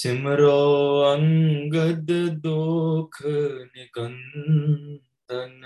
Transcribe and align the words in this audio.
ਸਿਮਰੋ 0.00 1.14
ਅੰਗਦ 1.14 2.12
ਦੋਖ 2.28 3.26
ਨਿਕੰਦਨ 3.76 5.64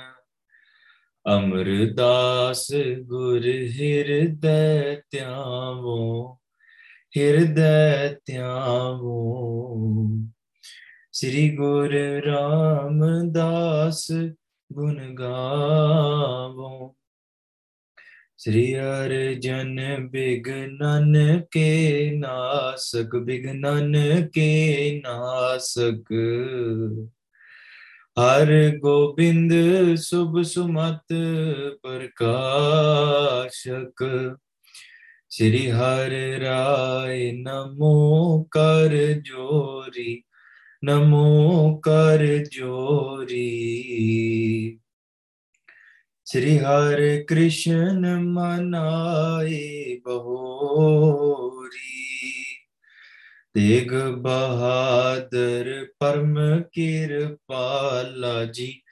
ਅਮਰਦਾਸ 1.36 2.66
ਗੁਰ 3.02 3.46
ਹਿਰਦੈ 3.46 4.94
ਧਿਆਵੋ 5.10 6.34
ਹਿਰਦੈ 7.16 8.14
ਧਿਆਵੋ। 8.26 9.16
ਸ੍ਰੀ 11.12 11.56
ਗੁਰ 11.56 11.94
ਰਾਮਦਾਸ 12.26 14.12
ਗੁਣ 14.72 15.14
ਗਾਵੋ। 15.14 16.96
श्री 18.44 18.72
हर 18.72 19.36
जन 19.38 20.08
विघनन 20.12 21.38
के 21.38 22.10
नासक 22.10 23.16
बिघनन 23.16 24.24
के 24.24 24.98
नासक। 24.98 26.04
हर 28.18 28.76
गोविंद 28.76 29.96
शुभ 29.96 30.42
सुमत 30.42 31.04
प्रकाशक। 31.86 34.36
श्री 35.32 35.66
हर 35.66 36.40
राय 36.40 37.32
नमो 37.32 38.48
कर 38.52 39.22
जोरी, 39.26 40.24
नमो 40.84 41.82
कर 41.84 42.44
जोरी। 42.52 43.60
ਸ੍ਰੀ 46.24 46.58
ਹਰਿ 46.58 47.24
ਕ੍ਰਿਸ਼ਨ 47.24 48.20
ਮਨਾਏ 48.20 50.00
ਬਹੋਰੀ। 50.04 52.44
ਤੇਗ 53.54 53.94
ਬਹਾਦਰ 53.94 55.86
ਪਰਮ 55.98 56.62
ਕਿਰਪਾਲਾ 56.72 58.44
ਜੀ, 58.44 58.82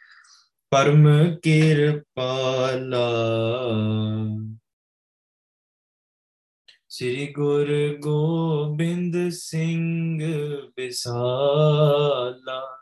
ਪਰਮ 0.70 1.08
ਕਿਰਪਾਲਾ। 1.42 3.10
ਸ੍ਰੀ 6.88 7.32
ਗੁਰ 7.32 7.96
ਗੋਬਿੰਦ 8.00 9.30
ਸਿੰਘ 9.30 10.20
ਬਿਸਾਲਾ 10.76 12.81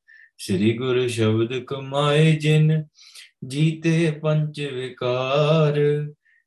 ਸ੍ਰੀ 0.43 0.77
ਗੁਰੂ 0.77 1.07
ਸ਼ਬਦ 1.07 1.59
ਕਮਾਏ 1.59 2.35
ਜਿਨ, 2.35 2.83
ਜੀਤੇ 3.47 4.11
ਪੰਜ 4.11 4.61
ਵਿਕਾਰ। 4.61 5.75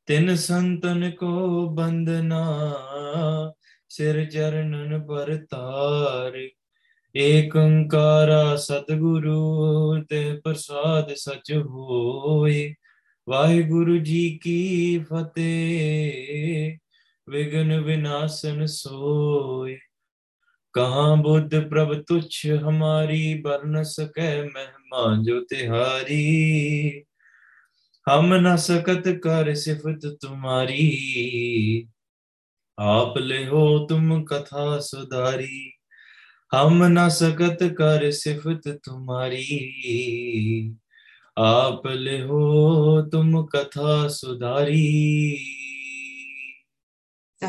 ਤਿਨ 0.07 0.37
ਸੰਤਨ 0.37 1.11
ਕੋ 1.11 1.67
ਬੰਦਨਾ 1.69 2.73
ਸਿਰ 3.89 4.25
ਚਰਨਨ 4.25 5.07
ਪਰ 5.07 5.37
ਤਾਰ। 5.51 6.49
ਏਕ 7.17 7.57
ਓੰਕਾਰਾ 7.57 8.57
ਸਤਿਗੁਰੂ, 8.57 10.05
ਤੇ 10.09 10.41
ਪ੍ਰਸਾਦ 10.45 11.13
ਸਚ 11.15 11.53
ਹੋਏ। 11.53 12.75
ਵਾਹਿਗੁਰੂ 13.29 13.99
ਜੀ 13.99 14.41
ਕੀ 14.43 14.99
ਫਤਿਹ, 14.99 16.79
ਵਿਗਨ 17.29 17.81
ਵਿਨਾਸ਼ਨ 17.81 18.67
ਸੋਏ। 18.67 19.79
कहाँ 20.75 21.23
बुद्ध 21.23 21.69
प्रभ 21.71 22.05
तुच्छ 22.09 22.47
हमारी 22.47 23.35
बरन 23.35 23.83
सके 23.83 24.43
महिमा 24.43 25.23
जो 25.23 25.41
तिहारी? 25.41 27.05
हम 28.09 28.35
न 28.35 28.57
सकत 28.57 29.03
कर 29.07 29.55
सिफत 29.55 30.19
तुम्हारी। 30.23 31.89
आप 32.81 33.15
ले 33.19 33.45
हो 33.45 33.87
तुम 33.91 34.23
कथा 34.23 34.81
सुधारी। 34.81 35.73
हम 36.53 36.85
न 36.85 37.09
सकत 37.09 37.59
कर 37.63 38.11
सिफत 38.11 38.63
तुम्हारी। 38.69 39.57
आप 41.39 41.83
ले 41.87 42.19
हो 42.19 43.03
तुम 43.13 43.43
कथा 43.43 44.09
सुधारी। 44.09 45.39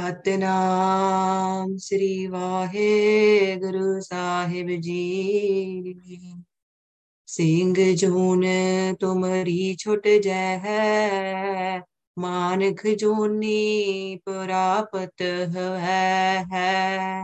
ਸਤਨਾਮ 0.04 1.76
ਸ੍ਰੀ 1.76 2.26
ਵਾਹਿਗੁਰੂ 2.26 4.00
ਸਾਹਿਬ 4.00 4.68
ਜੀ 4.80 5.94
ਸਿੰਘ 7.28 7.74
ਜੂਨ 7.94 8.44
ਤੁਮਰੀ 9.00 9.74
ਛੁਟ 9.74 10.08
ਜੈ 10.22 10.58
ਹੈ 10.58 11.80
ਮਾਨਖ 12.16 12.86
ਜੂਨੀ 13.00 14.16
ਪ੍ਰਾਪਤ 14.26 15.22
ਹੈ 15.48 16.44
ਹੈ 16.52 17.22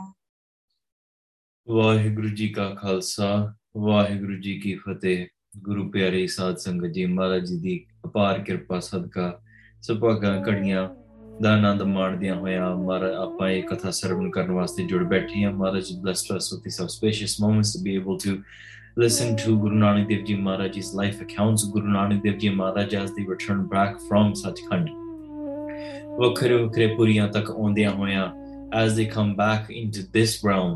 ਵਾਹਿਗੁਰੂ 1.68 2.28
ਜੀ 2.28 2.48
ਕਾ 2.48 2.68
ਖਾਲਸਾ 2.74 3.30
ਵਾਹਿਗੁਰੂ 3.76 4.40
ਜੀ 4.40 4.58
ਕੀ 4.60 4.74
ਫਤਿਹ 4.76 5.26
ਗੁਰੂ 5.58 5.90
ਪਿਆਰੇ 5.90 6.26
ਸਾਧ 6.26 6.56
ਸੰਗਤ 6.56 6.90
ਜੀ 6.90 7.06
ਮਹਾਰਾਜ 7.06 7.44
ਜੀ 7.44 7.58
ਦੀ 7.58 7.84
ਅਪਾਰ 8.06 8.42
ਕਿਰਪਾ 8.42 8.80
ਸਦਕਾ 8.80 9.32
ਸੁਭਾਗਾਂ 9.82 10.40
ਘੜੀਆਂ 10.42 10.88
ਦਾ 11.42 11.52
ਆਨੰਦ 11.52 11.82
ਮਾਣਦਿਆਂ 11.82 12.34
ਹੋਇਆਂ 12.36 12.74
ਮਹਾਰਾਜ 12.76 13.14
ਆਪਾਂ 13.14 13.48
ਇਹ 13.50 13.62
ਕਥਾ 13.62 13.90
ਸਰਵਣ 13.90 14.30
ਕਰਨ 14.30 14.50
ਵਾਸਤੇ 14.50 14.84
ਜੁੜ 14.92 15.02
ਬੈਠੇ 15.08 15.44
ਹਾਂ 15.44 15.52
ਮਹਾਰਾਜ 15.52 15.92
blessed 16.04 16.32
us 16.36 16.46
with 16.52 16.62
these 16.66 16.78
auspicious 16.84 17.34
moments 17.44 17.72
to 17.74 17.82
be 17.88 17.96
able 18.00 18.18
to 18.26 18.36
listen 18.96 19.36
to 19.42 19.54
Guru 19.62 19.78
Nanak 19.80 20.08
Dev 20.10 20.22
Ji 20.28 20.36
Maharaj's 20.44 20.94
life 21.00 21.20
accounts 21.24 21.64
Guru 21.72 21.90
Nanak 21.96 22.22
Dev 22.22 22.38
Ji 22.44 22.52
Maharaj 22.60 22.94
as 22.94 23.12
they 23.16 23.26
return 23.32 23.66
back 23.74 24.00
from 24.08 24.32
Sachkhand 24.42 24.88
ਵੱਖਰੇ 26.18 26.54
ਵੱਖਰੇ 26.54 26.86
ਪੁਰੀਆਂ 26.96 27.28
ਤੱਕ 27.28 27.50
ਆਉਂਦਿਆਂ 27.50 27.90
ਹੋਇਆਂ 27.94 28.26
as 28.82 28.94
they 28.98 29.06
come 29.16 29.34
back 29.40 29.68
into 29.80 30.04
this 30.16 30.32
realm 30.46 30.72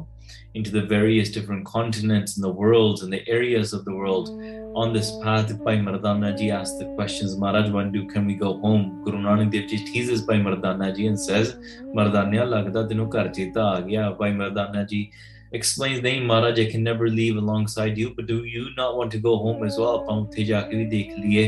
into 0.54 0.70
the 0.70 0.82
various 0.90 1.30
different 1.36 1.64
continents 1.70 2.36
in 2.36 2.44
the 2.46 2.52
world 2.60 3.02
and 3.04 3.16
the 3.16 3.22
areas 3.36 3.72
of 3.78 3.84
the 3.88 3.94
world 4.02 4.28
on 4.75 4.91
this 4.91 5.11
path, 5.23 5.57
Bhai 5.63 5.77
Mardana 5.77 6.37
Ji 6.37 6.51
asks 6.51 6.77
the 6.77 6.85
questions, 6.95 7.37
Maharaj, 7.37 7.71
when 7.71 7.91
do 7.91 8.05
can 8.07 8.25
we 8.25 8.35
go 8.35 8.57
home? 8.59 9.01
Guru 9.03 9.19
Nanak 9.19 9.51
Dev 9.51 9.69
Ji 9.69 9.77
teases 9.85 10.21
Bhai 10.21 10.35
Mardana 10.35 10.93
Ji 10.93 11.07
and 11.07 11.19
says, 11.19 11.53
Mardanya 11.95 12.43
lagda 12.53 12.87
tenu 12.89 13.09
kar 13.09 13.29
cheta 13.29 13.59
aagya. 13.59 14.17
Bhai 14.17 14.31
Mardana 14.31 14.87
Ji 14.87 15.11
explains, 15.53 16.01
Nahi 16.01 16.25
Maharaj, 16.25 16.59
I 16.59 16.69
can 16.69 16.83
never 16.83 17.07
leave 17.07 17.37
alongside 17.37 17.97
you, 17.97 18.13
but 18.13 18.27
do 18.27 18.43
you 18.43 18.67
not 18.75 18.97
want 18.97 19.11
to 19.11 19.17
go 19.17 19.37
home 19.37 19.63
as 19.63 19.77
well? 19.77 19.99
Apan 20.01 20.27
utte 20.27 20.45
ja 20.45 20.63
dekh 20.63 21.15
liye. 21.23 21.45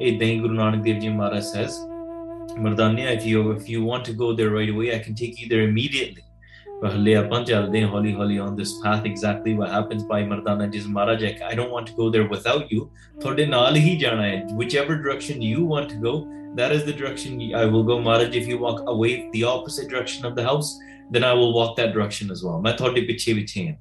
Eh, 0.00 0.18
then 0.18 0.42
Guru 0.42 0.56
Nanak 0.56 0.84
Dev 0.84 1.00
Ji 1.00 1.08
Maharaj 1.08 1.44
says, 1.44 1.78
Mardanya, 2.58 3.16
if 3.16 3.24
you, 3.24 3.52
if 3.52 3.68
you 3.68 3.84
want 3.84 4.04
to 4.06 4.12
go 4.12 4.34
there 4.34 4.50
right 4.50 4.68
away, 4.68 4.94
I 4.94 4.98
can 4.98 5.14
take 5.14 5.40
you 5.40 5.48
there 5.48 5.62
immediately. 5.62 6.24
ਹਲੇ 6.83 7.13
ਆਪਾਂ 7.15 7.43
ਚੱਲਦੇ 7.43 7.81
ਹਾਂ 7.81 7.89
ਹੌਲੀ 7.89 8.13
ਹੌਲੀ 8.13 8.39
on 8.39 8.55
this 8.59 8.71
path 8.83 9.05
exactly 9.09 9.53
what 9.59 9.69
happens 9.75 10.05
by 10.09 10.21
Mardana 10.29 10.65
ਜਿਸ 10.75 10.87
ਮਹਾਰਾਜ 10.87 11.23
I 11.25 11.53
don't 11.59 11.71
want 11.75 11.91
to 11.91 11.95
go 11.99 12.09
there 12.15 12.27
without 12.33 12.73
you 12.75 12.81
ਤੁਹਾਡੇ 13.21 13.45
ਨਾਲ 13.45 13.75
ਹੀ 13.75 13.95
ਜਾਣਾ 13.97 14.25
ਹੈ 14.27 14.41
whichever 14.61 14.97
direction 15.05 15.45
you 15.51 15.67
want 15.73 15.93
to 15.93 16.01
go 16.07 16.13
that 16.59 16.75
is 16.75 16.83
the 16.89 16.95
direction 16.99 17.39
I 17.61 17.63
will 17.71 17.85
go 17.91 17.97
Maharaj 18.07 18.35
if 18.41 18.51
you 18.51 18.59
walk 18.65 18.83
away 18.95 19.13
the 19.37 19.45
opposite 19.53 19.89
direction 19.93 20.27
of 20.31 20.35
the 20.39 20.45
house 20.49 20.73
then 21.15 21.25
I 21.29 21.33
will 21.39 21.55
walk 21.59 21.73
that 21.79 21.95
direction 21.95 22.35
as 22.35 22.43
well 22.47 22.61
ਮੈਂ 22.61 22.73
ਤੁਹਾਡੇ 22.77 23.01
ਪਿੱਛੇ 23.07 23.33
ਪਿੱਛੇ 23.33 23.67
ਹਾਂ 23.67 23.75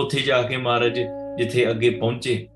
ਉੱਥੇ 0.00 0.20
ਜਾ 0.20 0.42
ਕੇ 0.42 0.56
ਮਹਾਰਾਜ 0.56 0.98
ਜਿੱਥੇ 1.38 1.70
ਅੱਗੇ 1.70 1.90
ਪਹੁੰਚੇ 1.90 2.46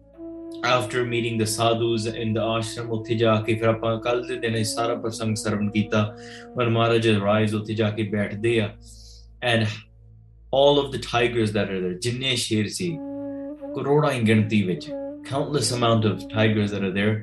after 0.72 1.00
meeting 1.12 1.38
the 1.38 1.46
sadhus 1.52 2.04
in 2.24 2.34
the 2.36 2.42
ashram 2.56 2.90
ਉੱਥੇ 2.96 3.14
ਜਾ 3.14 3.34
ਕੇ 3.46 3.54
ਫਿਰ 3.54 3.68
ਆਪਾਂ 3.68 3.98
ਕੱਲ 4.00 4.26
ਦੇ 4.26 4.36
ਦਿਨ 4.36 4.56
ਇਹ 4.56 4.64
ਸਾਰਾ 4.64 4.94
ਪ੍ਰਸੰਗ 4.94 5.36
ਸਰਵਣ 5.36 5.70
ਕੀਤਾ 5.70 6.02
when 6.58 6.70
ਮਹਾਰਾਜ 6.70 7.08
rise 7.08 7.56
ਉੱਥੇ 7.60 7.74
ਜਾ 7.74 7.90
ਕੇ 7.90 8.02
ਬੈਠਦੇ 8.12 8.60
ਆ 8.60 8.68
and 9.52 9.66
all 10.50 10.78
of 10.78 10.92
the 10.92 11.00
tigers 11.06 11.52
that 11.56 11.72
are 11.74 11.80
there 11.86 11.98
ਜਿੰਨੇ 12.02 12.34
ਸ਼ੇਰ 12.36 12.68
ਸੀ 12.68 12.90
ਕਰੋੜਾਂ 13.76 14.12
ਹੀ 14.12 14.20
ਗਿਣਤੀ 14.26 14.62
ਵਿੱਚ 14.62 14.90
countless 15.28 15.68
amount 15.72 16.06
of 16.08 16.24
tigers 16.32 16.72
that 16.72 16.82
are 16.86 16.94
there 16.96 17.14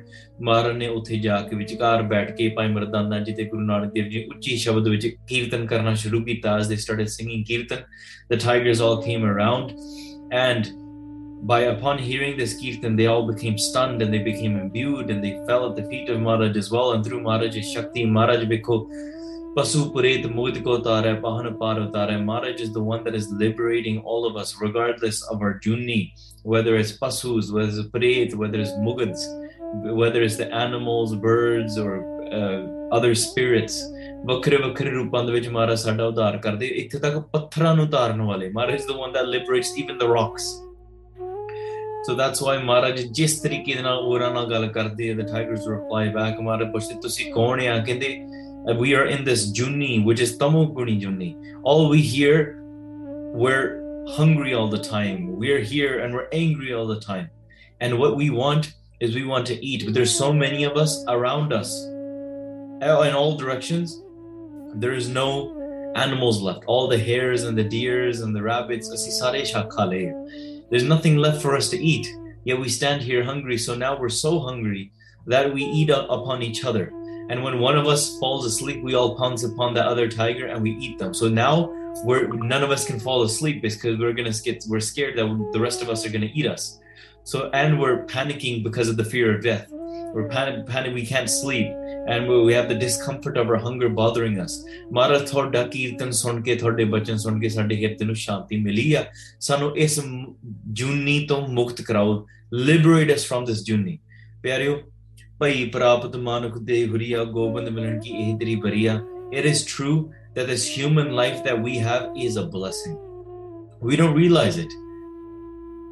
ਮਹਾਰਾਜ 0.44 0.76
ਨੇ 0.76 0.86
ਉੱਥੇ 0.88 1.16
ਜਾ 1.24 1.40
ਕੇ 1.50 1.56
ਵਿਚਕਾਰ 1.56 2.02
ਬੈਠ 2.12 2.30
ਕੇ 2.36 2.48
ਭਾਈ 2.56 2.68
ਮਰਦਾਨਾ 2.68 3.18
ਜੀ 3.24 3.32
ਤੇ 3.32 3.44
ਗੁਰੂ 3.44 3.62
ਨਾਨਕ 3.62 3.92
ਦੇਵ 3.92 4.08
ਜੀ 4.10 4.24
ਉੱਚੀ 4.34 4.56
ਸ਼ਬਦ 4.56 4.88
ਵਿੱਚ 4.88 5.06
ਕੀਰਤਨ 5.28 5.66
ਕਰਨਾ 5.66 5.94
ਸ਼ੁਰੂ 5.94 6.22
ਕੀਤਾ 6.24 6.58
as 6.60 6.70
they 6.72 6.78
started 6.84 7.12
singing 7.16 7.44
kirtan 7.50 7.84
the 8.32 8.38
tigers 8.46 8.82
all 8.86 8.96
came 9.08 9.26
around 9.32 9.74
and 10.44 10.72
by 11.52 11.60
upon 11.68 12.02
hearing 12.08 12.34
this 12.40 12.52
kirtan 12.58 12.98
they 12.98 13.06
all 13.12 13.24
became 13.28 13.56
stunned 13.68 14.04
and 14.04 14.14
they 14.16 14.22
became 14.26 14.58
imbued 14.64 15.08
and 15.14 15.24
they 15.26 15.32
fell 15.48 15.64
at 15.68 15.78
the 15.78 15.86
feet 15.92 16.12
of 16.14 16.20
Maharaj 16.26 16.58
as 16.60 16.68
well 16.74 16.92
and 16.96 17.08
through 17.08 17.22
Maharaj's 17.24 17.72
shakti 17.72 18.04
Maharaj 18.18 18.44
bekho 18.52 18.76
pasu 19.56 19.92
puret 19.94 20.28
mud 20.34 20.60
ko 20.66 20.74
tare 20.88 21.14
pahan 21.24 21.48
par 21.62 21.76
utare 21.76 22.18
Maharaj 22.24 22.60
is 22.66 22.72
the 22.72 22.82
one 22.82 23.04
that 23.04 23.14
is 23.14 23.30
liberating 23.44 23.98
all 24.00 24.24
of 24.24 24.36
us 24.36 24.54
regardless 24.60 25.22
of 25.34 25.42
our 25.42 25.54
junni 25.66 26.02
whether 26.44 26.76
it's 26.76 26.92
pasus 26.92 27.52
whether 27.52 27.68
it's 27.68 27.88
puret 27.96 28.34
whether 28.34 28.60
it's 28.60 28.76
mugads 28.86 29.26
whether 30.02 30.22
it's 30.22 30.36
the 30.36 30.48
animals 30.66 31.14
birds 31.26 31.78
or 31.78 31.92
uh, 32.38 32.60
other 32.98 33.14
spirits 33.26 33.82
ਵੱਖਰੇ 34.26 34.56
ਵੱਖਰੇ 34.56 34.90
ਰੂਪਾਂ 34.90 35.22
ਦੇ 35.24 35.32
ਵਿੱਚ 35.32 35.48
ਮਹਾਰਾਜ 35.48 35.78
ਸਾਡਾ 35.78 36.04
ਉਧਾਰ 36.06 36.36
ਕਰਦੇ 36.42 36.66
ਇੱਥੇ 36.80 36.98
ਤੱਕ 36.98 37.16
ਪੱਥਰਾਂ 37.32 37.74
ਨੂੰ 37.76 37.84
ਉਤਾਰਨ 37.84 38.20
ਵਾਲੇ 38.22 38.48
ਮਹਾਰਾਜ 38.48 38.80
is 38.80 38.84
the 38.90 38.96
one 38.98 39.14
that 39.16 39.26
liberates 39.30 39.70
even 39.82 39.96
the 40.02 40.08
rocks 40.10 40.44
so 42.06 42.14
that's 42.20 42.42
why 42.46 42.54
ਮਹਾਰਾਜ 42.64 43.00
ਜਿਸ 43.18 43.40
ਤਰੀਕੇ 43.40 43.74
ਦੇ 43.74 43.82
ਨਾਲ 43.82 43.98
ਉਹਨਾਂ 43.98 44.30
ਨਾਲ 44.30 44.46
ਗੱਲ 44.50 44.66
ਕਰਦੇ 44.76 45.12
the 45.14 45.26
tigers 45.32 45.66
reply 45.72 46.04
back 46.18 46.40
ਮਹਾਰਾਜ 46.42 46.70
ਪੁੱਛਦੇ 46.72 46.94
ਤੁਸੀਂ 47.02 47.32
ਕੌਣ 47.32 47.60
ਆ 47.66 47.76
ਕਹਿੰਦੇ 47.78 48.14
we 48.75 48.95
are 48.95 49.05
in 49.05 49.23
this 49.23 49.51
junni, 49.51 50.03
which 50.03 50.19
is 50.19 50.37
tamoguni 50.37 50.99
junni. 50.99 51.37
All 51.63 51.87
we 51.87 52.01
hear, 52.01 52.59
we're 53.33 53.77
hungry 54.09 54.53
all 54.53 54.67
the 54.67 54.81
time. 54.81 55.37
We're 55.37 55.59
here 55.59 55.99
and 55.99 56.13
we're 56.13 56.27
angry 56.33 56.73
all 56.73 56.87
the 56.87 56.99
time. 56.99 57.29
And 57.79 57.97
what 57.97 58.17
we 58.17 58.29
want 58.29 58.73
is 58.99 59.15
we 59.15 59.23
want 59.23 59.45
to 59.47 59.65
eat, 59.65 59.85
but 59.85 59.93
there's 59.93 60.13
so 60.13 60.33
many 60.33 60.63
of 60.63 60.75
us 60.75 61.05
around 61.07 61.53
us 61.53 61.85
in 61.85 63.13
all 63.15 63.37
directions. 63.37 64.01
There 64.75 64.93
is 64.93 65.07
no 65.07 65.53
animals 65.95 66.41
left. 66.41 66.65
All 66.65 66.87
the 66.87 66.97
hares 66.97 67.43
and 67.43 67.57
the 67.57 67.63
deers 67.63 68.21
and 68.21 68.35
the 68.35 68.41
rabbits. 68.41 68.89
There's 68.89 70.83
nothing 70.83 71.17
left 71.17 71.41
for 71.41 71.55
us 71.55 71.69
to 71.69 71.77
eat. 71.77 72.07
Yet 72.43 72.59
we 72.59 72.69
stand 72.69 73.01
here 73.01 73.23
hungry. 73.23 73.57
So 73.57 73.75
now 73.75 73.97
we're 73.99 74.09
so 74.09 74.39
hungry 74.39 74.91
that 75.25 75.53
we 75.53 75.63
eat 75.63 75.89
upon 75.89 76.41
each 76.41 76.65
other. 76.65 76.91
and 77.30 77.42
when 77.42 77.58
one 77.58 77.76
of 77.76 77.86
us 77.86 78.18
falls 78.18 78.46
asleep 78.46 78.82
we 78.82 78.94
all 78.94 79.16
pounce 79.16 79.44
upon 79.44 79.74
that 79.74 79.86
other 79.86 80.08
tiger 80.08 80.46
and 80.46 80.62
we 80.62 80.72
eat 80.72 80.98
them 80.98 81.14
so 81.14 81.28
now 81.28 81.70
we're 82.04 82.26
none 82.28 82.62
of 82.62 82.70
us 82.70 82.86
can 82.86 82.98
fall 82.98 83.22
asleep 83.22 83.62
because 83.62 83.98
we're 83.98 84.12
gonna 84.12 84.32
get 84.44 84.64
we're 84.68 84.80
scared 84.80 85.16
that 85.16 85.50
the 85.52 85.60
rest 85.60 85.82
of 85.82 85.88
us 85.88 86.06
are 86.06 86.10
gonna 86.10 86.30
eat 86.34 86.46
us 86.46 86.80
so 87.24 87.50
and 87.52 87.80
we're 87.80 88.04
panicking 88.06 88.62
because 88.64 88.88
of 88.88 88.96
the 88.96 89.04
fear 89.04 89.34
of 89.36 89.42
death 89.42 89.66
we're 90.14 90.28
panic, 90.28 90.66
panic 90.66 90.94
we 90.94 91.06
can't 91.06 91.30
sleep 91.30 91.68
and 92.08 92.28
we, 92.28 92.42
we 92.42 92.52
have 92.52 92.68
the 92.68 92.74
discomfort 92.74 93.36
of 93.36 93.48
our 93.48 93.56
hunger 93.56 93.88
bothering 93.88 94.38
us 94.40 94.58
ਮਹਾਰਾਜ 94.92 95.30
ਤੁਹਾਡਾ 95.30 95.62
ਕੀਰਤਨ 95.72 96.10
ਸੁਣ 96.10 96.40
ਕੇ 96.42 96.54
ਤੁਹਾਡੇ 96.54 96.84
ਬਚਨ 96.84 97.16
ਸੁਣ 97.16 97.40
ਕੇ 97.40 97.48
ਸਾਡੇ 97.48 97.76
ਹਿਰਦੇ 97.76 98.04
ਨੂੰ 98.04 98.14
ਸ਼ਾਂਤੀ 98.14 98.56
ਮਿਲੀ 98.56 98.92
ਆ 98.94 99.04
ਸਾਨੂੰ 99.40 99.76
ਇਸ 99.76 100.00
ਜੂਨੀ 100.80 101.18
ਤੋਂ 101.26 101.48
ਮੁਕਤ 101.48 101.82
ਕਰਾਓ 101.82 102.26
liberate 102.68 103.12
us 103.14 103.24
from 103.30 103.46
this 103.50 103.62
ਜੂਨੀ 103.64 103.98
ਪਿਆਰਿਓ 104.42 104.80
ਭਈ 105.40 105.64
ਪ੍ਰਾਪਤ 105.74 106.16
ਮਾਨੁਖ 106.16 106.58
ਦੇ 106.58 106.86
ਹੁਰੀਆ 106.88 107.24
ਗੋਬਿੰਦ 107.38 107.68
ਮਿਲਣ 107.68 107.98
ਕੀ 108.00 108.10
ਇਹ 108.22 108.36
ਤੇਰੀ 108.38 108.56
ਬਰੀਆ 108.56 109.00
it 109.40 109.46
is 109.50 109.64
true 109.72 109.96
that 110.36 110.46
this 110.52 110.64
human 110.76 111.10
life 111.18 111.38
that 111.44 111.62
we 111.66 111.74
have 111.86 112.22
is 112.26 112.38
a 112.40 112.46
blessing 112.54 112.96
we 113.90 113.98
don't 114.00 114.16
realize 114.18 114.58
it 114.64 114.74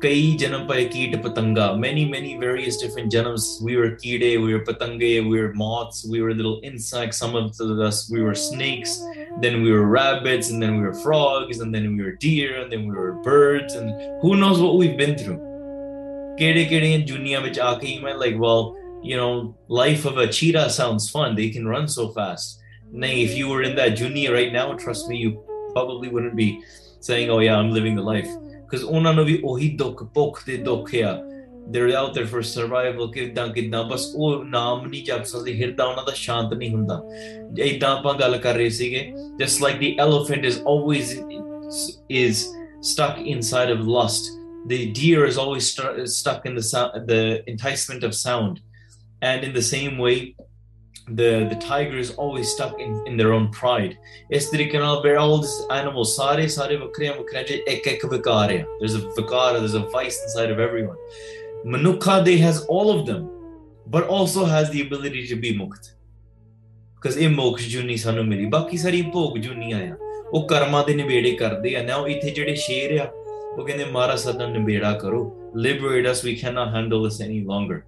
ਕਈ 0.03 0.31
ਜਨਮ 0.41 0.67
ਪਏ 0.67 0.85
ਕੀਟ 0.93 1.17
ਪਤੰਗਾ 1.23 1.67
many 1.81 2.05
many 2.13 2.31
various 2.43 2.77
different 2.83 3.15
janams 3.15 3.47
we 3.67 3.75
were 3.81 3.91
ਕੀੜੇ 4.03 4.31
we 4.45 4.55
were 4.55 4.63
patange 4.69 5.11
we 5.27 5.41
were 5.41 5.51
moths 5.63 5.99
we 6.13 6.23
were 6.25 6.37
little 6.39 6.57
insects 6.69 7.21
some 7.25 7.37
of 7.41 7.61
us 7.89 7.99
we 8.15 8.23
were 8.27 8.37
snakes 8.45 8.95
then 9.45 9.59
we 9.65 9.75
were 9.75 9.85
rabbits 9.97 10.53
and 10.53 10.67
then 10.67 10.79
we 10.79 10.87
were 10.89 10.97
frogs 11.03 11.61
and 11.65 11.79
then 11.79 11.91
we 11.93 12.07
were 12.07 12.15
deer 12.25 12.57
and 12.63 12.77
then 12.77 12.87
we 12.91 12.97
were 13.03 13.13
birds 13.29 13.77
and 13.81 14.09
who 14.23 14.33
knows 14.43 14.63
what 14.67 14.75
we've 14.81 14.99
been 15.05 15.17
through 15.23 15.39
ਕਿਹੜੇ 16.39 16.65
ਕਿਹੜੇ 16.65 16.99
ਦੁਨੀਆ 17.09 17.41
ਵਿੱਚ 17.41 17.59
ਆ 17.61 17.73
ਕੇ 17.79 17.99
ਮੈਂ 18.03 18.15
like 18.21 18.37
well 18.45 18.63
you 19.05 19.17
know 19.17 19.55
life 19.69 20.05
of 20.05 20.19
a 20.19 20.27
cheetah 20.27 20.69
sounds 20.69 21.09
fun 21.15 21.35
they 21.35 21.49
can 21.55 21.67
run 21.75 21.87
so 21.89 22.09
fast 22.19 22.61
nay 22.93 23.23
if 23.23 23.33
you 23.39 23.49
were 23.49 23.63
in 23.63 23.75
that 23.77 23.97
junior 24.01 24.33
right 24.33 24.53
now 24.53 24.67
trust 24.85 25.09
me 25.09 25.17
you 25.17 25.31
probably 25.75 26.09
wouldn't 26.09 26.37
be 26.37 26.49
saying 27.09 27.31
oh 27.31 27.41
yeah 27.47 27.57
i'm 27.57 27.71
living 27.79 27.97
the 28.01 28.07
life 28.13 28.31
because 28.65 28.85
ਉਹਨਾਂ 28.85 29.13
ਨੂੰ 29.15 29.25
ਵੀ 29.25 29.41
ਉਹੀ 29.45 29.69
ਦੁੱਖ 29.77 30.03
ਭੁੱਖ 30.15 30.43
ਦੇ 30.47 30.57
ਦੁੱਖ 30.69 30.95
ਆ 31.05 31.19
they're 31.73 31.91
out 31.99 32.13
there 32.19 32.29
for 32.33 32.43
survival 32.51 33.11
ਕਿਦਾਂ 33.13 33.47
ਕਿਦਾਂ 33.49 33.83
ਬਸ 33.91 34.07
ਉਹ 34.17 34.45
ਨਾਮ 34.45 34.87
ਨਹੀਂ 34.87 35.03
ਜਪ 35.05 35.25
ਸਕਦੇ 35.33 35.53
ਹਿਰਦਾ 35.61 35.85
ਉਹਨਾਂ 35.85 36.05
ਦਾ 36.07 36.13
ਸ਼ਾਂਤ 36.15 36.55
ਨਹੀਂ 36.55 36.71
ਹੁੰਦਾ 36.75 37.03
ਇਦਾਂ 37.65 37.91
ਆਪਾਂ 37.97 38.15
ਗੱਲ 38.21 38.37
ਕਰ 38.39 38.55
ਰਹੇ 38.55 38.69
ਸੀਗੇ 38.79 39.13
just 39.43 39.65
like 39.67 39.79
the 39.85 39.93
elephant 40.07 40.49
is 40.51 40.59
always 40.73 41.13
is 42.23 42.43
stuck 42.93 43.21
inside 43.35 43.71
of 43.77 43.87
lust 43.97 44.31
the 44.73 44.81
deer 44.99 45.21
is 45.27 45.39
always 45.43 45.69
st- 45.75 46.09
stuck 46.15 46.43
in 46.49 46.57
the 46.59 46.65
sound, 46.71 46.91
the 47.13 47.21
enticement 47.53 48.03
of 48.09 48.15
sound 48.15 48.59
and 49.23 49.45
in 49.45 49.53
the 49.53 49.63
same 49.63 49.99
way 49.99 50.35
the 51.19 51.31
the 51.51 51.57
tiger 51.57 51.99
is 51.99 52.11
always 52.13 52.49
stuck 52.49 52.75
in, 52.81 52.93
in 53.07 53.17
their 53.17 53.33
own 53.33 53.47
pride 53.53 53.97
ਇਸ 54.37 54.49
ਤਰੀਕੇ 54.51 54.79
ਨਾਲ 54.79 55.01
where 55.05 55.19
all 55.23 55.37
these 55.39 55.59
animals 55.79 56.15
ਸਾਰੇ 56.17 56.47
ਸਾਰੇ 56.57 56.77
ਵੱਖਰੇ 56.77 57.09
ਵੱਖਰੇ 57.09 57.43
ਚ 57.43 57.51
ਇੱਕ 57.73 57.87
ਇੱਕ 57.89 58.07
ਵਿਕਾਰ 58.07 58.51
ਆ 58.51 58.65
there's 58.83 58.97
a 59.01 59.03
vikara 59.21 59.63
there's 59.63 59.79
a 59.81 59.85
vice 59.97 60.21
inside 60.27 60.53
of 60.57 60.63
everyone 60.67 60.99
manukha 61.75 62.19
they 62.29 62.37
has 62.47 62.61
all 62.77 62.93
of 62.97 63.03
them 63.11 63.25
but 63.97 64.13
also 64.17 64.47
has 64.55 64.71
the 64.77 64.85
ability 64.87 65.25
to 65.33 65.41
be 65.47 65.53
mukt 65.63 65.91
because 66.95 67.19
ਇਹ 67.19 67.29
ਮੋਕਸ਼ 67.29 67.69
ਜੁਨੀ 67.73 67.97
ਸਾਨੂੰ 67.97 68.25
ਮਿਲੀ 68.27 68.47
ਬਾਕੀ 68.55 68.77
ਸਾਰੀ 68.77 69.03
ਭੋਗ 69.13 69.39
ਜੁਨੀਆਂ 69.39 69.81
ਆ 69.91 69.97
ਉਹ 70.33 70.47
ਕਰਮਾਂ 70.49 70.85
ਦੇ 70.87 70.95
ਨਿਬੇੜੇ 70.95 71.31
ਕਰਦੇ 71.37 71.75
ਆ 71.77 71.83
ਨਾ 71.83 71.97
ਉਹ 71.97 72.09
ਇੱਥੇ 72.09 72.31
ਜਿਹੜੇ 72.31 72.55
ਸ਼ੇਰ 72.65 72.99
ਆ 73.01 73.11
ਉਹ 73.59 73.65
ਕਹਿੰਦੇ 73.67 73.85
ਮਾਰਾ 73.85 74.17
ਸਾਡਾ 74.17 74.47
ਨਿਬੇੜਾ 74.47 74.93
ਕਰੋ 74.93 75.29
liberate 75.55 76.07
us 76.07 76.23
we 76.23 76.35
cannot 76.37 76.69
handle 76.73 77.03
this 77.03 77.21
any 77.21 77.41
longer 77.45 77.85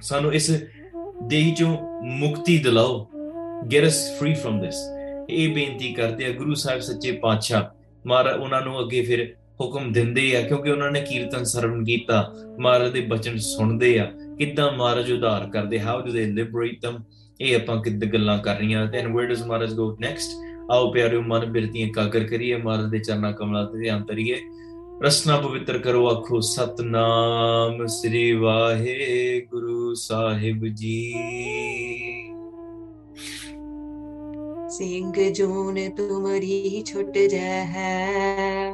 ਸਾਨੂੰ 0.00 0.34
ਇਸ 0.34 0.50
ਦੇਹੀ 1.22 1.54
ਚੋਂ 1.54 2.02
ਮੁਕਤੀ 2.04 2.58
ਦਿਲਾਓ। 2.58 3.08
Get 3.64 3.84
us 3.84 3.96
free 4.20 4.34
from 4.34 4.56
this 4.56 4.98
ਇਹ 5.30 5.54
ਬੇਨਤੀ 5.54 5.92
ਕਰਦੇ 5.92 6.24
ਆ, 6.24 6.30
ਗੁਰੂ 6.30 6.54
ਸਾਹਿਬ 6.54 6.80
ਸੱਚੇ 6.80 7.12
ਪਾਤਸ਼ਾਹ। 7.12 7.64
ਮਾਰਾ 8.06 8.30
ਉਹਨਾਂ 8.30 8.62
ਨੂੰ 8.62 8.80
ਅੱਗੇ 8.80 9.02
ਫਿਰ 9.02 9.36
ਹੁਕਮ 9.60 9.92
ਦਿੰਦੇ 9.92 10.36
ਆ, 10.36 10.42
ਕਿਉਂਕਿ 10.42 10.70
ਉਹਨਾਂ 10.70 10.90
ਨੇ 10.90 11.00
ਕੀਰਤਨ 11.00 11.44
ਸਰਵਣ 11.44 11.84
ਕੀਤਾ। 11.84 12.34
ਮਹਾਰਾਜ 12.60 12.92
ਦੇ 12.92 13.00
ਬਚਨ 13.00 13.38
ਸੁਣਦੇ 13.38 13.98
ਆ। 13.98 14.12
ਕਿੱਦਾਂ 14.38 14.72
ਮਹਾਰਾਜ 14.72 15.12
ਉਧਾਰ 15.12 15.50
ਕਰਦੇ 15.50 15.80
how 15.80 16.00
do 16.00 16.12
they 16.12 16.24
liberate 16.24 16.86
them? 16.86 17.02
ਇਹ 17.40 17.56
ਆਪਾਂ 17.56 17.82
ਕਿੱਦ 17.82 18.04
ਗੱਲਾਂ 18.04 18.38
ਕਰ 18.38 18.58
ਰਹੀਆਂ। 18.58 18.86
Then 18.86 19.10
where 19.10 19.34
does 19.34 19.46
Maharaj 19.46 19.70
go 19.70 19.90
next? 19.90 20.44
ਆਓ 20.72 20.92
ਪਿਆਰਿਓ, 20.92 21.22
ਮਨ 21.22 21.44
ਬਿਰਤੀਆਂ 21.44 21.88
ਕਾਗਰ 21.88 22.24
ਕਰੀਏ। 22.24 22.56
ਮਹਾਰਾਜ 22.56 22.90
ਦੇ 22.90 22.98
ਚਰਨਾਂ 22.98 23.32
ਕਮਲਾਂ 23.32 23.66
ਤੇ 23.66 23.80
ਧਿਆਨ 23.80 24.02
ਧਰੀਏ 24.97 25.07
ਰਸਨਾ 25.07 25.37
ਪਵਿੱਤਰ 25.37 25.77
ਕਰੋ 25.77 26.07
ਆਖੋ 26.07 26.39
ਸਤਨਾਮ 26.39 27.85
ਸ੍ਰੀ 27.87 28.31
ਵਾਹਿਗੁਰੂ 28.33 29.93
ਸਾਹਿਬ 29.93 30.67
ਜੀ 30.67 31.13
ਸਿੰਘ 34.69 35.31
ਜੂਨ 35.31 35.89
ਤੁਮਰੀ 35.89 36.83
ਛੁੱਟ 36.87 37.17
ਜੈ 37.17 37.65
ਹੈ 37.65 38.73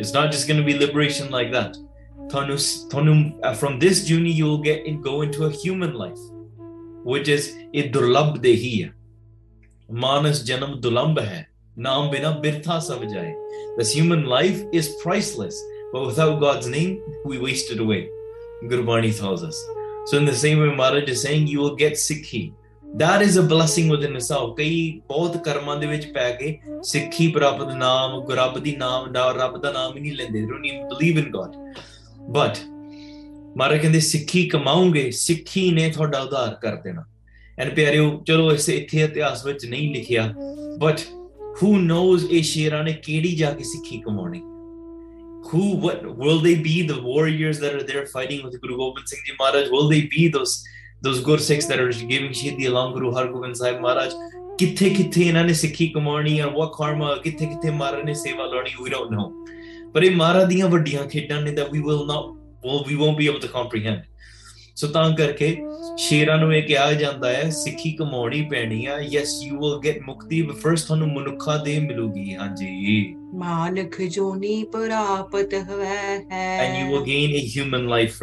It's 0.02 0.14
not 0.14 0.32
just 0.32 0.48
going 0.48 0.60
to 0.60 0.66
be 0.66 0.74
liberation 0.80 1.30
like 1.36 1.50
that. 1.54 1.78
ਤੁਹਾਨੂੰ 2.32 2.58
ਤੁਹਾਨੂੰ 2.92 3.16
uh, 3.42 3.54
from 3.62 3.80
this 3.80 4.02
journey 4.10 4.34
you 4.40 4.46
will 4.50 4.62
get 4.68 4.86
and 4.90 5.04
go 5.08 5.16
into 5.26 5.46
a 5.48 5.52
human 5.64 5.94
life, 6.02 6.22
which 7.04 7.32
is 7.36 7.50
ਇਹ 7.74 7.90
ਦੁਰਲਭ 7.92 8.38
ਦੇਹੀ 8.42 8.72
ਹੈ 8.84 8.92
ਮਾਨਸ 10.04 10.44
ਜਨਮ 10.44 10.80
ਦੁਲੰਭ 10.82 11.20
ਹੈ 11.20 11.46
ਨਾਮ 11.78 12.10
ਬਿਨਾ 12.12 12.32
ਬਿਰਥਾ 12.44 12.80
ਸਭ 12.88 13.04
ਜਾਏ 13.04 13.34
this 13.80 13.92
human 13.98 14.24
life 14.36 14.62
is 14.80 14.90
priceless 15.04 15.60
but 15.94 16.06
without 16.10 16.40
God's 16.44 16.70
name 16.76 16.96
we 17.32 17.40
waste 17.46 17.72
it 17.76 17.84
away 17.86 18.02
Gurbani 18.72 19.12
tells 19.20 19.44
us 19.50 19.60
so 20.12 20.18
in 20.22 20.30
the 20.32 20.38
same 20.44 20.64
way 20.64 20.70
Maharaj 20.82 21.12
is 21.16 21.22
saying 21.28 21.48
you 21.54 21.60
will 21.64 21.78
get 21.84 22.02
Sikhi 22.06 22.44
That 22.99 23.23
is 23.23 23.37
a 23.37 23.43
blessing 23.43 23.89
within 23.93 24.17
itself 24.17 24.55
ਕਈ 24.57 25.01
ਬਹੁਤ 25.09 25.37
ਕਰਮਾਂ 25.45 25.77
ਦੇ 25.77 25.87
ਵਿੱਚ 25.87 26.07
ਪੈ 26.07 26.31
ਕੇ 26.31 26.59
ਸਿੱਖੀ 26.83 27.27
ਪ੍ਰਾਪਤ 27.29 27.73
ਨਾਮ 27.77 28.21
ਗੁਰਬ 28.25 28.59
ਦੀ 28.59 28.77
ਨਾਮ 28.77 29.13
ਦਾ 29.13 29.31
ਰੱਬ 29.31 29.61
ਦਾ 29.63 29.73
ਨਾਮ 29.73 29.97
ਹੀ 29.97 30.01
ਨਹੀਂ 30.01 30.13
ਲੈਂਦੇ 30.13 30.41
they 30.41 30.51
don't 30.51 30.71
even 30.71 30.87
believe 30.93 31.19
in 31.23 31.33
God 31.37 31.57
but 32.37 32.61
ਮਹਾਰਾਜ 33.57 33.81
ਕਹਿੰਦੇ 33.81 34.01
ਸਿੱਖੀ 34.01 34.45
ਕਮਾਉਂਗੇ 34.49 35.11
ਸਿੱਖੀ 35.11 35.71
ਨੇ 35.71 35.91
ਤੁਹਾਡਾ 35.91 36.21
ਉਧਾਰ 36.21 36.55
ਕਰ 36.55 36.77
ਦੇਣਾ 36.77 37.05
ਐਂਡ 37.59 37.75
ਪਿਆਰਿਓ 37.75 38.23
ਚਲੋ 38.27 38.51
ਇਸ 38.53 38.69
ਇੱਥੇ 38.69 39.03
ਇਤਿਹਾਸ 39.05 39.45
ਵਿੱਚ 39.47 39.67
ਨਹੀਂ 39.67 39.93
ਲਿਖਿਆ 39.95 40.33
ਬਟ 40.79 41.01
who 41.61 41.73
knows 41.85 42.29
ਇਹ 42.31 42.43
ਸ਼ੇਰਾਂ 42.43 42.83
ਨੇ 42.85 42.93
ਕਿਹੜੀ 42.93 43.35
ਜਾ 43.37 43.51
ਕੇ 43.51 43.65
ਸਿੱਖੀ 43.65 43.99
ਕਮਾਉਣੀ 43.99 44.43
who 45.49 45.65
what 45.81 46.05
will 46.21 46.39
they 46.45 46.55
be 46.67 46.75
the 46.91 46.95
warriors 47.07 47.59
that 47.63 47.75
are 47.79 47.87
there 47.89 48.05
fighting 48.13 48.39
with 48.45 48.55
Guru 48.63 48.77
Gobind 48.77 49.11
Singh 49.11 49.25
Ji 49.27 49.35
Maharaj 49.41 49.67
will 49.75 49.91
they 49.91 50.01
be 50.15 50.23
those 50.37 50.55
those 51.05 51.21
Gursikhs 51.23 51.67
that 51.69 51.81
are 51.81 51.91
giving 52.13 52.33
Shahidi 52.33 52.67
along 52.67 52.95
Guru 52.95 53.13
Har 53.13 53.27
Gobind 53.29 53.57
Sahib 53.57 53.81
Maharaj 53.81 54.15
ਕਿੱਥੇ 54.59 54.89
ਕਿੱਥੇ 54.91 55.23
ਇਹਨਾਂ 55.23 55.45
ਨੇ 55.45 55.53
ਸਿੱਖੀ 55.53 55.87
ਕਮਾਉਣੀ 55.89 56.41
ਔਰ 56.41 56.51
what 56.57 56.75
karma 56.79 57.07
ਕਿੱਥੇ 57.23 57.47
ਕਿੱਥੇ 57.47 57.71
ਮਹਾਰਾਜ 57.71 58.05
ਨੇ 58.05 58.15
ਸੇਵਾ 58.15 58.45
ਲਾਉਣੀ 58.47 58.71
we 58.83 58.93
don't 58.95 59.15
know 59.17 59.29
ਪਰ 59.95 60.03
ਇਹ 60.03 60.17
ਮਹਾਰਾਜ 60.17 60.49
ਦੀਆਂ 60.49 60.69
ਵੱਡੀਆਂ 60.69 61.05
ਖੇਡਾਂ 61.09 61.41
ਨੇ 61.43 61.51
that 61.51 61.73
we 61.77 61.83
will 61.89 62.05
not 62.11 62.31
well, 62.67 62.85
we 62.91 62.99
won't 63.01 63.19
be 63.23 63.31
able 63.33 63.43
to 63.47 63.51
comprehend 63.57 64.03
ਸੋ 64.77 64.87
ਤਾਂ 64.87 65.11
ਕਰਕੇ 65.17 65.57
ਸ਼ੇਰਾਂ 65.99 66.37
ਨੂੰ 66.39 66.55
ਇਹ 66.55 66.63
ਕਿਹਾ 66.63 66.93
ਜਾਂਦਾ 66.93 67.29
ਹੈ 67.33 67.51
ਸਿੱਖੀ 67.51 67.91
ਕਮਾਉਣੀ 67.97 68.43
ਪੈਣੀ 68.51 68.85
ਆ 68.87 68.97
yes 69.01 69.35
you 69.47 69.59
will 69.59 69.77
get 69.85 70.01
ਮੁਕਤੀ 70.07 70.43
but 70.49 70.57
first 70.65 70.87
ਤੁਹਾਨੂੰ 70.87 71.09
ਮਨੁੱਖਾ 71.13 71.57
ਦੇ 71.65 71.79
ਮਿਲੂਗੀ 71.81 72.35
ਹਾਂਜੀ 72.35 73.15
ਮਾਨਖ 73.35 74.01
ਜੋਨੀ 74.03 74.63
ਪ੍ਰਾਪਤ 74.73 75.55
ਹਵੈ 75.71 76.19
ਹੈ 76.31 76.59
and 76.65 76.81
you 76.81 76.91
will 76.93 77.07
gain 77.11 77.37
a 77.41 77.47
human 77.55 77.89
life 77.95 78.19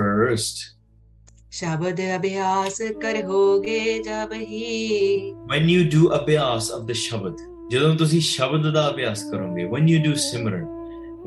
first 1.50 1.50
ਸ਼ਬਦ 1.56 2.00
ਅਭਿਆਸ 2.16 2.80
ਕਰੋਗੇ 3.02 3.98
ਜਬ 3.98 4.32
ਹੀ 4.32 5.32
when 5.52 5.68
you 5.72 5.84
do 5.94 6.08
abhyas 6.16 6.70
of 6.78 6.86
the 6.86 6.96
shabad 7.02 7.34
ਜਦੋਂ 7.70 7.94
ਤੁਸੀਂ 7.96 8.20
ਸ਼ਬਦ 8.20 8.70
ਦਾ 8.72 8.88
ਅਭਿਆਸ 8.90 9.22
ਕਰੋਗੇ 9.30 9.64
when 9.64 9.86
you 9.92 10.00
do 10.06 10.14
simran 10.24 10.66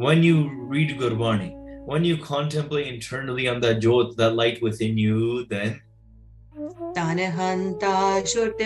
when 0.06 0.26
you 0.30 0.36
read 0.74 0.92
gurbani 1.00 1.50
when 1.92 2.04
you 2.10 2.18
contemplate 2.26 2.90
internally 2.90 3.48
on 3.54 3.62
that 3.64 3.80
jot 3.86 4.18
that 4.18 4.36
light 4.42 4.62
within 4.68 5.00
you 5.06 5.46
then 5.54 5.78
ਤਨ 6.96 7.20
ਹੰਤਾ 7.20 8.22
ਛੁਟ 8.26 8.62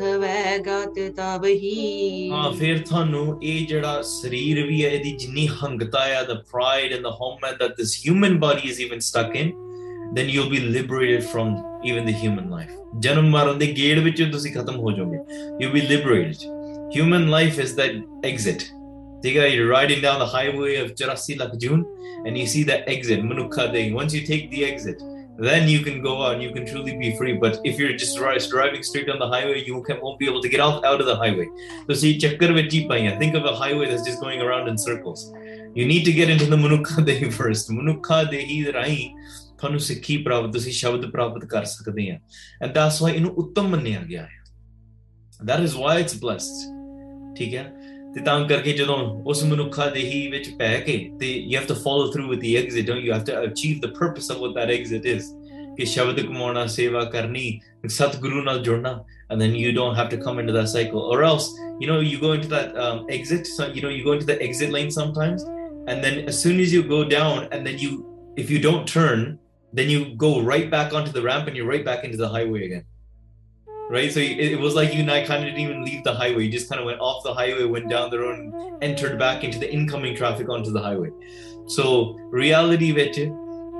ਹਵੈ 0.00 0.58
ਗਤ 0.58 0.98
ਤਬ 1.16 1.44
ਹੀ 1.44 2.30
ਹਾਂ 2.30 2.52
ਫਿਰ 2.52 2.78
ਤੁਹਾਨੂੰ 2.78 3.38
ਇਹ 3.42 3.66
ਜਿਹੜਾ 3.66 4.02
ਸਰੀਰ 4.02 4.66
ਵੀ 4.66 4.84
ਹੈ 4.84 4.90
ਇਹਦੀ 4.90 5.12
ਜਿੰਨੀ 5.12 5.48
ਹੰਗਤਾ 5.62 6.04
ਹੈ 6.06 6.22
the 6.22 6.38
pride 6.54 6.96
and 6.98 7.08
the 7.08 7.14
torment 7.20 7.62
that 7.64 7.76
this 7.80 7.94
human 8.06 8.38
body 8.38 8.74
is 8.74 8.80
even 8.88 9.00
stuck 9.00 9.36
in 9.42 9.52
then 10.16 10.28
you'll 10.34 10.52
be 10.56 10.60
liberated 10.76 11.24
from 11.32 11.54
even 11.84 12.06
the 12.10 12.16
human 12.24 12.50
life 12.56 12.74
ਜਨਮ 13.00 13.28
ਮਰਨ 13.30 13.58
ਦੇ 13.58 13.66
ਗੇੜ 13.78 13.98
ਵਿੱਚੋਂ 13.98 14.26
ਤੁਸੀਂ 14.30 14.52
ਖਤਮ 14.52 14.76
ਹੋ 14.76 14.92
ਜਾਓਗੇ 14.92 15.18
you'll 15.60 15.74
be 15.76 15.84
liberated 15.92 16.46
human 16.96 17.28
life 17.36 17.58
is 17.64 17.74
that 17.80 17.98
exit 18.30 18.64
ਠੀਕ 19.22 19.36
ਹੈ 19.36 19.48
you're 19.48 19.72
riding 19.72 20.00
down 20.06 20.22
the 20.22 20.30
highway 20.36 20.72
of 20.84 20.94
84 21.02 21.36
lakh 21.38 21.54
June 21.64 21.84
and 22.28 22.40
you 22.42 22.46
see 22.54 22.64
that 22.70 22.88
exit 22.94 23.22
ਮਨੁੱਖਾ 23.24 23.66
ਦੇ 23.66 23.90
once 24.00 24.16
you 24.18 24.24
take 24.32 24.48
the 24.54 24.64
exit 24.70 25.04
then 25.48 25.68
you 25.68 25.80
can 25.86 26.00
go 26.00 26.12
out 26.24 26.34
and 26.34 26.42
you 26.42 26.50
can 26.50 26.66
truly 26.68 26.92
be 27.00 27.08
free 27.16 27.34
but 27.40 27.58
if 27.70 27.80
you're 27.80 27.96
just 28.02 28.20
ri- 28.20 28.44
driving 28.52 28.84
straight 28.90 29.10
on 29.14 29.18
the 29.22 29.28
highway 29.34 29.58
you 29.66 29.82
can, 29.88 29.98
won't 30.04 30.18
be 30.18 30.28
able 30.30 30.40
to 30.40 30.50
get 30.54 30.60
out, 30.66 30.84
out 30.90 31.00
of 31.00 31.06
the 31.06 31.16
highway 31.22 31.48
ਤੁਸੀਂ 31.88 32.18
ਚੱਕਰ 32.20 32.52
ਵਿੱਚ 32.52 32.74
ਹੀ 32.74 32.80
ਪਈਆਂ 32.88 33.18
think 33.20 33.36
of 33.40 33.50
a 33.52 33.54
highway 33.64 33.90
that's 33.90 34.06
just 34.08 34.22
going 34.26 34.40
around 34.46 34.72
in 34.72 34.78
circles 34.86 35.26
you 35.78 35.86
need 35.92 36.06
to 36.08 36.14
get 36.20 36.32
into 36.36 36.48
the 36.52 36.58
ਮਨੁੱਖਾ 36.62 37.02
ਦੇ 37.02 37.18
first 37.40 37.74
ਮਨੁੱਖਾ 37.76 38.22
ਦੇ 38.24 38.40
ਹੀ 38.44 38.64
ਰਾਹੀਂ 38.72 39.08
ਤੁਹਾਨੂੰ 39.60 39.80
ਸਿੱਖੀ 39.80 40.16
ਪ੍ਰਾਪਤ 40.22 40.52
ਤੁਸੀਂ 40.52 40.72
ਸ਼ਬਦ 40.72 41.10
ਪ੍ਰਾਪਤ 41.10 41.44
ਕਰ 41.44 41.64
ਸਕਦੇ 41.64 42.10
ਆ 42.10 42.18
and 42.64 42.74
that's 42.78 43.00
why 43.04 43.14
ਇਹਨੂੰ 43.14 43.34
ਉੱਤਮ 43.44 43.68
ਮੰਨਿਆ 43.68 44.02
ਗਿਆ 44.08 44.22
ਹੈ 44.22 44.44
that 45.50 45.66
is 45.68 45.76
why 45.82 45.94
it's 46.02 46.18
blessed 46.24 46.64
ਠੀਕ 47.38 47.54
ਹੈ 47.54 47.64
ਤੇ 48.14 48.20
ਤਾਂ 48.24 48.38
ਕਰਕੇ 48.48 48.72
ਜਦੋਂ 48.72 48.96
ਉਸ 49.30 49.42
ਮਨੁੱਖਾ 49.44 49.86
ਦੇ 49.90 50.00
ਹੀ 50.10 50.26
ਵਿੱਚ 50.30 50.48
ਪੈ 50.58 50.76
ਕੇ 50.86 50.98
ਤੇ 51.20 51.32
you 51.48 51.58
have 51.60 51.68
to 51.72 51.78
follow 51.82 52.06
through 52.12 52.28
with 52.34 52.40
the 52.46 52.54
exit 52.62 52.86
don't 52.90 53.04
you 53.06 53.12
have 53.16 53.26
to 53.30 53.34
achieve 53.48 53.82
the 53.86 53.92
purpose 53.98 54.30
of 54.34 54.44
what 54.44 54.54
that 54.60 54.72
exit 54.78 55.10
is 55.16 55.32
ਕਿ 55.76 55.84
ਸ਼ਬਦ 55.84 56.20
ਕਮਾਉਣਾ 56.20 56.66
ਸੇਵਾ 56.66 57.04
ਕਰਨੀ 57.04 57.60
ਸਤਿਗੁਰੂ 57.88 58.42
ਨਾਲ 58.42 58.62
ਜੁੜਨਾ 58.62 58.98
and 59.30 59.40
then 59.40 59.54
you 59.56 59.70
don't 59.72 59.96
have 59.96 60.08
to 60.08 60.16
come 60.16 60.38
into 60.38 60.52
that 60.52 60.68
cycle 60.72 61.00
or 61.12 61.22
else 61.28 61.46
you 61.80 61.86
know 61.90 62.00
you 62.00 62.18
go 62.18 62.32
into 62.32 62.48
that 62.48 62.76
um, 62.84 62.98
exit 63.16 63.48
so 63.54 63.66
you 63.76 63.82
know 63.84 63.90
you 63.94 64.04
go 64.04 64.12
into 64.12 64.28
the 64.28 64.36
exit 64.48 64.70
lane 64.76 64.90
sometimes 64.96 65.42
and 65.88 66.04
then 66.04 66.20
as 66.32 66.38
soon 66.44 66.60
as 66.60 66.72
you 66.72 66.82
go 66.92 67.00
down 67.14 67.48
and 67.56 67.66
then 67.66 67.78
you 67.78 67.90
if 68.36 68.50
you 68.50 68.60
don't 68.68 68.86
turn 68.92 69.24
then 69.72 69.88
you 69.90 70.14
go 70.16 70.40
right 70.42 70.70
back 70.70 70.92
onto 70.92 71.12
the 71.12 71.22
ramp 71.22 71.46
and 71.48 71.56
you're 71.56 71.66
right 71.66 71.84
back 71.84 72.04
into 72.04 72.16
the 72.16 72.28
highway 72.28 72.64
again 72.66 72.84
right 73.90 74.12
so 74.12 74.20
it, 74.20 74.38
it 74.54 74.60
was 74.60 74.74
like 74.74 74.94
you 74.94 75.00
and 75.00 75.10
i 75.10 75.24
kind 75.24 75.42
of 75.42 75.48
didn't 75.48 75.60
even 75.60 75.84
leave 75.84 76.02
the 76.04 76.12
highway 76.12 76.44
you 76.44 76.50
just 76.50 76.68
kind 76.68 76.80
of 76.80 76.86
went 76.86 77.00
off 77.00 77.22
the 77.24 77.34
highway 77.40 77.64
went 77.64 77.88
down 77.88 78.10
the 78.10 78.18
road 78.18 78.38
and 78.38 78.84
entered 78.88 79.18
back 79.18 79.44
into 79.44 79.58
the 79.58 79.72
incoming 79.72 80.14
traffic 80.14 80.48
onto 80.48 80.70
the 80.70 80.82
highway 80.88 81.10
so 81.76 82.16
reality 82.30 82.92
ਵਿੱਚ 82.92 83.20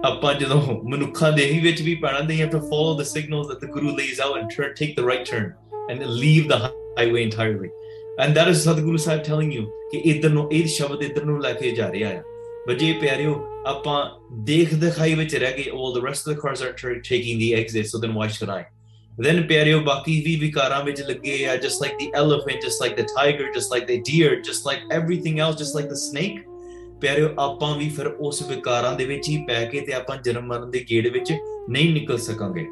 ਆਪਾਂ 0.04 0.32
ਜਦੋਂ 0.40 0.60
ਮਨੁੱਖਾਂ 0.90 1.30
ਦੇ 1.32 1.44
ਹੀ 1.52 1.58
ਵਿੱਚ 1.60 1.82
ਵੀ 1.82 1.94
ਪੈਣਾ 2.02 2.18
they 2.28 2.38
have 2.42 2.52
to 2.56 2.60
follow 2.72 2.94
the 3.00 3.08
signals 3.12 3.48
that 3.52 3.60
the 3.64 3.70
guru 3.76 3.94
lays 4.00 4.20
out 4.26 4.38
and 4.40 4.50
turn 4.56 4.74
take 4.80 4.94
the 4.98 5.06
right 5.10 5.24
turn 5.30 5.48
and 5.92 6.06
leave 6.22 6.48
the 6.52 6.58
highway 6.98 7.22
entirely 7.28 7.70
and 8.24 8.38
that 8.38 8.48
is 8.52 8.64
Sadhguru 8.66 9.00
Sahib 9.06 9.24
telling 9.30 9.52
you 9.56 9.64
ਕਿ 9.90 9.98
ਇਧਰ 10.10 10.30
ਨੂੰ 10.30 10.48
ਇਹ 10.52 10.66
ਸ਼ਬਦ 10.66 11.02
ਇਧਰ 11.02 11.24
ਨੂੰ 11.24 11.40
ਲੈ 11.42 11.52
ਕੇ 11.52 11.70
ਜਾ 11.70 11.90
ਰਿਹਾ 11.92 12.08
ਹੈ 12.10 12.22
ਵਜੇ 12.68 12.92
ਪਿਆਰਿਓ 13.00 13.34
ਆਪਾਂ 13.67 13.97
ਦੇਖ 14.43 14.73
ਦਿਖਾਈ 14.73 15.13
ਵਿੱਚ 15.15 15.35
ਰਹਿ 15.35 15.53
ਗਏ 15.57 15.71
all 15.71 15.91
the 15.97 16.03
rest 16.05 16.27
of 16.27 16.33
the 16.33 16.39
cars 16.43 16.61
are 16.67 16.73
t- 16.81 17.01
taking 17.09 17.41
the 17.41 17.49
exit 17.57 17.89
so 17.91 17.99
then 18.03 18.15
why 18.19 18.27
should 18.37 18.51
I 18.53 18.61
then 19.25 19.41
ਪਿਆਰਿਓ 19.47 19.79
ਬਾਕੀ 19.79 20.19
ਵੀ 20.25 20.35
ਵਿਕਾਰਾਂ 20.35 20.83
ਵਿੱਚ 20.83 21.01
ਲੱਗੇ 21.01 21.45
ਆ 21.45 21.55
just 21.55 21.83
like 21.85 21.97
the 21.99 22.07
elephant 22.21 22.65
just 22.67 22.83
like 22.85 22.95
the 23.01 23.05
tiger 23.11 23.49
just 23.57 23.75
like 23.75 23.85
the 23.91 23.99
deer 24.09 24.31
just 24.49 24.69
like 24.69 24.81
everything 24.99 25.39
else 25.45 25.59
just 25.63 25.77
like 25.79 25.89
the 25.93 25.99
snake 26.05 26.39
ਪਿਆਰਿਓ 27.01 27.29
ਆਪਾਂ 27.39 27.75
ਵੀ 27.77 27.89
ਫਿਰ 27.89 28.07
ਉਸ 28.07 28.41
ਵਿਕਾਰਾਂ 28.49 28.95
ਦੇ 28.95 29.05
ਵਿੱਚ 29.05 29.29
ਹੀ 29.29 29.37
ਪੈ 29.47 29.63
ਕੇ 29.65 29.79
ਤੇ 29.81 29.93
ਆਪਾਂ 29.93 30.17
ਜਨਮ 30.25 30.45
ਮਰਨ 30.45 30.69
ਦੇ 30.71 30.85
ਗੇੜ 30.89 31.07
ਵਿੱਚ 31.07 31.31
ਨਹੀਂ 31.69 31.93
ਨਿਕਲ 31.93 32.17
ਸਕਾਂਗੇ 32.17 32.65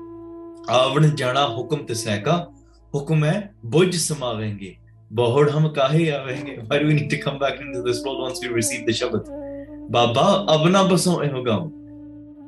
ਆਵਣ 0.70 1.10
ਜਾਣਾ 1.16 1.48
ਹੁਕਮ 1.48 1.86
ਤੇ 1.86 1.94
ਸਹਿਕਾ 1.94 2.38
ਹੁਕਮ 2.96 3.24
ਹੈ 3.26 3.54
ਬੁੱਝ 3.66 3.96
ਸਮਾਵੇਂਗੇ 3.96 4.76
ਬਹੁੜ 5.14 5.50
ਹਮ 5.50 5.68
ਕਾਹੇ 5.74 6.10
ਆਵੇਂਗੇ 6.12 6.58
why 6.58 6.80
do 6.82 6.90
we 6.90 6.98
need 7.00 7.14
to 7.14 7.22
come 7.26 7.40
back 7.44 7.62
into 7.64 7.82
this 7.88 8.02
world 8.06 8.26
once 8.26 8.44
we 8.44 8.52
receive 8.58 8.86
the 8.90 8.96
Baba, 9.90 10.46
abna 10.48 10.88
baso 10.88 11.18
ehogam. 11.18 11.72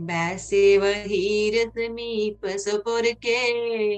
ਬੈਸੇ 0.00 0.78
ਵਹੀਰ 0.78 1.68
ਸਮੀਪ 1.68 2.46
ਸਪੁਰ 2.58 3.02
ਕੇ 3.20 3.36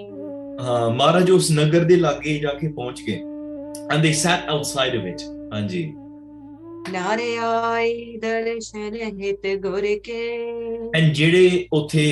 ਹਾਂ 0.09 0.34
ਮਹਾਰਾਜ 0.59 1.31
ਉਸ 1.31 1.51
ਨਗਰ 1.51 1.83
ਦੇ 1.83 1.95
ਲਾਗੇ 1.95 2.38
ਜਾ 2.39 2.53
ਕੇ 2.59 2.67
ਪਹੁੰਚ 2.67 3.01
ਗਏ 3.07 3.21
and 3.93 4.05
they 4.05 4.12
sat 4.19 4.47
outside 4.51 4.93
of 5.00 5.03
it 5.09 5.24
ਹਾਂਜੀ 5.53 5.83
ਨਾਰੇ 6.91 7.35
ਆਈ 7.43 8.17
ਦਰਸ਼ਨ 8.21 8.95
ਹਿਤ 9.21 9.47
ਗੁਰ 9.62 9.85
ਕੇ 10.03 10.21
and 10.97 11.12
ਜਿਹੜੇ 11.15 11.65
ਉੱਥੇ 11.74 12.05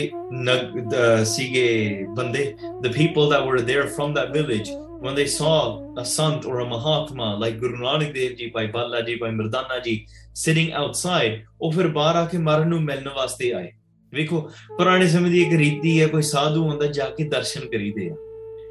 ਨਗ- 0.43 0.79
ਦ- 0.91 1.23
ਸੀਗੇ 1.25 2.05
ਬੰਦੇ 2.17 2.43
the 2.85 2.91
people 2.97 3.29
that 3.33 3.47
were 3.49 3.61
there 3.69 3.85
from 3.97 4.15
that 4.17 4.33
village 4.37 4.71
when 5.05 5.15
they 5.19 5.27
saw 5.31 5.53
a 6.01 6.05
sant 6.09 6.45
or 6.49 6.57
a 6.59 6.65
mahatma 6.67 7.29
like 7.39 7.55
Guru 7.63 7.79
Nanak 7.79 8.11
Dev 8.17 8.35
Ji 8.41 8.49
Bhai 8.57 8.65
Bala 8.75 9.01
Ji 9.07 9.15
Bhai 9.23 9.31
Mardana 9.39 9.79
Ji 9.87 9.95
sitting 10.43 10.69
outside 10.81 11.39
ਉਹ 11.61 11.71
ਫਿਰ 11.71 11.87
ਬਾਹਰ 11.97 12.15
ਆ 12.15 12.25
ਕੇ 12.25 12.37
ਮਰਨ 12.49 12.67
ਨੂੰ 12.69 12.81
ਮਿਲਣ 12.83 13.09
ਵਾਸਤੇ 13.15 13.51
ਆਏ 13.53 13.71
ਵੇਖੋ 14.13 14.39
ਪੁਰਾਣੇ 14.77 15.07
ਸਮੇਂ 15.07 15.31
ਦੀ 15.31 15.41
ਇੱਕ 15.41 15.53
ਰੀਤੀ 15.59 15.99
ਹੈ 16.01 16.07
ਕੋਈ 16.07 16.21
ਸਾਧੂ 16.29 16.63
ਹੁੰਦਾ 16.69 16.87
ਜਾ 16.99 17.09
ਕੇ 17.17 17.23
ਦਰਸ਼ਨ 17.29 17.65
ਕਰੀਦੇ 17.69 18.09
ਆ 18.09 18.15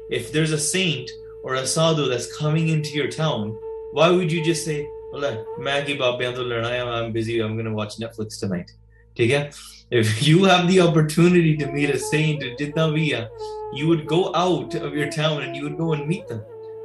If 0.09 0.31
there's 0.31 0.51
a 0.51 0.57
saint 0.57 1.09
or 1.43 1.55
a 1.55 1.65
sadhu 1.65 2.09
that's 2.09 2.35
coming 2.37 2.69
into 2.69 2.89
your 2.89 3.09
town, 3.09 3.57
why 3.91 4.09
would 4.09 4.31
you 4.31 4.43
just 4.43 4.65
say, 4.65 4.87
Maggie 5.59 6.01
I'm 6.01 7.11
busy, 7.11 7.39
I'm 7.39 7.55
gonna 7.55 7.73
watch 7.73 7.97
Netflix 7.97 8.39
tonight? 8.39 8.71
If 9.15 10.27
you 10.27 10.43
have 10.45 10.67
the 10.67 10.81
opportunity 10.81 11.55
to 11.57 11.71
meet 11.71 11.89
a 11.89 11.99
saint 11.99 12.43
in 12.43 12.55
Jitnaviya, 12.57 13.29
you 13.73 13.87
would 13.87 14.07
go 14.07 14.33
out 14.35 14.75
of 14.75 14.93
your 14.93 15.09
town 15.11 15.43
and 15.43 15.55
you 15.55 15.63
would 15.63 15.77
go 15.77 15.93
and 15.93 16.07
meet 16.07 16.27
them, 16.27 16.43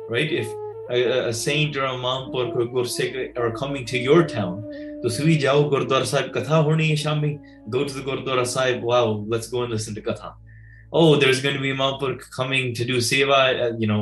right? 0.09 0.31
If 0.31 0.49
a, 0.91 1.29
a 1.29 1.33
saint 1.33 1.77
or 1.77 1.85
a 1.85 1.97
mamp 1.97 2.35
or 2.35 2.47
a 2.47 2.67
gursek 2.67 3.39
are 3.39 3.53
coming 3.53 3.85
to 3.87 3.99
your 3.99 4.27
town, 4.27 4.63
तो 5.03 5.09
सुबह 5.15 5.39
जाओ 5.41 5.63
गुरुद्वारा 5.71 6.05
साहिब 6.11 6.33
कथा 6.35 6.57
होनी 6.67 6.89
है 6.89 6.95
शाम 6.97 7.21
में 7.23 7.39
go 7.71 7.83
to 7.85 8.01
the 8.01 8.05
Gurdwara 8.05 8.45
Sahib 8.53 8.85
wow 8.85 9.13
let's 9.33 9.51
go 9.51 9.63
and 9.65 9.73
listen 9.73 9.95
to 9.95 10.03
Katha 10.09 10.31
oh 10.94 11.15
there's 11.15 11.42
going 11.42 11.56
to 11.56 11.62
be 11.62 11.74
mampur 11.74 12.13
coming 12.38 12.74
to 12.75 12.86
do 12.86 13.01
seva 13.10 13.44
uh, 13.58 13.74
you 13.80 13.88
know 13.88 14.01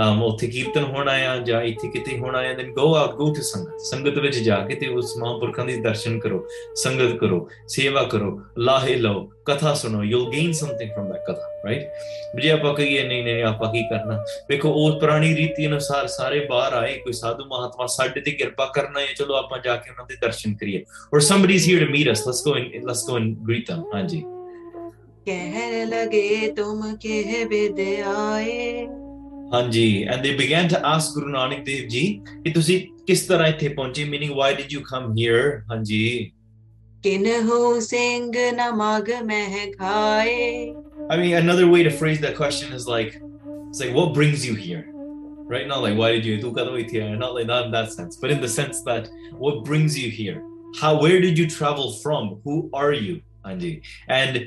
um 0.00 0.20
ਉੱਥੇ 0.22 0.46
ਕੀਰਤਨ 0.46 0.84
ਹੋਣਾ 0.84 1.12
ਆ 1.28 1.36
ਜਾਂ 1.46 1.62
ਇੱਥੇ 1.62 1.88
ਕਿਤੇ 1.88 2.18
ਹੋਣਾ 2.18 2.38
ਆ 2.38 2.52
then 2.58 2.68
go 2.74 2.84
out 2.98 3.16
go 3.20 3.26
to 3.36 3.42
ਸੰਗਤ 3.42 3.80
ਸੰਗਤ 3.84 4.18
ਵਿੱਚ 4.18 4.38
ਜਾ 4.38 4.58
ਕੇ 4.66 4.74
ਤੇ 4.74 4.86
ਉਸ 4.86 5.16
ਮਹਾਂਪੁਰਖਾਂ 5.16 5.64
ਦੀ 5.66 5.76
ਦਰਸ਼ਨ 5.80 6.18
ਕਰੋ 6.20 6.46
ਸੰਗਤ 6.82 7.16
ਕਰੋ 7.18 7.48
ਸੇਵਾ 7.68 8.02
ਕਰੋ 8.12 8.40
ਲਾਹੇ 8.58 8.94
ਲਓ 8.96 9.24
ਕਥਾ 9.46 9.74
ਸੁਣੋ 9.74 10.02
you'll 10.02 10.30
gain 10.36 10.54
something 10.60 10.94
from 10.94 11.10
that 11.10 11.26
ਕਥਾ 11.28 11.50
right 11.66 12.40
ਜੇ 12.42 12.50
ਆਪਾਂ 12.50 12.74
ਕਹੀਏ 12.74 13.02
ਨਹੀਂ 13.08 13.22
ਨਹੀਂ 13.24 13.42
ਆਪਾਂ 13.44 13.72
ਕੀ 13.72 13.82
ਕਰਨਾ 13.90 14.24
ਵੇਖੋ 14.50 14.72
ਉਹ 14.72 14.98
ਪੁਰਾਣੀ 15.00 15.34
ਰੀਤੀ 15.36 15.66
ਅਨੁਸਾਰ 15.66 16.06
ਸਾਰੇ 16.16 16.46
ਬਾਹਰ 16.50 16.72
ਆਏ 16.72 16.96
ਕੋਈ 16.98 17.12
ਸਾਧੂ 17.12 17.44
ਮਹਾਤਮਾ 17.44 17.86
ਸਾਡੇ 17.98 18.20
ਤੇ 18.20 18.30
ਕਿਰਪਾ 18.30 18.66
ਕਰਨਾ 18.74 19.00
ਹੈ 19.00 19.06
ਚਲੋ 19.18 19.34
ਆਪਾਂ 19.34 19.58
ਜਾ 19.64 19.76
ਕੇ 19.76 19.90
ਉਹਨਾਂ 19.90 20.06
ਦੇ 20.08 20.16
ਦਰਸ਼ਨ 20.22 20.54
ਕਰੀਏ 20.60 20.84
or 21.16 21.28
somebody 21.32 21.58
is 21.60 21.70
here 21.70 21.86
to 21.86 21.94
meet 21.96 22.12
us 22.14 22.28
let's 22.28 22.44
go 22.48 22.60
and 22.60 22.90
let's 22.90 23.08
go 23.10 23.22
and 23.22 23.40
greet 23.48 23.72
them 23.72 23.82
ਹਾਂਜੀ 23.94 24.22
ਕਹਿਣ 25.26 25.88
ਲਗੇ 25.88 26.52
ਤੁਮ 26.56 26.96
ਕਿਹ 27.00 27.46
ਬਿਦ 27.46 27.80
ਆਏ 28.14 28.86
ਹਾਂਜੀ 29.52 30.06
and 30.12 30.24
they 30.24 30.32
began 30.40 30.68
to 30.72 30.80
ask 30.90 31.14
Guru 31.14 31.30
Nanak 31.36 31.64
Dev 31.68 31.88
ji 31.94 32.04
ਕਿ 32.44 32.50
ਤੁਸੀਂ 32.54 32.80
ਕਿਸ 33.06 33.26
ਤਰ੍ਹਾਂ 33.26 33.48
ਇੱਥੇ 33.48 33.68
ਪਹੁੰਚੇ 33.68 34.04
meaning 34.10 34.34
why 34.40 34.50
did 34.60 34.76
you 34.76 34.82
come 34.92 35.08
here 35.16 35.64
ਹਾਂਜੀ 35.72 36.32
ਕਿਨਹੂ 37.02 37.80
ਸਿੰਘ 37.80 38.30
ਨ 38.52 38.70
ਮਗ 38.76 39.10
ਮਹਿ 39.24 39.70
ਖਾਏ 39.78 40.74
I 41.10 41.16
mean 41.20 41.34
another 41.36 41.66
way 41.72 41.82
to 41.82 41.92
phrase 42.00 42.20
that 42.24 42.36
question 42.40 42.72
is 42.78 42.86
like 42.94 43.14
it's 43.70 43.80
like 43.84 43.94
what 43.98 44.14
brings 44.18 44.46
you 44.48 44.54
here 44.66 44.84
right 45.52 45.66
not 45.72 45.82
like 45.86 45.98
why 46.02 46.10
did 46.16 46.28
you 46.30 46.36
tu 46.44 46.52
kado 46.58 46.76
ਇੱਥੇ 46.78 47.00
ਆਇਆ 47.02 47.16
not 47.24 47.34
like 47.38 47.48
that 47.52 47.66
in 47.68 47.72
that 47.76 47.92
sense 47.96 48.20
but 48.22 48.34
in 48.36 48.40
the 48.46 48.52
sense 48.58 48.82
that 48.90 49.10
what 49.44 49.60
brings 49.70 49.98
you 50.02 50.08
here 50.20 50.38
how 50.80 50.92
where 51.02 51.20
did 51.26 51.42
you 51.42 51.46
travel 51.58 51.92
from 52.04 52.32
who 52.44 52.56
are 52.82 52.94
you 53.06 53.16
ਹਾਂਜੀ 53.46 53.72
and 54.20 54.40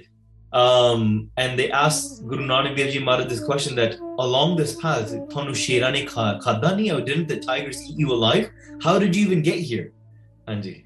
um, 0.52 1.30
and 1.36 1.58
they 1.58 1.70
asked 1.70 2.26
Guru 2.26 2.46
Nanak 2.46 2.76
Dev 2.76 2.90
Ji 2.90 2.98
Maharaj 3.00 3.28
this 3.28 3.44
question 3.44 3.76
that 3.76 3.98
along 4.18 4.56
this 4.56 4.74
path, 4.80 5.10
Tanu 5.28 5.50
Sherane 5.50 6.08
Khadani, 6.08 6.96
or 6.96 7.04
didn't 7.04 7.28
the 7.28 7.38
tigers 7.38 7.82
eat 7.82 7.98
you 7.98 8.12
alive? 8.12 8.50
How 8.82 8.98
did 8.98 9.14
you 9.14 9.26
even 9.26 9.42
get 9.42 9.58
here? 9.58 9.92
Anji. 10.46 10.84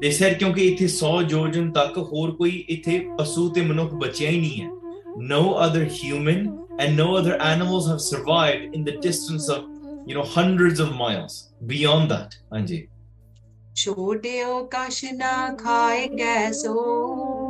They 0.00 0.10
said 0.12 0.38
"Because 0.38 0.86
No 5.16 5.54
other 5.54 5.84
human 5.84 6.66
and 6.78 6.96
no 6.96 7.16
other 7.16 7.42
animals 7.42 7.88
have 7.88 8.00
survived 8.00 8.74
in 8.74 8.84
the 8.84 8.92
distance 8.98 9.48
of 9.48 9.64
you 10.06 10.14
know 10.14 10.22
hundreds 10.22 10.80
of 10.80 10.94
miles 10.94 11.52
beyond 11.66 12.10
that. 12.10 12.36
Anji. 12.52 12.88
ਛੋੜਿਓ 13.75 14.63
ਕਸ਼ 14.71 15.03
ਨਾ 15.13 15.31
ਖਾਏ 15.59 16.07
ਗੈਸੋ 16.19 16.73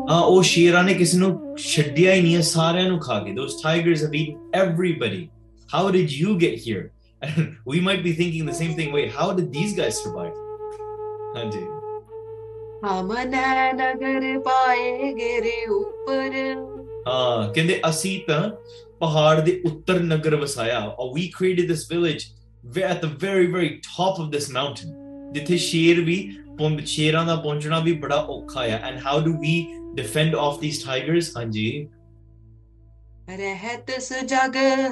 ਹਾਂ 0.09 0.21
ਉਹ 0.21 0.41
ਸ਼ੇਰਾਂ 0.43 0.83
ਨੇ 0.83 0.93
ਕਿਸੇ 0.93 1.17
ਨੂੰ 1.17 1.55
ਛੱਡਿਆ 1.59 2.13
ਹੀ 2.13 2.21
ਨਹੀਂ 2.21 2.35
ਹੈ 2.35 2.41
ਸਾਰਿਆਂ 2.49 2.89
ਨੂੰ 2.89 2.99
ਖਾ 2.99 3.19
ਗਏ 3.19 3.33
those 3.35 3.55
tigers 3.61 4.03
have 4.05 4.17
eaten 4.21 4.59
everybody 4.63 5.21
how 5.69 5.83
did 5.97 6.13
you 6.19 6.33
get 6.43 6.59
here 6.65 6.83
and 7.21 7.47
we 7.71 7.79
might 7.87 8.03
be 8.07 8.13
thinking 8.19 8.49
the 8.51 8.57
same 8.59 8.73
thing 8.79 8.91
wait 8.97 9.15
how 9.19 9.29
did 9.39 9.47
these 9.57 9.73
guys 9.79 10.01
survive 10.03 10.35
ਹਾਂਜੀ 11.37 11.63
ਹਮ 12.85 13.13
ਨੈ 13.29 13.71
ਨਗਰ 13.73 14.39
ਪਾਏ 14.45 15.13
ਗਿਰੇ 15.13 15.65
ਉੱਪਰ 15.79 16.35
ਹਾਂ 17.07 17.51
ਕਹਿੰਦੇ 17.53 17.79
ਅਸੀਂ 17.89 18.19
ਤਾਂ 18.27 18.41
ਪਹਾੜ 18.99 19.39
ਦੇ 19.39 19.61
ਉੱਤਰ 19.65 19.99
ਨਗਰ 20.03 20.35
ਵਸਾਇਆ 20.35 20.79
or 20.99 21.07
we 21.17 21.25
created 21.39 21.73
this 21.73 21.83
village 21.93 22.23
ve- 22.75 22.87
at 22.93 23.03
the 23.05 23.09
very 23.25 23.49
very 23.57 23.69
top 23.87 24.21
of 24.23 24.31
this 24.35 24.47
mountain 24.57 24.95
ਜਿੱਥੇ 25.33 25.57
ਸ਼ੇਰ 25.57 26.01
ਵੀ 26.01 26.17
ਪਹੁੰ- 26.57 26.85
ਸ਼ੇਰਾਂ 26.85 27.25
ਦਾ 27.25 27.35
ਪਹੁੰਚਣਾ 27.35 27.79
ਵੀ 27.79 27.91
ਬੜਾ 28.03 28.15
ਔਖਾ 28.29 28.61
ਆ 28.75 28.79
and 28.89 29.03
how 29.07 29.17
do 29.27 29.33
we 29.43 29.55
defend 29.99 30.37
off 30.45 30.59
these 30.63 30.79
tigers 30.85 31.31
ਹਾਂਜੀ 31.37 31.67
ਰਹਿਤ 33.37 33.89
ਸੁਜਗ 34.01 34.55
ਹੈ 34.55 34.89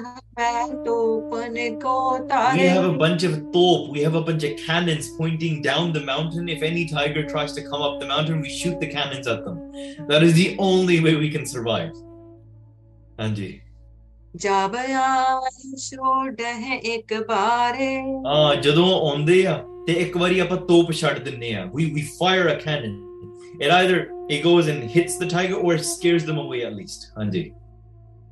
ਤੋਪਨ 0.86 1.56
ਕੋ 1.80 1.94
we 2.16 2.28
ਤਾਰੇ 2.30 2.68
have 2.70 2.88
a 2.88 2.96
bunch 3.04 3.26
of 3.28 3.36
top 3.54 3.86
we 3.94 4.02
have 4.06 4.18
a 4.20 4.24
bunch 4.30 4.46
of 4.48 4.56
cannons 4.64 5.06
pointing 5.20 5.60
down 5.68 5.94
the 5.98 6.02
mountain 6.10 6.50
if 6.56 6.66
any 6.70 6.84
tiger 6.90 7.24
tries 7.30 7.54
to 7.58 7.64
come 7.68 7.86
up 7.86 7.96
the 8.02 8.10
mountain 8.10 8.42
we 8.46 8.52
shoot 8.56 8.76
the 8.84 8.90
cannons 8.96 9.30
at 9.36 9.46
them 9.46 9.62
that 10.12 10.26
is 10.28 10.36
the 10.40 10.48
only 10.68 10.98
way 11.06 11.14
we 11.22 11.30
can 11.38 11.48
survive 11.54 12.02
ਹਾਂਜੀ 13.20 13.48
ਜਬ 14.36 14.76
ਆਇ 14.76 15.76
ਛੋੜ 15.82 16.42
ਹੈ 16.42 16.76
ਇੱਕ 16.94 17.14
ਬਾਰੇ 17.28 17.88
ਹਾਂ 18.28 18.56
ਜਦੋਂ 18.56 18.86
ਉਹ 18.88 19.10
ਆਉਂਦੇ 19.10 19.46
ਆ 19.48 19.56
ਤੇ 19.90 19.94
ਇੱਕ 20.04 20.18
ਵਾਰੀ 20.18 20.40
ਆਪਾਂ 20.40 20.58
ਤੋਪ 20.70 20.92
ਛੱਡ 21.02 21.20
ਦਿੰਨੇ 21.24 21.54
ਆ 21.56 21.66
we 21.76 21.90
we 21.98 22.04
fire 22.22 22.48
a 22.54 22.58
cannon 22.66 22.96
it 23.66 23.72
either 23.82 24.00
it 24.36 24.42
goes 24.46 24.70
and 24.72 24.90
hits 24.96 25.18
the 25.20 25.28
tiger 25.36 25.60
or 25.66 25.76
it 25.76 25.86
scares 25.92 26.26
them 26.30 26.40
away 26.46 26.62
at 26.70 26.74
least 26.80 27.06
ਹਾਂਜੀ 27.18 27.44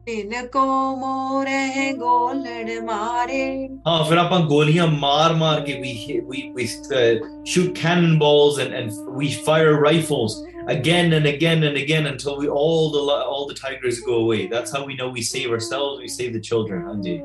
ਤਿਨ 0.06 0.48
ਕੋ 0.54 0.64
ਮੋਰੇ 0.98 1.92
ਗੋਲੜ 1.98 2.80
ਮਾਰੇ 2.86 3.44
ਹਾਂ 3.88 4.04
ਫਿਰ 4.06 4.18
ਆਪਾਂ 4.18 4.40
ਗੋਲੀਆਂ 4.48 4.88
ਮਾਰ 4.88 5.34
ਮਾਰ 5.44 5.62
ਕੇ 5.66 5.74
we 5.84 5.92
hit, 6.00 6.26
we 6.32 6.42
we 6.58 6.66
uh, 7.02 7.14
shoot 7.52 7.70
cannonballs 7.84 8.60
and 8.64 8.76
and 8.80 8.98
we 9.22 9.30
fire 9.48 9.76
rifles 9.86 10.36
again 10.74 11.16
and 11.20 11.30
again 11.32 11.64
and 11.70 11.80
again 11.84 12.10
until 12.10 12.36
we 12.42 12.50
all 12.64 12.84
the 12.98 13.04
li- 13.12 13.24
all 13.36 13.48
the 13.54 13.56
tigers 13.62 14.02
go 14.10 14.18
away 14.26 14.42
that's 14.56 14.76
how 14.78 14.82
we 14.90 14.98
know 15.00 15.08
we 15.20 15.24
save 15.30 15.56
ourselves 15.58 16.04
we 16.04 16.12
save 16.18 16.36
the 16.40 16.44
children 16.50 16.84
ਹਾਂਜੀ 16.90 17.16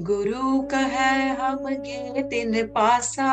ਗੁਰੂ 0.00 0.62
ਕਹੈ 0.62 1.34
ਹਮ 1.34 1.68
ਗੇ 1.74 2.22
ਤਿਨ 2.22 2.66
ਪਾਸਾ 2.66 3.26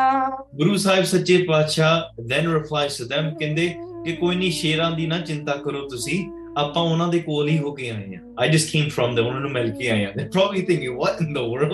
ਗੁਰੂ 0.55 0.77
ਸਾਹਿਬ 0.77 1.03
ਸੱਚੇ 1.03 1.37
ਪਾਤਸ਼ਾਹ 1.43 2.21
then 2.31 2.49
replies 2.49 2.97
to 2.99 3.07
them 3.09 3.37
ਕਹਿੰਦੇ 3.39 3.67
ਕਿ 4.05 4.11
ਕੋਈ 4.11 4.35
ਨਹੀਂ 4.35 4.51
ਸ਼ੇਰਾਂ 4.51 4.91
ਦੀ 4.91 5.07
ਨਾ 5.07 5.19
ਚਿੰਤਾ 5.19 5.55
ਕਰੋ 5.55 5.87
ਤੁਸੀਂ 5.89 6.25
ਆਪਾਂ 6.57 6.83
ਉਹਨਾਂ 6.83 7.07
ਦੇ 7.07 7.19
ਕੋਲ 7.19 7.49
ਹੀ 7.49 7.57
ਹੋ 7.57 7.71
ਕੇ 7.71 7.89
ਆਏ 7.89 8.15
ਆ 8.15 8.19
I 8.39 8.49
just 8.49 8.71
came 8.71 8.89
from 8.89 9.15
them 9.15 9.25
ਉਹਨਾਂ 9.25 9.41
ਨੂੰ 9.41 9.51
ਮਿਲ 9.51 9.71
ਕੇ 9.71 9.89
ਆਏ 9.89 10.05
ਆ 10.05 10.11
they 10.17 10.23
probably 10.23 10.61
thinking 10.61 10.97
what 10.97 11.21
in 11.21 11.33
the 11.33 11.37
world 11.37 11.73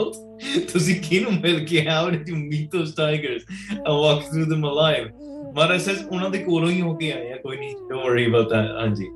ਤੁਸੀਂ 0.73 0.95
ਕਿਹਨੂੰ 0.95 1.33
ਮਿਲ 1.33 1.65
ਕੇ 1.65 1.85
ਆਏ 1.87 2.03
ਹੋ 2.03 2.09
to 2.09 2.35
meet 2.35 2.71
those 2.71 2.93
tigers 2.93 3.41
and 3.71 3.87
walk 3.87 4.23
through 4.23 4.43
them 4.43 4.65
alive 4.65 5.09
Maharaj 5.55 5.81
says 5.81 6.05
ਉਹਨਾਂ 6.11 6.29
ਦੇ 6.29 6.37
ਕੋਲੋਂ 6.37 6.69
ਹੀ 6.69 6.81
ਹੋ 6.81 6.95
ਕੇ 6.95 7.11
ਆਏ 7.11 7.31
ਆ 7.31 7.35
ਕੋਈ 7.35 7.57
ਨਹੀਂ 7.57 7.75
ਡੋਨਟ 7.75 8.09
ਵਰੀ 8.09 8.27
ਅਬਾਊਟ 8.27 8.49
ਦੈਟ 8.49 8.71
ਹਾਂਜੀ 8.71 9.07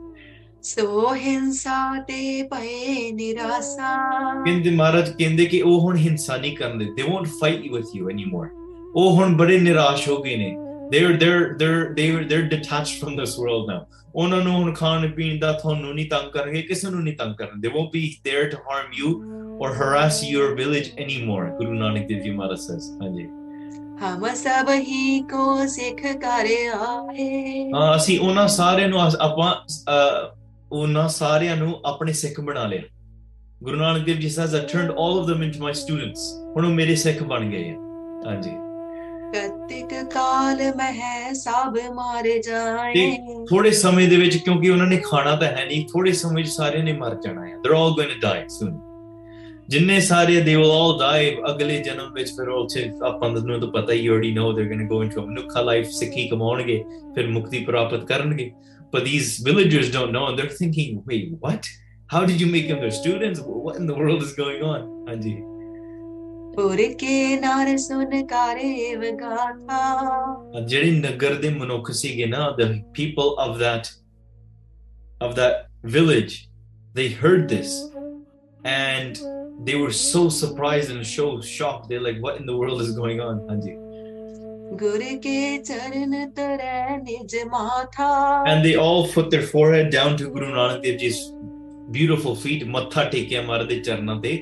ਸੋ 0.67 1.15
ਹਿੰਸਾ 1.15 1.75
ਤੇ 2.07 2.43
ਭਏ 2.43 3.11
ਨਿਰਾਸਾ 3.11 3.91
ਕਹਿੰਦੇ 4.45 4.69
ਮਹਾਰਾਜ 4.69 5.09
ਕਹਿੰਦੇ 5.09 5.45
ਕਿ 5.45 5.61
ਉਹ 5.61 5.79
ਹੁਣ 5.81 5.97
ਹਿੰਸਾ 5.97 6.37
ਨਹੀਂ 6.37 6.55
ਕਰਦੇ 6.57 6.85
they 6.85 7.05
won't 7.09 7.29
fight 7.41 7.67
with 7.75 7.93
you 7.97 8.09
anymore 8.13 8.47
ਉਹ 8.95 9.11
ਹੁਣ 9.11 9.35
ਬੜੇ 9.37 9.59
ਨਿਰਾਸ਼ 9.59 10.07
ਹੋ 10.09 10.21
ਗਏ 10.23 10.35
ਨੇ 10.35 10.55
they're 10.91 11.13
they're 11.21 11.45
they're 11.61 11.85
they're 11.95 12.25
they're 12.31 12.49
detached 12.55 12.99
from 13.03 13.15
this 13.21 13.37
world 13.39 13.71
now 13.71 13.79
ਉਹਨਾਂ 14.15 14.41
ਨੂੰ 14.41 14.53
ਹੁਣ 14.53 14.73
ਖਾਣ 14.73 15.09
ਪੀਣ 15.11 15.39
ਦਾ 15.39 15.51
ਤੁਹਾਨੂੰ 15.53 15.95
ਨਹੀਂ 15.95 16.09
ਤੰਗ 16.09 16.31
ਕਰਨਗੇ 16.31 16.61
ਕਿਸੇ 16.61 16.89
ਨੂੰ 16.89 17.03
ਨਹੀਂ 17.03 17.15
ਤੰਗ 17.15 17.35
ਕਰਨਗੇ 17.35 17.67
they 17.67 17.73
won't 17.75 17.91
be 17.97 18.03
there 18.29 18.45
to 18.53 18.61
harm 18.67 18.93
you 19.01 19.11
or 19.59 19.69
harass 19.81 20.21
your 20.29 20.47
village 20.61 20.89
anymore 21.05 21.43
Guru 21.59 21.77
Nanak 21.81 22.07
Dev 22.09 22.25
Ji 22.25 22.37
Maharaj 22.39 22.63
says 22.65 22.89
ਹਾਂਜੀ 23.01 23.27
ਹਮ 24.03 24.27
ਸਭ 24.35 24.69
ਹੀ 24.87 25.21
ਕੋ 25.21 25.67
ਸਿੱਖ 25.67 26.01
ਕਰ 26.21 26.47
ਆਏ 26.49 26.67
ਹਾਂ 27.73 27.95
ਅਸੀਂ 27.95 28.19
ਉਹਨਾਂ 28.19 28.47
ਸਾਰਿਆਂ 28.47 28.89
ਨੂੰ 28.89 29.01
ਆਪਾਂ 29.01 29.53
ਉਹਨਾਂ 30.71 31.09
ਸਾਰਿਆਂ 31.09 31.57
ਨੂੰ 31.57 31.79
ਆਪਣੇ 31.85 32.13
ਸਿੱਖ 32.13 32.41
ਬਣਾ 32.41 32.67
ਲਿਆ। 32.67 32.81
ਗੁਰੂ 33.63 33.77
ਨਾਨਕ 33.77 34.05
ਦੇਵ 34.05 34.17
ਜੀ 34.17 34.27
says 34.27 34.55
I 34.55 34.63
turned 34.63 34.91
all 34.91 35.19
of 35.21 35.27
them 35.29 35.43
into 35.43 35.63
my 35.63 35.71
students. 35.71 36.51
ਹੁਣ 36.55 36.65
ਉਹ 36.65 36.71
ਮੇਰੇ 36.71 36.95
ਸਿੱਖ 36.95 37.23
ਬਣ 37.23 37.45
ਗਏ 37.45 37.69
ਆ। 37.69 37.75
ਹਾਂਜੀ। 38.25 38.49
ਕਤਿਕ 39.33 40.13
ਕਾਲ 40.13 40.73
ਮਹਿ 40.75 41.33
ਸਭ 41.33 41.77
ਮਾਰ 41.93 42.27
ਜਾਏ। 42.27 42.93
ਤੇ 42.93 43.17
ਥੋੜੇ 43.49 43.71
ਸਮੇਂ 43.71 44.09
ਦੇ 44.09 44.15
ਵਿੱਚ 44.15 44.37
ਕਿਉਂਕਿ 44.37 44.69
ਉਹਨਾਂ 44.69 44.87
ਨੇ 44.87 44.97
ਖਾਣਾ 44.97 45.35
ਤਾਂ 45.35 45.47
ਹੈ 45.47 45.65
ਨਹੀਂ 45.65 45.85
ਥੋੜੇ 45.85 46.11
ਸਮੇਂ 46.11 46.35
ਵਿੱਚ 46.35 46.47
ਸਾਰਿਆਂ 46.47 46.83
ਨੇ 46.83 46.93
ਮਰ 46.93 47.15
ਜਾਣਾ 47.15 47.47
ਹੈ 47.47 47.53
they're 47.53 47.77
all 47.77 47.91
going 47.99 48.13
to 48.13 48.29
die 48.29 48.45
soon 48.45 48.77
ਜਿੰਨੇ 49.67 49.99
ਸਾਰੇ 49.99 50.39
they 50.39 50.55
will 50.57 50.71
all 50.71 50.93
die 50.93 51.55
ਅਗਲੇ 51.55 51.77
ਜਨਮ 51.77 52.13
ਵਿੱਚ 52.13 52.29
ਫਿਰ 52.29 52.49
ਉਹ 52.49 52.63
ਉੱਥੇ 52.63 52.91
ਆਪਾਂ 53.05 53.29
ਨੂੰ 53.29 53.59
ਤਾਂ 53.59 53.69
ਪਤਾ 53.69 53.93
ਹੀ 53.93 54.09
already 54.09 54.31
know 54.37 54.51
they're 54.51 54.71
going 54.73 54.87
to 54.87 54.95
go 54.95 55.07
into 55.07 55.23
a 55.23 55.25
ਮਨੁੱਖਾ 55.25 55.61
ਲਾਈਫ 55.61 55.89
ਸਿੱਖੀ 55.89 56.27
ਕਮਾਉਣਗੇ 56.27 56.83
ਫਿਰ 57.15 57.27
ਮੁਕਤੀ 57.27 57.59
ਪ੍ਰਾਪਤ 57.59 58.05
ਕਰਨਗੇ। 58.05 58.51
But 58.91 59.03
these 59.03 59.39
villagers 59.39 59.91
don't 59.91 60.11
know, 60.11 60.27
and 60.27 60.39
they're 60.39 60.49
thinking, 60.49 61.03
wait, 61.05 61.33
what? 61.39 61.67
How 62.07 62.25
did 62.25 62.39
you 62.39 62.47
make 62.47 62.69
them 62.69 62.79
their 62.79 62.91
students? 62.91 63.39
What 63.41 63.75
in 63.75 63.85
the 63.85 63.93
world 63.93 64.23
is 64.23 64.33
going 64.33 64.63
on? 64.63 64.81
Anji. 65.07 65.43
The 72.57 72.83
people 72.93 73.37
of 73.37 73.59
that 73.59 73.91
of 75.19 75.35
that 75.35 75.67
village, 75.83 76.49
they 76.93 77.09
heard 77.09 77.49
this 77.49 77.91
and 78.63 79.19
they 79.65 79.75
were 79.75 79.91
so 79.91 80.29
surprised 80.29 80.91
and 80.91 81.05
so 81.05 81.41
shocked. 81.41 81.89
They're 81.89 82.01
like, 82.01 82.21
what 82.21 82.37
in 82.37 82.45
the 82.45 82.55
world 82.55 82.81
is 82.81 82.91
going 82.95 83.19
on? 83.19 83.39
Anji. 83.41 83.86
and 88.46 88.64
they 88.64 88.74
all 88.76 89.06
put 89.14 89.30
their 89.30 89.46
forehead 89.54 89.90
down 89.90 90.16
to 90.16 90.28
Guru 90.36 90.50
Nanak 90.52 90.82
Dev 90.82 90.98
Ji's 91.02 91.18
beautiful 91.96 92.36
feet 92.44 92.66
matha 92.76 93.04
tekya 93.14 93.42
ਮਹਾਰਾਜ 93.48 93.68
ਦੇ 93.68 93.80
ਚਰਨਾਂ 93.88 94.20
ਤੇ 94.20 94.32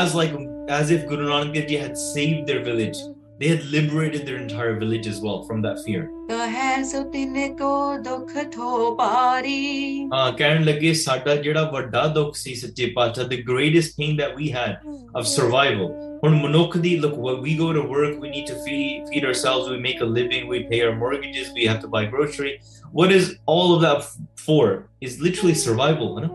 as 0.00 0.14
like 0.20 0.34
as 0.80 0.90
if 0.96 1.06
Guru 1.12 1.30
Nanak 1.30 1.54
Dev 1.54 1.68
Ji 1.70 1.78
had 1.84 1.96
saved 2.04 2.46
their 2.50 2.62
village 2.68 2.98
they 3.40 3.48
had 3.48 3.64
liberated 3.74 4.26
their 4.26 4.38
entire 4.44 4.74
village 4.78 5.06
as 5.06 5.20
well 5.26 5.38
from 5.48 5.62
that 5.66 5.82
fear 5.86 6.04
ਕਹੈ 6.30 6.82
ਸੋ 6.84 7.02
ਤਿਨ 7.12 7.56
ਕੋ 7.56 7.72
ਦੁਖ 8.04 8.32
ਥੋ 8.54 8.94
ਪਾਰੀ 8.94 10.08
ਹਾਂ 10.12 10.30
ਕਹਿਣ 10.38 10.64
ਲੱਗੇ 10.64 10.92
ਸਾਡਾ 11.04 11.36
ਜਿਹੜਾ 11.46 11.62
ਵੱਡਾ 11.70 12.06
ਦੁੱਖ 12.16 12.36
ਸੀ 12.36 12.54
ਸੱਚੇ 12.54 12.86
ਪਾਤਸ਼ਾਹ 12.96 13.28
the 13.28 13.40
greatest 13.52 13.96
pain 14.00 14.18
that 14.20 14.36
we 14.40 14.50
had 14.58 14.74
of 15.20 15.30
survival 15.34 15.88
ਹੁਣ 16.24 16.34
ਮਨੁੱਖ 16.42 16.76
ਦੀ 16.76 16.98
look 17.00 17.16
when 17.26 17.40
we 17.46 17.52
go 17.58 17.68
to 17.74 17.82
work 17.96 18.14
we 18.22 18.30
need 18.30 18.46
to 18.50 18.56
feed, 18.64 19.10
feed 19.10 19.26
ourselves 19.30 19.68
we 19.72 19.78
make 19.82 20.00
a 20.06 20.08
living 20.18 20.48
we 20.52 20.62
pay 20.70 20.80
our 20.86 20.94
mortgages 21.02 21.50
we 21.58 21.66
have 21.70 21.80
to 21.84 21.90
buy 21.94 22.02
grocery 22.14 22.54
what 23.00 23.14
is 23.18 23.28
all 23.54 23.74
of 23.74 23.82
that 23.84 24.08
for 24.46 24.64
is 25.08 25.20
literally 25.26 25.56
survival 25.66 26.10
ਹੈ 26.16 26.24
ਨਾ 26.26 26.30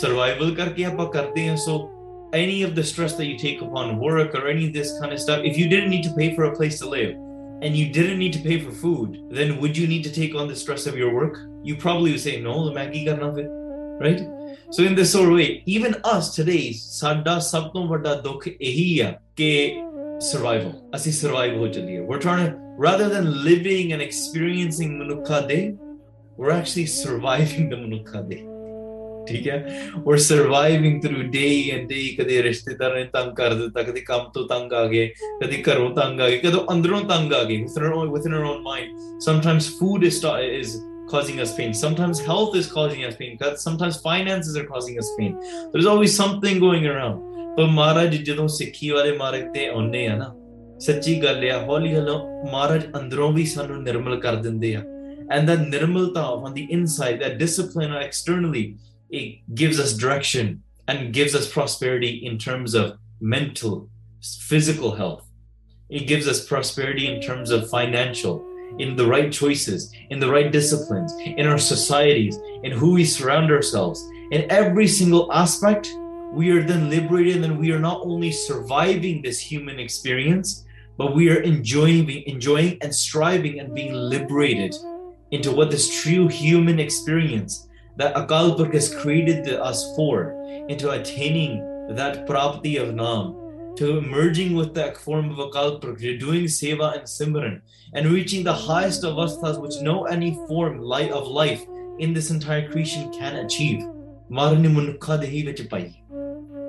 survival 0.00 0.54
ਕਰਕੇ 0.56 0.84
ਆਪਾਂ 0.84 1.06
ਕਰਦੇ 1.16 1.48
ਹਾਂ 1.48 1.56
so 1.68 1.78
any 2.40 2.58
of 2.68 2.74
the 2.78 2.84
stress 2.90 3.14
that 3.18 3.28
you 3.30 3.38
take 3.44 3.60
upon 3.68 3.96
work 3.98 4.34
or 4.38 4.44
any 4.54 4.66
of 4.68 4.74
this 4.78 4.90
kind 5.00 5.12
of 5.12 5.20
stuff 5.26 5.44
if 5.50 5.58
you 5.60 5.68
didn't 5.74 5.90
need 5.96 6.04
to 6.08 6.14
pay 6.20 6.28
for 6.36 6.44
a 6.48 6.54
place 6.58 6.78
to 6.82 6.88
live 6.96 7.14
and 7.62 7.76
you 7.76 7.86
didn't 7.98 8.18
need 8.18 8.32
to 8.32 8.42
pay 8.48 8.58
for 8.64 8.70
food 8.70 9.14
then 9.30 9.58
would 9.60 9.76
you 9.76 9.86
need 9.92 10.04
to 10.08 10.12
take 10.20 10.34
on 10.34 10.46
the 10.48 10.58
stress 10.64 10.86
of 10.86 10.96
your 10.96 11.12
work 11.20 11.38
you 11.68 11.76
probably 11.76 12.10
would 12.12 12.20
say 12.20 12.40
no 12.40 12.58
the 12.66 12.74
Maggie 12.80 13.04
got 13.04 13.18
enough 13.18 13.38
it 13.38 13.48
right 14.04 14.20
so 14.76 14.86
in 14.88 14.96
this 14.98 15.12
sort 15.14 15.28
of 15.28 15.36
way 15.38 15.48
even 15.74 15.94
us 16.12 16.30
today 16.36 16.72
ਸਾਡਾ 16.80 17.38
ਸਭ 17.38 17.68
ਤੋਂ 17.72 17.86
ਵੱਡਾ 17.88 18.14
ਦੁੱਖ 18.14 18.48
ਇਹੀ 18.48 18.98
ਆ 19.00 19.12
ਕਿ 19.36 19.50
survival 20.32 20.72
ਅਸੀਂ 20.96 21.12
survive 21.20 21.56
ਹੋ 21.58 21.68
ਚੱਲੀਏ 21.68 22.00
we're 22.00 22.22
trying 22.26 22.46
to 22.46 22.84
rather 22.86 23.08
than 23.14 23.30
living 23.48 23.94
and 23.96 24.06
experiencing 24.08 24.92
ਮਨੁੱਖਾ 24.98 25.40
ਦੇ 25.40 25.60
we're 26.38 26.54
actually 26.58 26.88
surviving 26.98 27.72
the 27.72 27.80
ਮਨੁੱਖਾ 27.82 28.20
ਦੇ 28.20 28.42
ਠੀਕ 29.28 29.48
ਹੈ 29.48 29.56
we're 30.06 30.22
surviving 30.26 30.98
through 31.04 31.24
day 31.32 31.54
and 31.76 31.90
day 31.92 32.04
ਕਦੇ 32.18 32.42
ਰਿਸ਼ਤੇਦਾਰ 32.42 32.94
ਨੇ 32.94 33.04
ਤੰਗ 33.12 33.32
ਕਰ 33.36 33.54
ਦਿੱਤਾ 33.54 33.82
ਕਦੇ 33.82 34.00
ਕੰਮ 34.00 34.30
ਤੋਂ 34.34 34.46
ਤੰਗ 34.48 34.72
ਆ 34.72 34.86
ਗਏ 34.86 35.06
ਕਦੇ 35.42 35.62
ਘਰੋਂ 35.62 35.90
ਤੰਗ 35.96 36.20
ਆ 36.20 36.28
ਗਏ 36.28 36.38
ਕਦੋਂ 36.38 36.64
ਅੰਦਰੋਂ 36.72 37.00
ਤੰਗ 37.08 37.32
ਆ 37.32 37.42
ਗਏ 37.44 37.64
within 37.64 37.88
our 37.88 37.94
own, 38.00 38.12
within 38.16 38.36
our 38.38 38.46
own 38.52 38.62
mind 38.68 39.22
sometimes 39.28 39.68
food 39.78 40.06
is 40.10 40.20
is 40.60 40.76
causing 41.12 41.38
us 41.44 41.54
pain 41.58 41.72
sometimes 41.74 42.18
health 42.30 42.56
is 42.60 42.66
causing 42.72 43.04
us 43.08 43.14
pain 43.20 43.38
sometimes 43.56 44.00
finances 44.08 44.58
are 44.60 44.66
causing 44.74 44.98
us 45.02 45.08
pain 45.18 45.32
there's 45.72 45.88
always 45.94 46.14
something 46.22 46.60
going 46.66 46.86
around 46.92 47.24
ਪਰ 47.56 47.66
ਮਹਾਰਾਜ 47.66 48.14
ਜਦੋਂ 48.24 48.46
ਸਿੱਖੀ 48.48 48.90
ਵਾਲੇ 48.90 49.12
ਮਾਰਗ 49.16 49.52
ਤੇ 49.54 49.66
ਆਉਨੇ 49.68 50.06
ਆ 50.08 50.16
ਨਾ 50.16 50.34
ਸੱਚੀ 50.86 51.14
ਗੱਲ 51.22 51.48
ਆ 51.50 51.58
ਹੌਲੀ 51.66 51.94
ਹੌਲੀ 51.94 52.12
ਮਹਾਰਾਜ 52.52 52.84
ਅੰਦਰੋਂ 52.96 53.32
ਵੀ 53.32 53.44
ਸਾਨੂੰ 53.54 53.82
ਨਿਰਮਲ 53.82 54.20
ਕਰ 54.20 54.36
ਦਿੰਦੇ 54.42 54.74
ਆ 54.76 54.82
and 55.36 55.50
that 55.50 55.64
nirmalta 55.72 56.22
on 56.48 56.54
the 56.58 56.64
inside 56.74 57.18
that 57.22 57.34
discipline 57.40 57.90
externally 58.02 58.62
it 59.10 59.26
gives 59.54 59.80
us 59.84 59.92
direction 60.04 60.46
and 60.88 61.12
gives 61.12 61.34
us 61.34 61.46
prosperity 61.46 62.12
in 62.28 62.38
terms 62.38 62.74
of 62.74 62.96
mental, 63.20 63.88
physical 64.22 64.94
health. 64.96 65.24
It 65.90 66.06
gives 66.06 66.26
us 66.26 66.44
prosperity 66.44 67.06
in 67.06 67.20
terms 67.20 67.50
of 67.50 67.68
financial, 67.70 68.42
in 68.79 68.95
the 68.95 69.05
right 69.05 69.31
choices, 69.31 69.93
in 70.09 70.19
the 70.19 70.29
right 70.29 70.51
disciplines, 70.51 71.13
in 71.19 71.47
our 71.47 71.57
societies, 71.57 72.39
in 72.63 72.71
who 72.71 72.93
we 72.93 73.05
surround 73.05 73.51
ourselves. 73.51 74.03
In 74.31 74.49
every 74.49 74.87
single 74.87 75.31
aspect, 75.31 75.91
we 76.33 76.49
are 76.51 76.63
then 76.63 76.89
liberated 76.89 77.43
and 77.43 77.59
we 77.59 77.71
are 77.71 77.79
not 77.79 78.01
only 78.01 78.31
surviving 78.31 79.21
this 79.21 79.39
human 79.39 79.79
experience, 79.79 80.65
but 80.97 81.13
we 81.13 81.29
are 81.29 81.41
enjoying, 81.41 82.09
enjoying 82.27 82.77
and 82.81 82.93
striving 82.93 83.59
and 83.59 83.73
being 83.73 83.93
liberated 83.93 84.75
into 85.31 85.51
what 85.51 85.71
this 85.71 86.01
true 86.01 86.27
human 86.27 86.79
experience 86.79 87.67
that 87.97 88.15
Akal 88.15 88.57
Purkh 88.57 88.73
has 88.73 88.93
created 88.93 89.47
us 89.49 89.95
for, 89.95 90.31
into 90.69 90.91
attaining 90.91 91.59
that 91.95 92.25
prapti 92.27 92.81
of 92.81 92.95
Nam, 92.95 93.35
to 93.75 94.01
merging 94.01 94.55
with 94.55 94.73
that 94.75 94.97
form 94.97 95.29
of 95.31 95.39
a 95.39 95.49
kalprak, 95.49 96.19
doing 96.19 96.45
seva 96.45 96.93
and 96.93 97.03
simran, 97.03 97.61
and 97.93 98.07
reaching 98.07 98.43
the 98.43 98.53
highest 98.53 99.03
of 99.03 99.15
avasthas 99.15 99.59
which 99.59 99.81
no 99.81 100.05
any 100.05 100.35
form 100.47 100.79
light 100.79 101.11
of 101.11 101.27
life 101.27 101.63
in 101.99 102.13
this 102.13 102.29
entire 102.29 102.69
creation 102.69 103.11
can 103.13 103.37
achieve. 103.37 103.83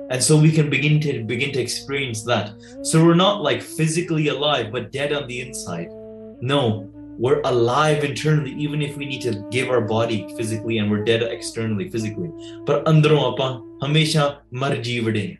And 0.07 0.23
so 0.23 0.37
we 0.37 0.51
can 0.51 0.69
begin 0.69 0.99
to 1.01 1.23
begin 1.23 1.51
to 1.53 1.59
experience 1.59 2.23
that. 2.23 2.53
So 2.83 3.03
we're 3.03 3.15
not 3.15 3.41
like 3.41 3.61
physically 3.61 4.27
alive, 4.27 4.71
but 4.71 4.91
dead 4.91 5.13
on 5.13 5.27
the 5.27 5.41
inside. 5.41 5.87
No, 6.41 6.91
we're 7.17 7.41
alive 7.41 8.03
internally, 8.03 8.51
even 8.51 8.81
if 8.81 8.97
we 8.97 9.05
need 9.05 9.21
to 9.21 9.47
give 9.49 9.69
our 9.69 9.81
body 9.81 10.27
physically 10.37 10.77
and 10.79 10.91
we're 10.91 11.03
dead 11.03 11.23
externally, 11.23 11.89
physically. 11.89 12.29
But 12.65 12.85
andro 12.85 13.33
apa 13.33 13.61
hamesha 13.81 14.39
marjeevade. 14.53 15.39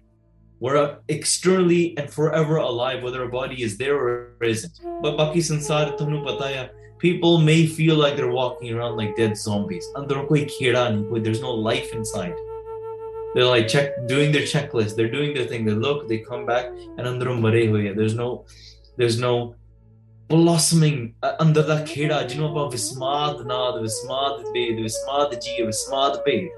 We're 0.66 0.98
externally 1.10 1.96
and 1.96 2.10
forever 2.10 2.56
alive, 2.58 3.04
whether 3.04 3.22
our 3.22 3.30
body 3.30 3.62
is 3.62 3.78
there 3.78 3.96
or 3.96 4.36
isn't. 4.42 4.80
But 5.04 5.16
baki 5.16 5.42
sansar 5.48 5.96
tumne 5.96 6.24
pataya, 6.26 6.70
people 6.98 7.38
may 7.38 7.68
feel 7.68 7.98
like 7.98 8.16
they're 8.16 8.32
walking 8.32 8.74
around 8.74 8.98
like 8.98 9.16
dead 9.16 9.38
zombies. 9.38 9.86
There's 9.94 11.42
no 11.42 11.54
life 11.54 11.94
inside. 11.94 12.34
They're 13.36 13.46
like 13.46 13.68
check 13.68 14.08
doing 14.08 14.32
their 14.32 14.42
checklist. 14.42 14.96
They're 14.96 15.12
doing 15.12 15.36
their 15.36 15.46
thing. 15.46 15.66
They 15.66 15.74
look, 15.74 16.08
they 16.08 16.18
come 16.18 16.48
back, 16.48 16.66
and 16.98 17.02
androm 17.12 17.44
There's 17.96 18.16
no, 18.16 18.46
there's 18.98 19.20
no 19.20 19.54
blossoming 20.30 21.14
uh, 21.22 21.36
under 21.38 21.62
the 21.62 21.76
kira, 21.84 22.28
You 22.34 22.42
know 22.42 22.52
about 22.52 22.74
vismad 22.74 23.46
nad, 23.46 23.76
vismad 23.86 24.52
ved, 24.52 24.80
vismad 24.80 25.44
ji, 25.44 25.62
vismad 25.62 26.26
ved. 26.26 26.50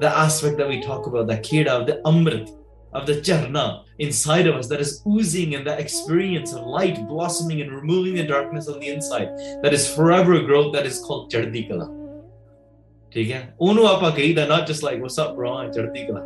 The 0.00 0.08
aspect 0.08 0.56
that 0.56 0.68
we 0.68 0.82
talk 0.82 1.06
about, 1.06 1.28
the 1.28 1.36
kheda, 1.36 1.86
the 1.86 2.00
amrit, 2.04 2.50
of 2.92 3.06
the 3.06 3.20
Jannah 3.20 3.84
inside 3.98 4.46
of 4.46 4.56
us 4.56 4.68
that 4.68 4.80
is 4.80 5.02
oozing 5.06 5.54
and 5.54 5.66
that 5.66 5.80
experience 5.80 6.52
of 6.52 6.66
light 6.66 7.06
blossoming 7.08 7.60
and 7.60 7.72
removing 7.72 8.14
the 8.14 8.24
darkness 8.24 8.68
on 8.68 8.80
the 8.80 8.88
inside. 8.88 9.28
That 9.62 9.72
is 9.72 9.92
forever 9.92 10.40
growth 10.40 10.72
that 10.74 10.86
is 10.86 10.98
called 11.00 11.30
chardikala. 11.30 11.88
Okay? 13.12 13.22
ठीक 13.22 13.30
है 13.30 13.54
उन्हों 13.60 14.48
not 14.48 14.66
just 14.66 14.82
like 14.82 15.00
what's 15.00 15.18
up 15.18 15.36
bro 15.36 15.70
chardikala. 15.70 16.22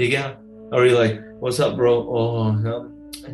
Okay? 0.00 0.34
or 0.72 0.86
you 0.86 0.96
like 0.96 1.20
what's 1.40 1.60
up 1.60 1.76
bro 1.76 2.08
oh 2.08 2.90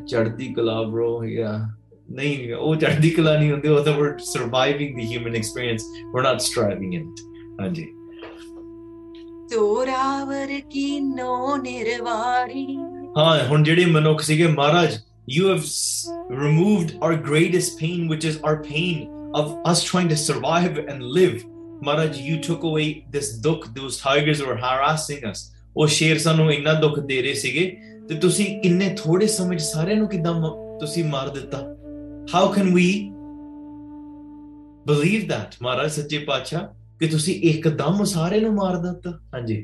chardikala, 0.08 0.90
bro 0.90 1.22
yeah 1.22 1.66
नहीं 2.10 2.54
वो 2.54 2.74
चढ़ती 2.76 3.10
कला 3.10 3.36
नहीं 3.38 3.50
होती 3.50 3.68
वो 3.68 3.98
we're 3.98 4.18
surviving 4.18 4.96
the 4.96 5.04
human 5.04 5.34
experience 5.34 5.84
we're 6.12 6.22
not 6.22 6.40
striving 6.40 6.92
in 6.92 7.02
it 7.02 7.20
हाँ 7.60 7.95
ਹਾਂਜੀ 9.46 9.54
ਚੋਰਾਵਰ 9.54 10.60
ਕੀਨੋ 10.70 11.56
ਨਿਰਵਾਰੀ 11.56 12.66
ਹਾਂ 13.16 13.46
ਹੁਣ 13.48 13.62
ਜਿਹੜੇ 13.64 13.84
ਮਨੁੱਖ 13.86 14.22
ਸੀਗੇ 14.22 14.46
ਮਹਾਰਾਜ 14.46 14.98
you 15.34 15.46
have 15.50 15.62
removed 16.40 16.90
our 17.06 17.14
greatest 17.28 17.72
pain 17.78 18.02
which 18.10 18.24
is 18.28 18.36
our 18.48 18.58
pain 18.66 18.98
of 19.40 19.48
us 19.70 19.80
trying 19.86 20.10
to 20.10 20.18
survive 20.18 20.76
and 20.92 21.06
live 21.16 21.40
Maharaj 21.88 22.20
you 22.26 22.36
took 22.44 22.66
away 22.68 22.84
this 23.16 23.30
dukh 23.46 23.66
those 23.78 23.98
tigers 24.02 24.42
were 24.48 24.56
harassing 24.66 25.26
us 25.30 25.42
ਉਹ 25.76 25.86
ਸ਼ੇਰ 25.96 26.18
ਸਾਨੂੰ 26.18 26.52
ਇੰਨਾ 26.52 26.72
ਦੁੱਖ 26.80 26.98
ਦੇ 27.08 27.20
ਰਹੇ 27.22 27.34
ਸੀਗੇ 27.34 27.66
ਤੇ 28.08 28.14
ਤੁਸੀਂ 28.20 28.46
ਇੰਨੇ 28.64 28.94
ਥੋੜੇ 28.98 29.26
ਸਮੇਂ 29.26 29.58
'ਚ 29.58 29.62
ਸਾਰਿਆਂ 29.62 29.96
ਨੂੰ 29.96 30.08
ਕਿਦਾਂ 30.08 30.34
ਤੁਸੀਂ 30.80 31.04
ਮਾਰ 31.04 31.28
ਦਿੱਤਾ 31.28 31.58
how 32.34 32.44
can 32.56 32.72
we 32.78 32.86
believe 34.90 35.28
that 35.32 35.62
ਮਹਾਰਾਜ 35.62 35.90
ਸੱਚੇ 35.92 36.18
ਪਾਤਸ਼ਾਹ 36.18 36.68
ਕਿ 37.00 37.06
ਤੁਸੀਂ 37.06 37.34
ਇੱਕਦਮ 37.42 38.04
ਸਾਰੇ 38.04 38.40
ਨੂੰ 38.40 38.52
ਮਾਰ 38.54 38.76
ਦਿੱਤਾ। 38.76 39.10
ਹਾਂਜੀ। 39.34 39.62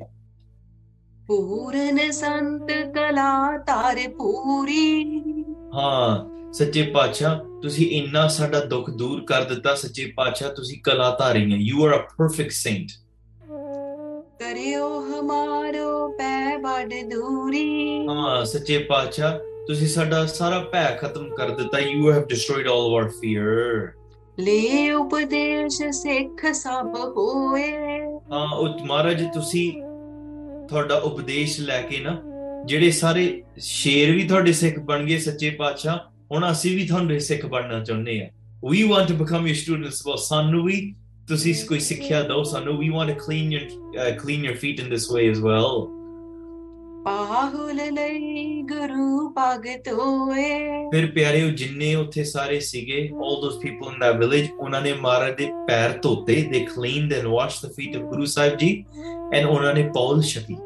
ਪੂਰਨ 1.27 2.11
ਸੰਤ 2.11 2.71
ਕਲਾ 2.95 3.59
ਤਾਰ 3.59 3.97
ਪੂਰੀ। 4.18 5.14
ਹਾਂ 5.75 6.53
ਸੱਚੇ 6.53 6.83
ਪਾਤਸ਼ਾਹ 6.83 7.38
ਤੁਸੀਂ 7.62 7.87
ਇੰਨਾ 7.90 8.27
ਸਾਡਾ 8.29 8.61
ਦੁੱਖ 8.64 8.90
ਦੂਰ 8.90 9.25
ਕਰ 9.25 9.45
ਦਿੱਤਾ 9.45 9.75
ਸੱਚੇ 9.75 10.12
ਪਾਤਸ਼ਾਹ 10.16 10.51
ਤੁਸੀਂ 10.51 10.81
ਕਲਾ 10.85 11.11
ਧਾਰੀ 11.18 11.53
ਹੈ 11.53 11.57
you 11.59 11.85
are 11.85 11.97
a 11.97 12.03
perfect 12.18 12.53
saint 12.53 12.90
ਕਰਿਓ 14.40 14.88
ਹਮਾਰੋ 15.01 16.09
ਪੈ 16.18 16.57
ਵੱਡ 16.59 16.95
ਦੂਰੀ। 17.11 18.07
ਹਾਂ 18.09 18.45
ਸੱਚੇ 18.45 18.79
ਪਾਤਸ਼ਾਹ 18.79 19.38
ਤੁਸੀਂ 19.66 19.88
ਸਾਡਾ 19.88 20.25
ਸਾਰਾ 20.27 20.59
ਭੈ 20.73 20.85
ਖਤਮ 21.01 21.29
ਕਰ 21.37 21.51
ਦਿੱਤਾ। 21.51 21.79
You 21.79 22.12
have 22.12 22.25
destroyed 22.27 22.68
all 22.68 22.87
our 22.87 23.09
fear 23.21 23.90
ਲੈ 24.42 24.92
ਉਪਦੇਸ਼ 24.92 25.90
ਸਿੱਖ 25.90 26.52
ਸਭ 26.52 26.94
ਹੋਏ। 27.16 27.72
ਹਾਂ 28.33 28.57
ਉਹ 28.57 28.87
ਮਹਾਰਾਜ 28.87 29.24
ਤੁਸੀਂ 29.35 29.72
ਤੁਹਾਡਾ 30.68 30.96
ਉਪਦੇਸ਼ 30.96 31.61
ਲੈ 31.61 31.83
ਕੇ 31.83 31.98
ਨਾ 31.98 32.22
ਜਿਹੜੇ 32.66 32.90
ਸਾਰੇ 32.90 33.42
ਸ਼ੇਰ 33.59 34.12
ਵੀ 34.12 34.24
ਤੁਹਾਡੇ 34.24 34.52
ਸਿੱਖ 34.52 34.78
ਬਣ 34.78 35.05
ਗਏ 35.05 35.18
ਸੱਚੇ 35.18 35.50
ਪਾਤਸ਼ਾਹ 35.50 35.98
ਹੁਣ 36.33 36.52
ਅਸੀਂ 36.52 36.76
ਵੀ 36.76 36.87
ਤੁਹਾਡੇ 36.87 37.18
ਸਿੱਖ 37.18 37.46
ਬਣਨਾ 37.46 37.85
ਚਾਹੁੰਦੇ 37.85 38.20
ਆ 38.20 38.28
we 38.66 38.90
want 38.90 39.12
to 39.12 39.18
become 39.20 39.42
your 39.42 39.57
students 39.57 39.94
well 39.94 40.16
ਸਾਨੂੰ 40.16 40.64
ਵੀ 40.64 40.94
ਤੁਸੀਂ 41.28 41.55
ਕੋਈ 41.68 41.78
ਸਿੱਖਿਆ 41.78 42.22
ਦਿਓ 42.22 42.42
ਸਾਨੂੰ 42.42 42.74
we 42.74 42.87
want 42.87 43.11
to 43.11 43.16
clean 43.16 43.52
your 43.52 43.66
uh, 43.72 44.24
clean 44.24 44.50
your 44.50 44.57
feet 44.57 44.85
in 44.85 44.90
this 44.94 45.07
way 45.16 45.37
as 45.37 45.42
well 45.42 46.01
ਪਾਹੁਲ 47.04 47.76
ਲਈ 47.94 48.62
ਗੁਰੂ 48.62 49.28
ਭਗਤ 49.38 49.88
ਹੋਏ 49.88 50.58
ਫਿਰ 50.90 51.10
ਪਿਆਰਿਓ 51.14 51.48
ਜਿੰਨੇ 51.60 51.94
ਉੱਥੇ 51.94 52.24
ਸਾਰੇ 52.24 52.58
ਸੀਗੇ 52.60 53.00
all 53.12 53.40
those 53.44 53.56
people 53.62 53.90
in 53.92 53.96
that 54.02 54.20
village 54.20 54.48
ਉਹਨਾਂ 54.58 54.80
ਨੇ 54.82 54.92
ਮਹਾਰਾਜ 54.92 55.34
ਦੇ 55.38 55.50
ਪੈਰ 55.68 55.98
ਧੋਤੇ 56.02 56.36
they 56.52 56.62
cleaned 56.68 57.14
and 57.18 57.28
washed 57.32 57.66
the 57.66 57.72
feet 57.78 57.98
of 58.00 58.06
Guru 58.12 58.28
Sahib 58.34 58.56
ji 58.60 58.70
and 59.38 59.48
ਉਹਨਾਂ 59.48 59.74
ਨੇ 59.74 59.82
ਪੌਲ 59.94 60.22
ਛਕੀ 60.22 60.56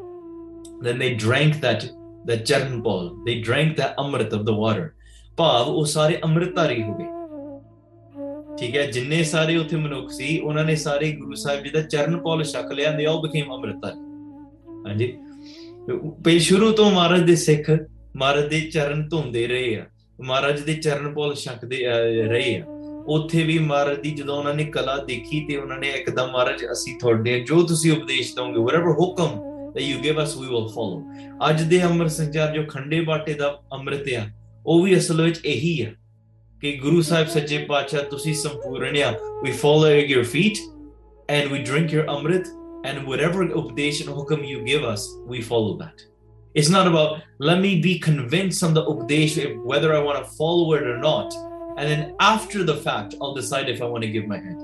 then 0.85 1.03
they 1.03 1.11
drank 1.25 1.59
that 1.65 1.89
that 2.29 2.47
charan 2.49 2.79
paul 2.87 3.11
they 3.27 3.37
drank 3.49 3.75
that 3.81 4.01
amrit 4.05 4.39
of 4.39 4.47
the 4.49 4.57
water 4.63 4.87
ਭਾਵ 5.37 5.69
ਉਹ 5.69 5.85
ਸਾਰੇ 5.85 6.19
ਅੰਮ੍ਰਿਤਧਾਰੀ 6.23 6.81
ਹੋ 6.83 6.97
ਗਏ 6.97 7.15
ਠੀਕ 8.59 8.75
ਹੈ 8.77 8.85
ਜਿੰਨੇ 8.91 9.23
ਸਾਰੇ 9.23 9.57
ਉੱਥੇ 9.57 9.77
ਮਨੁੱਖ 9.77 10.11
ਸੀ 10.11 10.37
ਉਹਨਾਂ 10.39 10.63
ਨੇ 10.65 10.75
ਸਾਰੇ 10.75 11.11
ਗੁਰੂ 11.11 11.35
ਸਾਹਿਬ 11.35 11.63
ਜੀ 11.63 11.69
ਦਾ 11.69 11.81
ਚਰਨ 11.81 12.19
ਪੌਲ 12.21 12.43
ਛਕ 12.43 12.71
ਲਿਆ 12.71 12.91
they 12.91 13.07
all 13.11 13.23
became 13.27 13.53
ਅੰਮ੍ਰਿਤਧਾਰੀ 13.55 14.05
ਹਾਂਜੀ 14.87 15.15
ਪਈ 16.23 16.39
ਸ਼ੁਰੂ 16.39 16.71
ਤੋਂ 16.71 16.91
ਮਹਾਰਾਜ 16.91 17.21
ਦੇ 17.21 17.35
ਸਿੱਖ 17.35 17.71
ਮਹਾਰਾਜ 18.15 18.45
ਦੇ 18.45 18.61
ਚਰਨ 18.61 19.07
ਧੋਂਦੇ 19.09 19.47
ਰਹੇ 19.47 19.75
ਆ। 19.75 19.85
ਮਹਾਰਾਜ 20.21 20.59
ਦੇ 20.59 20.73
ਚਰਨ 20.73 21.13
ਪੌਲ 21.13 21.35
ਛਕਦੇ 21.35 21.77
ਅਹ, 21.77 22.29
ਰਹੇ 22.29 22.57
ਆ। 22.57 22.65
ਉੱਥੇ 23.07 23.43
ਵੀ 23.43 23.59
ਮਹਾਰਾਜ 23.59 23.99
ਦੀ 23.99 24.11
ਜਦੋਂ 24.11 24.37
ਉਹਨਾਂ 24.37 24.53
ਨੇ 24.53 24.63
ਕਲਾ 24.63 24.97
ਦੇਖੀ 24.97 25.45
ਤੇ 25.45 25.57
ਉਹਨਾਂ 25.57 25.77
ਨੇ 25.77 25.89
ਇੱਕਦਮ 25.89 26.27
ਮਹਾਰਾਜ 26.27 26.65
ਅਸੀਂ 26.71 26.99
ਤੁਹਾਡੇ 26.99 27.39
ਜੋ 27.39 27.63
ਤੁਸੀਂ 27.63 27.91
ਉਪਦੇਸ਼ 27.91 28.35
ਦੋਗੇ 28.35 28.59
whatever 28.59 28.93
ਹੁਕਮ 28.99 29.47
that 29.67 29.85
you 29.91 30.05
give 30.05 30.19
us 30.19 30.31
we 30.41 30.49
will 30.49 30.67
follow 30.67 31.01
ਅੱਜ 31.49 31.61
ਦੇ 31.61 31.83
ਅੰਮ੍ਰਿਤ 31.83 32.11
ਸੰਚਾਰ 32.11 32.51
ਜੋ 32.55 32.63
ਖੰਡੇ 32.67 33.01
ਬਾਟੇ 33.01 33.33
ਦਾ 33.33 33.61
ਅੰਮ੍ਰਿਤ 33.73 34.13
ਆ 34.13 34.27
ਉਹ 34.65 34.83
ਵੀ 34.83 34.97
ਅਸਲ 34.97 35.21
ਵਿੱਚ 35.21 35.39
ਇਹੀ 35.45 35.81
ਆ 35.81 35.91
ਕਿ 36.61 36.71
ਗੁਰੂ 36.71 37.01
ਸਾਹਿਬ 37.01 37.27
ਸੱਚੇ 37.27 37.57
ਪਾਤਸ਼ਾਹ 37.57 37.99
ਤੁਸੀਂ 37.99 38.33
ਸੰਪੂਰਨ 38.33 38.97
ਆ। 38.97 39.11
We 39.47 39.49
follow 39.49 40.03
at 40.03 40.15
your 40.15 40.25
feet 40.35 40.55
and 41.29 41.53
we 41.53 41.57
drink 41.71 41.89
your 41.97 42.05
amrit 42.17 42.43
and 42.87 43.05
whatever 43.05 43.45
updation, 43.45 44.07
and 44.07 44.15
hukam 44.17 44.47
you 44.47 44.63
give 44.63 44.83
us, 44.83 45.01
we 45.25 45.41
follow 45.41 45.77
that. 45.77 46.01
It's 46.55 46.69
not 46.69 46.87
about 46.87 47.21
let 47.39 47.59
me 47.59 47.81
be 47.81 47.99
convinced 47.99 48.63
on 48.63 48.73
the 48.73 48.85
updation 48.85 49.63
whether 49.63 49.93
I 49.93 49.99
want 49.99 50.23
to 50.23 50.31
follow 50.31 50.73
it 50.73 50.83
or 50.83 50.97
not, 50.97 51.33
and 51.77 51.85
then 51.89 52.15
after 52.19 52.63
the 52.63 52.77
fact 52.77 53.15
I'll 53.21 53.35
decide 53.35 53.67
if 53.69 53.81
I 53.81 53.85
want 53.85 54.03
to 54.03 54.09
give 54.09 54.25
my 54.25 54.37
hand. 54.37 54.59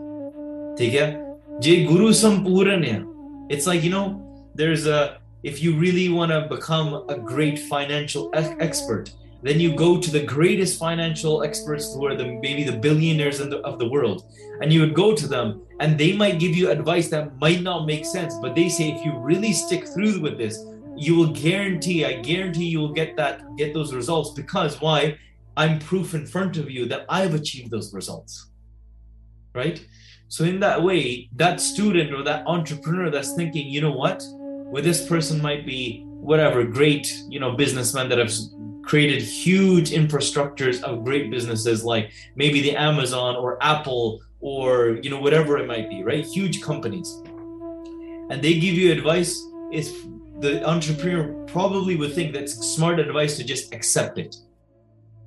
It's 3.49 3.67
like 3.67 3.83
you 3.83 3.89
know, 3.89 4.07
there's 4.55 4.87
a 4.87 5.19
if 5.43 5.61
you 5.61 5.75
really 5.75 6.07
want 6.07 6.31
to 6.31 6.47
become 6.47 7.03
a 7.09 7.17
great 7.17 7.59
financial 7.59 8.31
expert, 8.33 9.11
then 9.43 9.59
you 9.59 9.75
go 9.75 9.99
to 9.99 10.09
the 10.09 10.23
greatest 10.23 10.79
financial 10.79 11.43
experts 11.43 11.93
who 11.93 12.05
are 12.05 12.15
the 12.15 12.39
maybe 12.41 12.63
the 12.63 12.77
billionaires 12.77 13.39
the, 13.39 13.59
of 13.59 13.77
the 13.77 13.87
world. 13.87 14.23
And 14.61 14.71
you 14.71 14.79
would 14.79 14.93
go 14.93 15.13
to 15.13 15.27
them 15.27 15.61
and 15.81 15.97
they 15.97 16.13
might 16.13 16.39
give 16.39 16.55
you 16.55 16.69
advice 16.69 17.09
that 17.09 17.37
might 17.39 17.61
not 17.61 17.85
make 17.85 18.05
sense. 18.05 18.35
But 18.41 18.55
they 18.55 18.69
say 18.69 18.91
if 18.91 19.03
you 19.05 19.17
really 19.17 19.51
stick 19.51 19.85
through 19.87 20.21
with 20.21 20.37
this 20.37 20.63
you 20.95 21.15
will 21.15 21.33
guarantee 21.33 22.05
i 22.05 22.13
guarantee 22.21 22.65
you 22.65 22.79
will 22.79 22.93
get 22.93 23.17
that 23.17 23.41
get 23.57 23.73
those 23.73 23.93
results. 23.93 24.31
Because 24.31 24.79
why? 24.79 25.17
I'm 25.57 25.77
proof 25.77 26.13
in 26.15 26.25
front 26.25 26.57
of 26.57 26.71
you 26.71 26.85
that 26.87 27.05
i've 27.09 27.33
achieved 27.33 27.69
those 27.69 27.93
results. 27.93 28.49
Right? 29.53 29.85
So 30.29 30.45
in 30.45 30.59
that 30.61 30.81
way 30.81 31.29
that 31.35 31.59
student 31.59 32.13
or 32.13 32.23
that 32.23 32.47
entrepreneur 32.47 33.09
that's 33.09 33.33
thinking 33.33 33.67
you 33.67 33.81
know 33.81 33.91
what? 33.91 34.23
Well 34.71 34.83
this 34.83 35.05
person 35.05 35.41
might 35.41 35.65
be 35.65 36.03
whatever 36.05 36.63
great 36.63 37.13
you 37.27 37.39
know 37.41 37.51
businessman 37.51 38.07
that 38.09 38.17
have 38.17 38.31
created 38.83 39.21
huge 39.21 39.91
infrastructures 39.91 40.81
of 40.83 41.03
great 41.03 41.31
businesses 41.31 41.83
like 41.83 42.11
maybe 42.35 42.61
the 42.61 42.75
amazon 42.75 43.35
or 43.35 43.57
apple 43.63 44.21
or 44.41 44.99
you 45.01 45.09
know 45.09 45.19
whatever 45.19 45.57
it 45.57 45.67
might 45.67 45.89
be 45.89 46.03
right 46.03 46.25
huge 46.25 46.61
companies 46.61 47.21
and 48.29 48.41
they 48.41 48.59
give 48.59 48.75
you 48.75 48.91
advice 48.91 49.41
is 49.71 50.05
the 50.39 50.67
entrepreneur 50.67 51.33
probably 51.45 51.95
would 51.95 52.13
think 52.13 52.33
that's 52.33 52.53
smart 52.53 52.99
advice 52.99 53.37
to 53.37 53.43
just 53.43 53.73
accept 53.73 54.17
it 54.17 54.35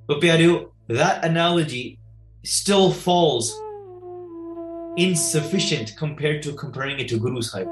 but 0.07 0.21
Pyareo, 0.21 0.71
that 0.87 1.25
analogy 1.25 1.99
still 2.43 2.91
falls 2.91 3.53
insufficient 4.95 5.95
compared 5.97 6.41
to 6.43 6.53
comparing 6.53 6.99
it 6.99 7.09
to 7.09 7.19
Guru 7.19 7.41
Sahib. 7.41 7.67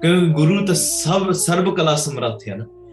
Guru 0.00 0.64
the 0.64 0.76
sab 0.76 1.22
sarva 1.22 1.76
kala 1.76 1.94
samrathya. 1.94 2.68
They 2.68 2.83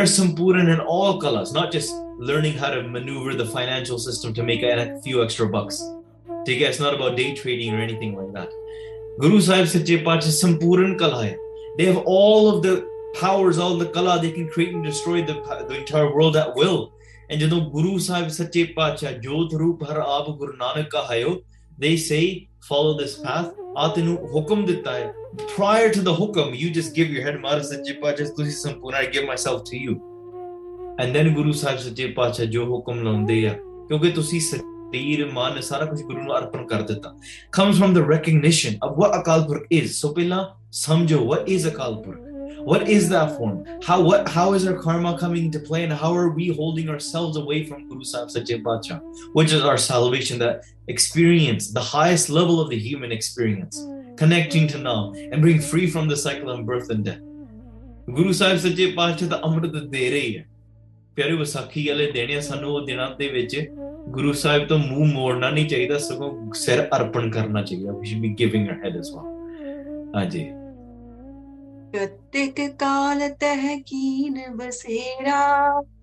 are 0.00 0.06
sampuran 0.16 0.72
in 0.74 0.80
all 0.80 1.20
kalas, 1.20 1.52
not 1.52 1.72
just 1.72 1.92
learning 2.18 2.54
how 2.54 2.70
to 2.70 2.82
maneuver 2.82 3.34
the 3.34 3.46
financial 3.46 3.98
system 3.98 4.32
to 4.34 4.42
make 4.42 4.62
a 4.62 5.00
few 5.02 5.22
extra 5.22 5.46
bucks. 5.46 5.80
ठीक 6.46 6.60
है 6.62 6.68
it's 6.70 6.80
not 6.80 6.94
about 6.94 7.16
day 7.16 7.34
trading 7.34 7.74
or 7.74 7.80
anything 7.80 8.16
like 8.16 8.32
that. 8.32 8.48
Guru 9.20 9.40
Sahib 9.40 9.68
Sache 9.68 10.04
Pacha 10.04 10.34
sampuran 10.40 10.98
kala 10.98 11.22
hai. 11.22 11.36
They 11.78 11.86
have 11.86 12.02
all 12.06 12.48
of 12.50 12.62
the 12.62 12.74
powers, 13.20 13.58
all 13.58 13.76
the 13.76 13.86
kala, 13.86 14.20
they 14.20 14.30
can 14.30 14.48
create 14.48 14.74
and 14.74 14.84
destroy 14.84 15.22
the, 15.22 15.34
the 15.68 15.76
entire 15.78 16.14
world 16.14 16.36
at 16.36 16.54
will. 16.54 16.92
And 17.28 17.40
ਜਦੋਂ 17.40 17.60
ਗੁਰੂ 17.70 17.98
ਸਾਹਿਬ 17.98 18.28
ਸੱਚੇ 18.28 18.64
ਪਾਤਸ਼ਾਹ 18.76 19.12
ਜੋਤ 19.22 19.54
ਰੂਪ 19.60 19.82
ਹਰ 19.90 19.96
ਆਪ 20.06 20.28
Guru 20.38 20.52
Nanak 20.56 20.90
ਕਹਾਇਓ 20.90 21.30
they 21.84 21.96
say 21.96 22.24
follow 22.68 22.92
this 23.00 23.14
path 23.24 23.48
ਆ 23.78 23.88
ਤੈਨੂੰ 23.94 24.16
ਹੁਕਮ 24.34 24.64
ਦਿੱਤਾ 24.66 24.92
ਹੈ 24.92 25.12
prior 25.56 25.88
to 25.94 26.02
the 26.08 26.14
ਹੁਕਮ 26.20 26.52
you 26.54 26.70
just 26.78 26.94
give 26.98 27.14
your 27.14 27.24
head 27.26 27.38
ਮਹਾਰਾਜ 27.40 27.64
ਸੱਚੇ 27.66 27.92
ਪਾਤਸ਼ਾਹ 28.02 28.28
ਤੁਸੀਂ 28.36 28.52
ਸੰਪੂਰਨ 28.52 28.96
I 28.96 29.06
give 29.16 29.26
myself 29.32 29.62
to 29.70 29.82
you 29.84 29.96
and 31.00 31.16
then 31.16 31.34
ਗੁਰੂ 31.34 31.52
ਸਾਹਿਬ 31.52 31.78
ਸੱਚੇ 31.78 32.06
ਪਾਤਸ਼ਾਹ 32.16 32.46
ਜੋ 32.46 32.64
ਹੁਕਮ 32.66 33.02
ਲਾਉਂਦੇ 33.04 33.46
ਆ 33.48 33.52
ਕਿਉਂਕਿ 33.88 34.10
ਤੁਸੀਂ 34.10 34.40
ਸਰੀਰ 34.40 35.26
ਮਨ 35.32 35.60
ਸਾਰਾ 35.60 35.84
ਕੁਝ 35.84 36.02
ਗੁਰੂ 36.02 36.22
ਨੂੰ 36.22 36.36
ਅਰਪਣ 36.38 36.66
ਕਰ 36.66 36.82
ਦਿੱਤਾ 36.82 37.14
comes 37.60 37.82
from 37.82 37.96
the 37.98 38.04
recognition 38.12 38.78
of 38.88 39.02
what 39.02 39.18
Akal 39.20 39.44
Purakh 39.46 39.74
is 39.80 39.98
so 40.04 40.12
ਪਹਿਲਾਂ 40.14 40.44
ਸਮਝੋ 40.84 41.18
what 41.32 41.52
is 41.56 41.68
Akal 41.68 42.02
Purakh 42.02 42.26
what 42.66 42.88
is 42.88 43.08
that 43.08 43.36
form 43.38 43.58
how 43.86 43.96
what 44.00 44.28
how 44.28 44.52
is 44.52 44.66
our 44.66 44.76
karma 44.84 45.16
coming 45.18 45.44
into 45.48 45.60
play 45.66 45.84
and 45.84 45.92
how 45.92 46.12
are 46.20 46.30
we 46.38 46.46
holding 46.60 46.88
ourselves 46.94 47.36
away 47.36 47.58
from 47.66 47.84
guru 47.90 48.06
sahib 48.12 48.32
sache 48.36 48.54
Pacha, 48.64 48.96
which 49.34 49.52
is 49.52 49.62
our 49.62 49.78
salvation 49.84 50.40
that 50.44 50.64
experience 50.94 51.68
the 51.78 51.84
highest 51.90 52.32
level 52.38 52.60
of 52.64 52.70
the 52.70 52.78
human 52.88 53.12
experience 53.18 53.78
connecting 54.21 54.67
to 54.67 54.77
Nam, 54.79 55.13
and 55.25 55.41
being 55.41 55.61
free 55.63 55.87
from 55.87 56.07
the 56.07 56.17
cycle 56.17 56.49
of 56.49 56.65
birth 56.65 56.89
and 56.89 57.05
death. 57.05 57.21
Guru 58.09 58.31
Sahib 58.31 58.57
ਸੱਚੇ 58.57 58.85
ਪਾਤਸ਼ਾਹ 58.91 59.29
ਦਾ 59.29 59.39
ਅੰਮ੍ਰਿਤ 59.45 59.75
ਦੇ 59.89 60.09
ਰਹੇ 60.09 60.37
ਹੈ 60.37 60.45
ਪਿਆਰੇ 61.17 61.35
ਵਿਸਾਖੀ 61.35 61.87
ਵਾਲੇ 61.87 62.11
ਦਿਨ 62.11 62.31
ਆ 62.37 62.39
ਸਾਨੂੰ 62.41 62.71
ਉਹ 62.71 62.85
ਦਿਨਾਂ 62.85 63.09
ਦੇ 63.17 63.27
ਵਿੱਚ 63.27 63.55
ਗੁਰੂ 64.09 64.33
ਸਾਹਿਬ 64.33 64.67
ਤੋਂ 64.67 64.77
ਮੂੰਹ 64.79 65.13
ਮੋੜਨਾ 65.13 65.49
ਨਹੀਂ 65.49 65.67
ਚਾਹੀਦਾ 65.69 65.97
ਸਗੋਂ 65.97 66.31
ਸਿਰ 66.53 66.81
ਅਰਪਣ 66.95 67.29
ਕਰਨਾ 67.31 67.61
ਚਾਹੀਦਾ 67.61 67.91
we 67.91 68.07
should 68.07 68.21
be 68.21 68.33
giving 68.39 68.67
a 68.69 68.83
head 68.83 68.97
as 68.97 69.11
well 69.15 70.15
ਹਾਂਜੀ 70.15 70.43
ਪ੍ਰਤੇਕ 71.93 72.61
ਕਾਲ 72.79 73.27
ਤਹਿਕੀਨ 73.39 74.39
ਬਸੇਰਾ 74.57 75.39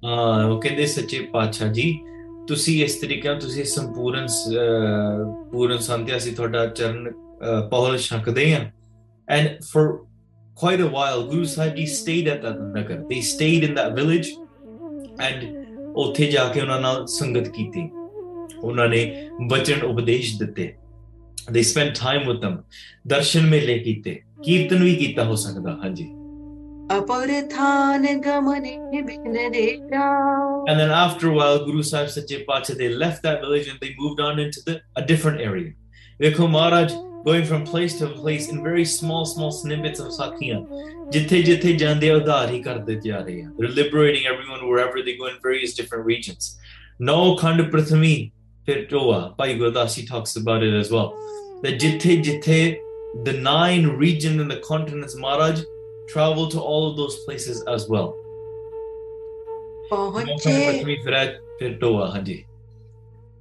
ਹਾਂ 0.04 0.44
ਉਹ 0.44 0.60
ਕਹਿੰਦੇ 0.60 0.86
ਸੱਚੇ 0.86 1.20
ਪਾਤਸ਼ਾਹ 1.32 1.72
ਜੀ 1.72 1.92
ਤੁਸੀਂ 2.48 2.82
ਇਸ 2.84 2.94
ਤਰੀਕੇ 3.00 3.28
ਨਾਲ 3.28 3.40
ਤੁਸੀਂ 3.40 3.64
ਸੰਪੂਰਨ 3.66 4.26
ਪੂਰਨ 5.52 5.78
ਸੰਧਿਆ 5.78 6.18
ਸੀ 6.18 6.30
ਤੁਹਾਡਾ 6.30 6.66
ਚਰਨ 6.66 7.10
uh, 7.40 7.68
Paholish 7.68 8.10
And 9.28 9.64
for 9.72 10.06
quite 10.54 10.80
a 10.80 10.88
while, 10.88 11.26
Guru 11.26 11.44
Sahib 11.44 11.88
stayed 11.88 12.28
at 12.28 12.42
that 12.42 12.60
nagar. 12.60 13.04
They 13.08 13.20
stayed 13.20 13.64
in 13.64 13.74
that 13.74 13.94
village 13.94 14.26
and 15.18 15.58
ਉੱਥੇ 15.96 16.26
ਜਾ 16.26 16.48
ਕੇ 16.48 16.60
ਉਹਨਾਂ 16.60 16.80
ਨਾਲ 16.80 17.06
ਸੰਗਤ 17.06 17.48
ਕੀਤੀ। 17.48 17.90
ਉਹਨਾਂ 18.62 18.88
ਨੇ 18.88 19.30
ਬਚਨ 19.48 19.82
ਉਪਦੇਸ਼ 19.82 20.38
ਦਿੱਤੇ। 20.38 20.74
Them 21.50 22.56
darshan 23.14 23.48
ਮੇਲੇ 23.48 23.78
ਕੀਤੇ। 23.78 24.22
ਕੀਰਤਨ 24.44 24.82
ਵੀ 24.84 24.96
ਕੀਤਾ 24.96 25.30
ho 25.30 25.34
ਸਕਦਾ 25.34 25.70
ਹਾਂਜੀ। 25.70 26.10
and 30.68 30.80
then 30.80 30.90
after 30.90 31.26
a 31.26 31.34
while 31.34 31.58
guru 31.66 31.82
sahib 31.82 32.08
sache 32.08 32.38
pache 32.46 32.74
they 32.74 32.88
left 32.88 33.22
that 33.22 33.42
village 33.42 33.68
and 33.68 33.78
they 33.82 33.90
moved 33.98 34.20
on 34.20 34.38
into 34.38 34.62
the, 34.68 34.74
a 35.02 35.06
different 35.12 35.40
area 35.50 35.72
ਵੇਖੋ 36.20 36.46
ਮਹਾਰਾਜ 36.46 36.92
going 37.28 37.44
from 37.44 37.62
place 37.62 37.98
to 37.98 38.08
place 38.08 38.48
in 38.48 38.62
very 38.62 38.86
small, 38.86 39.26
small 39.26 39.52
snippets 39.52 40.00
of 40.00 40.10
Sakya, 40.14 40.64
They're 43.58 43.68
liberating 43.68 44.24
everyone 44.24 44.66
wherever 44.66 45.02
they 45.02 45.14
go 45.18 45.26
in 45.26 45.36
various 45.42 45.74
different 45.74 46.06
regions. 46.06 46.58
No 46.98 47.36
Khand 47.36 47.60
Prathami 47.70 48.32
Pirtoa, 48.66 49.36
Bhai 49.36 49.58
Gurdasi 49.58 50.08
talks 50.08 50.36
about 50.36 50.62
it 50.62 50.72
as 50.72 50.90
well. 50.90 51.10
That 51.62 51.78
jithe 51.78 52.24
jithe, 52.24 52.78
the 53.24 53.34
nine 53.34 53.86
regions 53.88 54.40
and 54.40 54.50
the 54.50 54.60
continents, 54.60 55.14
Maharaj 55.14 55.60
travel 56.08 56.48
to 56.48 56.58
all 56.58 56.90
of 56.90 56.96
those 56.96 57.16
places 57.26 57.62
as 57.74 57.90
well. 57.90 58.14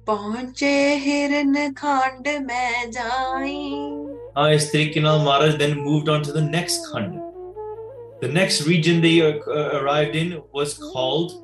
पहुंचे 0.07 0.73
हिरन 1.03 1.55
खांड 1.77 2.27
में 2.47 2.91
जाई 2.91 3.59
ਹਾਂ 4.37 4.49
ਇਸ 4.51 4.65
ਤਰੀਕੇ 4.71 4.99
ਨਾਲ 4.99 5.19
ਮਹਾਰਾਜ 5.23 5.55
then 5.61 5.73
moved 5.87 6.07
on 6.13 6.23
to 6.27 6.31
the 6.37 6.43
next 6.53 6.87
khand 6.91 7.19
the 8.23 8.29
next 8.37 8.67
region 8.69 9.01
they 9.03 9.15
uh, 9.25 9.33
arrived 9.79 10.15
in 10.21 10.31
was 10.57 10.73
called 10.85 11.35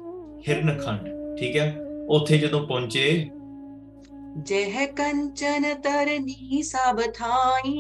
hirnakhand 0.48 1.10
ਠੀਕ 1.40 1.58
ਹੈ 1.58 1.68
ਉੱਥੇ 2.16 2.38
ਜਦੋਂ 2.38 2.66
ਪਹੁੰਚੇ 2.68 3.10
जह 4.50 4.76
कंचन 4.98 5.64
तरनी 5.86 6.62
सब 6.64 7.02
थाई 7.20 7.74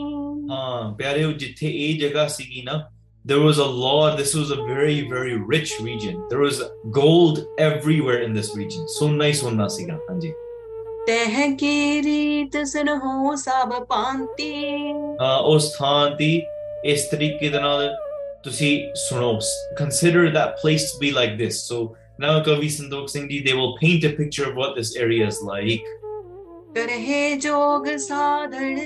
ਹਾਂ 0.51 0.93
ਪਿਆਰਿਓ 0.97 1.31
ਜਿੱਥੇ 1.43 1.67
ਇਹ 1.67 1.99
ਜਗ੍ਹਾ 1.99 2.27
ਸੀਗੀ 2.37 2.61
ਨਾ 2.61 2.77
there 3.25 3.41
was 3.45 3.57
a 3.65 3.67
lot 3.79 4.17
this 4.17 4.33
was 4.39 4.51
a 4.57 4.59
very 4.67 4.99
very 5.13 5.33
rich 5.53 5.73
region 5.87 6.21
there 6.29 6.43
was 6.43 6.61
gold 6.99 7.41
everywhere 7.67 8.21
in 8.27 8.37
this 8.37 8.51
region 8.59 8.87
ਸੋਨਾ 8.97 9.25
ਹੀ 9.25 9.33
ਸੋਨਾ 9.41 9.67
ਸੀਗਾ 9.77 9.97
ਹਾਂਜੀ 10.09 10.31
तह 11.08 11.34
की 11.60 12.00
रीत 12.00 12.56
सुन 12.66 12.88
हो 12.88 13.36
सब 13.36 13.72
पांति। 13.90 14.52
ਉਹ 15.20 15.58
consider 19.78 20.30
that 20.30 20.56
place 20.58 20.92
to 20.92 20.98
be 20.98 21.10
like 21.12 21.36
this. 21.38 21.62
So 21.68 21.96
now 22.18 22.42
kavi 22.42 22.68
Santokh 22.76 23.10
singh 23.10 23.22
indeed 23.22 23.46
they 23.46 23.54
will 23.54 23.76
paint 23.78 24.04
a 24.04 24.10
picture 24.10 24.48
of 24.48 24.56
what 24.56 24.74
this 24.76 24.96
area 24.96 25.26
is 25.26 25.42
like. 25.42 25.84
ਕਰਹੇ 26.74 27.36
ਜੋਗ 27.40 27.84
ਸਾਧਣ 28.04 28.78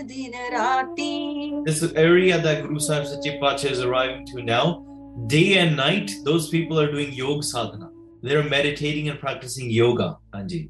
this 1.67 1.83
area 1.95 2.39
that 2.47 2.63
guru 2.63 2.81
sahib 2.87 3.05
sachi 3.13 3.33
pache 3.41 3.65
is 3.65 3.81
arriving 3.85 4.27
to 4.33 4.43
now 4.43 4.65
day 5.27 5.59
and 5.59 5.77
night 5.77 6.11
those 6.25 6.49
people 6.49 6.81
are 6.81 6.91
doing 6.97 7.13
yoga 7.13 7.43
sadhana. 7.43 7.89
They're 8.23 8.49
meditating 8.57 9.09
and 9.09 9.19
practicing 9.21 9.71
yoga. 9.71 10.09
Anji 10.35 10.69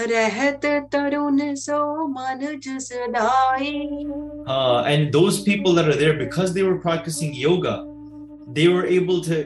रहत 0.00 0.64
तरुण 0.92 1.38
सो 1.56 1.76
मन 2.14 2.46
जस 2.64 2.88
दाई 3.16 3.74
Uh, 4.54 4.82
and 4.86 5.12
those 5.12 5.36
people 5.44 5.72
that 5.74 5.88
are 5.92 5.96
there, 6.00 6.14
because 6.18 6.52
they 6.54 6.62
were 6.62 6.78
practicing 6.82 7.30
yoga, 7.34 7.72
they 8.58 8.66
were 8.68 8.84
able 8.86 9.20
to 9.22 9.38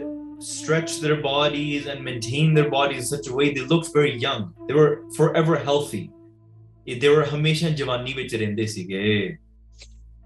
stretch 0.49 0.97
their 1.05 1.17
bodies 1.23 1.87
and 1.87 2.05
maintain 2.09 2.53
their 2.55 2.69
bodies 2.75 2.99
in 3.05 3.09
such 3.13 3.29
a 3.29 3.35
way 3.39 3.47
they 3.55 3.65
looked 3.71 3.89
very 3.95 4.13
young. 4.25 4.43
They 4.69 4.75
were 4.75 4.91
forever 5.17 5.57
healthy. 5.69 6.03
They 7.05 7.09
were 7.15 7.25
ਹਮੇਸ਼ਾ 7.33 7.69
ਜਵਾਨੀ 7.81 8.13
ਵਿੱਚ 8.15 8.35
ਰਹਿੰਦੇ 8.35 8.67
ਸੀਗੇ 8.75 9.07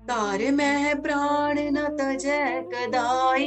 तार 0.08 0.42
मैं 0.56 0.94
प्राण 1.04 1.58
न 1.74 1.82
तजै 1.98 2.40
कदाई 2.72 3.46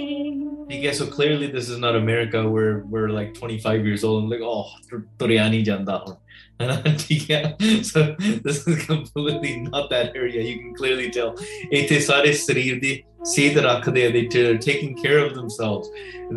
ਠੀਕ 0.69 0.85
ਹੈ 0.85 0.93
so 0.99 1.05
clearly 1.17 1.49
this 1.57 1.67
is 1.73 1.81
not 1.83 1.97
America 1.99 2.39
where 2.55 2.71
we're 2.93 3.09
like 3.17 3.33
25 3.41 3.85
years 3.89 4.05
old 4.09 4.23
and 4.23 4.33
like 4.35 4.45
oh 4.53 4.63
ਤੁਰ- 4.89 5.03
ਤੁਰਿਆ 5.19 5.47
ਨਹੀਂ 5.49 5.63
ਜਾਂਦਾ 5.65 5.97
ਹੁਣ 6.07 6.15
ਹਨਾ, 6.61 6.81
ਠੀਕ 6.99 7.31
ਹੈ 7.31 7.57
so 7.89 8.03
this 8.45 8.59
is 8.71 8.79
completely 8.85 9.51
not 9.65 9.91
that 9.91 10.15
area 10.21 10.45
you 10.45 10.55
can 10.61 10.71
clearly 10.79 11.09
tell 11.17 11.43
ਇੱਥੇ 11.79 11.99
ਸਾਰੇ 11.99 12.31
ਸਰੀਰ 12.33 12.79
ਦੀ 12.79 13.01
ਸਿਹਤ 13.25 13.57
ਰੱਖਦੇ 13.57 14.05
ਆ 14.05 14.09
they 14.09 14.23
are 14.43 14.57
taking 14.67 14.95
care 15.03 15.19
of 15.25 15.35
themselves 15.37 15.91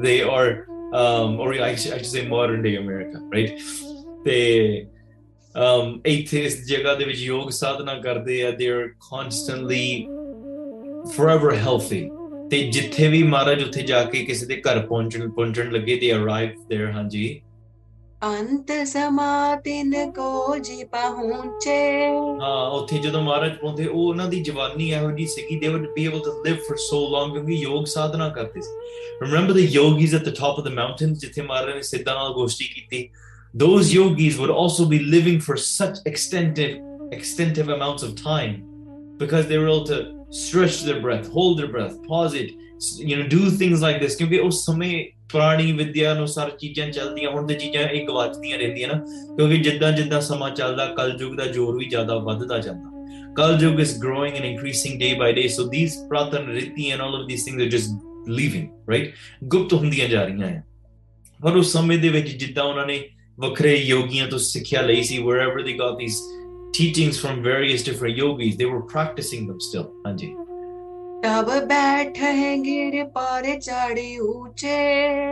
they 0.06 0.18
are 0.36 0.50
um 1.00 1.40
or 1.40 1.48
I 1.54 1.74
should, 1.76 1.92
I 1.94 1.98
should 1.98 2.12
say 2.12 2.26
modern 2.28 2.62
day 2.68 2.74
America 2.84 3.24
right 3.34 3.50
ਤੇ 4.24 4.38
um 5.54 5.98
ਇੱਥੇ 6.06 6.44
ਇਸ 6.44 6.64
ਜਗ੍ਹਾ 6.66 6.94
ਦੇ 6.94 7.04
ਵਿੱਚ 7.04 7.20
ਯੋਗ 7.20 7.50
ਸਾਧਨਾ 7.50 7.94
ਕਰਦੇ 8.00 8.42
ਆ 8.42 8.50
they 8.50 8.70
are 8.76 8.88
constantly 9.10 9.84
forever 11.16 11.54
healthy 11.66 12.02
ਤੇ 12.50 12.60
ਜਿੱਥੇ 12.72 13.08
ਵੀ 13.08 13.22
ਮਹਾਰਾਜ 13.22 13.62
ਉੱਥੇ 13.62 13.82
ਜਾ 13.82 14.02
ਕੇ 14.04 14.24
ਕਿਸੇ 14.24 14.46
ਦੇ 14.46 14.56
ਘਰ 14.56 14.86
ਪਹੁੰਚਣ 14.86 15.28
ਪਹੁੰਚਣ 15.30 15.70
ਲੱਗੇ 15.72 15.98
they 16.02 16.16
arrived 16.18 16.58
there 16.72 16.92
ਹਾਂਜੀ 16.94 17.40
ਅੰਤ 18.23 18.71
ਸਮਾ 18.87 19.55
ਤਿਨ 19.55 20.11
ਕੋ 20.11 20.57
ਜੀ 20.57 20.83
ਪਹੁੰਚੇ। 20.83 22.05
ਹਾਂ 22.41 22.69
ਉੱਥੇ 22.71 22.97
ਜਦੋਂ 22.97 23.21
ਮਹਾਰਾਜ 23.21 23.51
ਪਹੁੰਚੇ 23.61 23.85
ਉਹ 23.85 24.07
ਉਹਨਾਂ 24.07 24.27
ਦੀ 24.27 24.39
ਜਵਾਨੀ 24.43 24.89
ਇਹੋ 24.91 25.11
ਜੀ 25.11 25.25
ਸੀਗੀ 25.25 25.59
they 25.59 25.67
would 25.67 25.87
be 25.95 26.05
able 26.05 26.19
to 26.19 26.43
live 26.43 26.55
for 26.55 26.77
so 26.77 26.99
long 27.11 27.33
ਕਿਉਂਕਿ 27.33 27.53
ਯੋਗ 27.53 27.85
ਸਾਧਨਾ 27.85 28.29
ਕਰਦੇ 28.29 28.61
ਸੀ। 28.61 28.71
Remember 29.25 29.53
the 29.53 29.57
yogis 29.57 30.15
at 30.15 30.23
the 30.23 30.33
top 30.35 30.59
of 30.59 30.65
the 30.65 30.67
mountain 30.67 31.13
ਜਿੱਥੇ 31.13 31.41
ਮਹਾਰਾਜ 31.41 31.75
ਨੇ 31.75 31.81
ਸਿੱਧਾਂ 31.81 32.15
ਨਾਲ 32.15 32.33
ਗੋਸ਼ਟੀ 32.33 32.65
ਕੀਤੀ? 32.65 33.09
Those 33.63 33.91
yogis 33.95 34.37
would 34.39 34.51
also 34.61 34.85
be 34.91 34.97
living 35.11 35.37
for 35.43 35.55
such 35.65 35.99
extensive 36.11 36.73
extensive 37.17 37.69
amounts 37.75 38.05
of 38.07 38.15
time 38.21 38.55
because 39.19 39.45
they 39.51 39.59
were 39.61 39.69
able 39.73 39.85
to 39.91 39.99
stretch 40.39 40.79
their 40.87 40.99
breath 41.05 41.29
hold 41.35 41.61
their 41.61 41.69
breath 41.75 41.93
pause 42.07 42.33
it 42.39 42.49
s- 42.84 42.98
you 43.10 43.16
know 43.18 43.26
do 43.32 43.40
things 43.62 43.82
like 43.86 43.98
this 44.04 44.16
ਕਿਉਂਕਿ 44.18 44.38
ਉਸ 44.38 44.64
ਸਮੇਂ 44.64 45.04
ਪੁਰਾਣੀ 45.32 45.72
ਵਿਦਿਆ 45.72 46.12
ਅਨੁਸਾਰ 46.12 46.50
ਚੀਜ਼ਾਂ 46.50 46.90
ਚੱਲਦੀਆਂ 46.90 47.30
ਹੁਣ 47.30 47.46
ਤੇ 47.46 47.54
ਚੀਜ਼ਾਂ 47.54 47.82
ਇਹ 47.82 48.06
ਗਵਾਚਦੀਆਂ 48.06 48.58
ਰਹਿੰਦੀਆਂ 48.58 48.88
ਨਾ 48.88 48.94
ਕਿਉਂਕਿ 49.36 49.56
ਜਿੱਦਾਂ 49.56 49.92
ਜਿੱਦਾਂ 49.92 50.20
ਸਮਾਂ 50.20 50.50
ਚੱਲਦਾ 50.50 50.86
ਕਲਯੁਗ 50.86 51.34
ਦਾ 51.36 51.46
ਜ਼ੋਰ 51.46 51.76
ਵੀ 51.78 51.84
ਜ਼ਿਆਦਾ 51.88 52.16
ਵੱਧਦਾ 52.28 52.58
ਜਾਂਦਾ 52.58 52.98
ਕਲਯੁਗ 53.36 53.80
is 53.80 53.92
growing 54.04 54.34
and 54.38 54.46
increasing 54.48 54.96
day 55.02 55.12
by 55.20 55.28
day 55.38 55.46
so 55.56 55.66
these 55.74 55.94
pratan 56.08 56.48
riti 56.56 56.88
and 56.94 57.04
all 57.06 57.14
of 57.20 57.28
these 57.28 57.44
things 57.48 57.62
are 57.66 57.70
just 57.76 57.92
leaving 58.38 58.66
right 58.92 59.06
ਗੁਪਤ 59.44 59.72
ਹੁੰਦੀਆਂ 59.74 60.08
ਜਾ 60.08 60.24
ਰਹੀਆਂ 60.24 60.48
ਆ 60.48 60.62
ਪਰ 61.42 61.56
ਉਸ 61.56 61.72
ਸਮੇਂ 61.72 61.98
ਦੇ 61.98 62.08
ਵਿੱਚ 62.08 62.28
ਜਿੱਦਾਂ 62.28 62.64
ਉਹਨਾਂ 62.64 62.86
ਨੇ 62.86 63.00
ਵੱਖਰੇ 63.40 63.74
ਯੋਗੀਆਂ 63.76 64.26
ਤੋਂ 64.28 64.38
ਸਿੱਖਿਆ 64.38 64.82
ਲਈ 64.82 65.02
ਸੀ 65.02 65.18
wherever 65.18 65.62
they 65.68 65.76
got 65.78 65.94
these 66.02 66.18
teachings 66.78 67.20
from 67.22 67.38
various 67.46 67.84
different 67.86 68.18
yogis 68.22 68.58
they 68.58 68.68
were 68.72 68.82
practicing 68.94 69.46
them 69.50 69.60
still 69.68 69.86
ਹਾਂਜੀ 70.06 70.26
तब 71.24 71.48
बैठ 71.70 72.18
गिर 72.64 73.02
पर 73.16 73.58
चढ़ 73.58 73.98
ऊंचे 74.22 74.76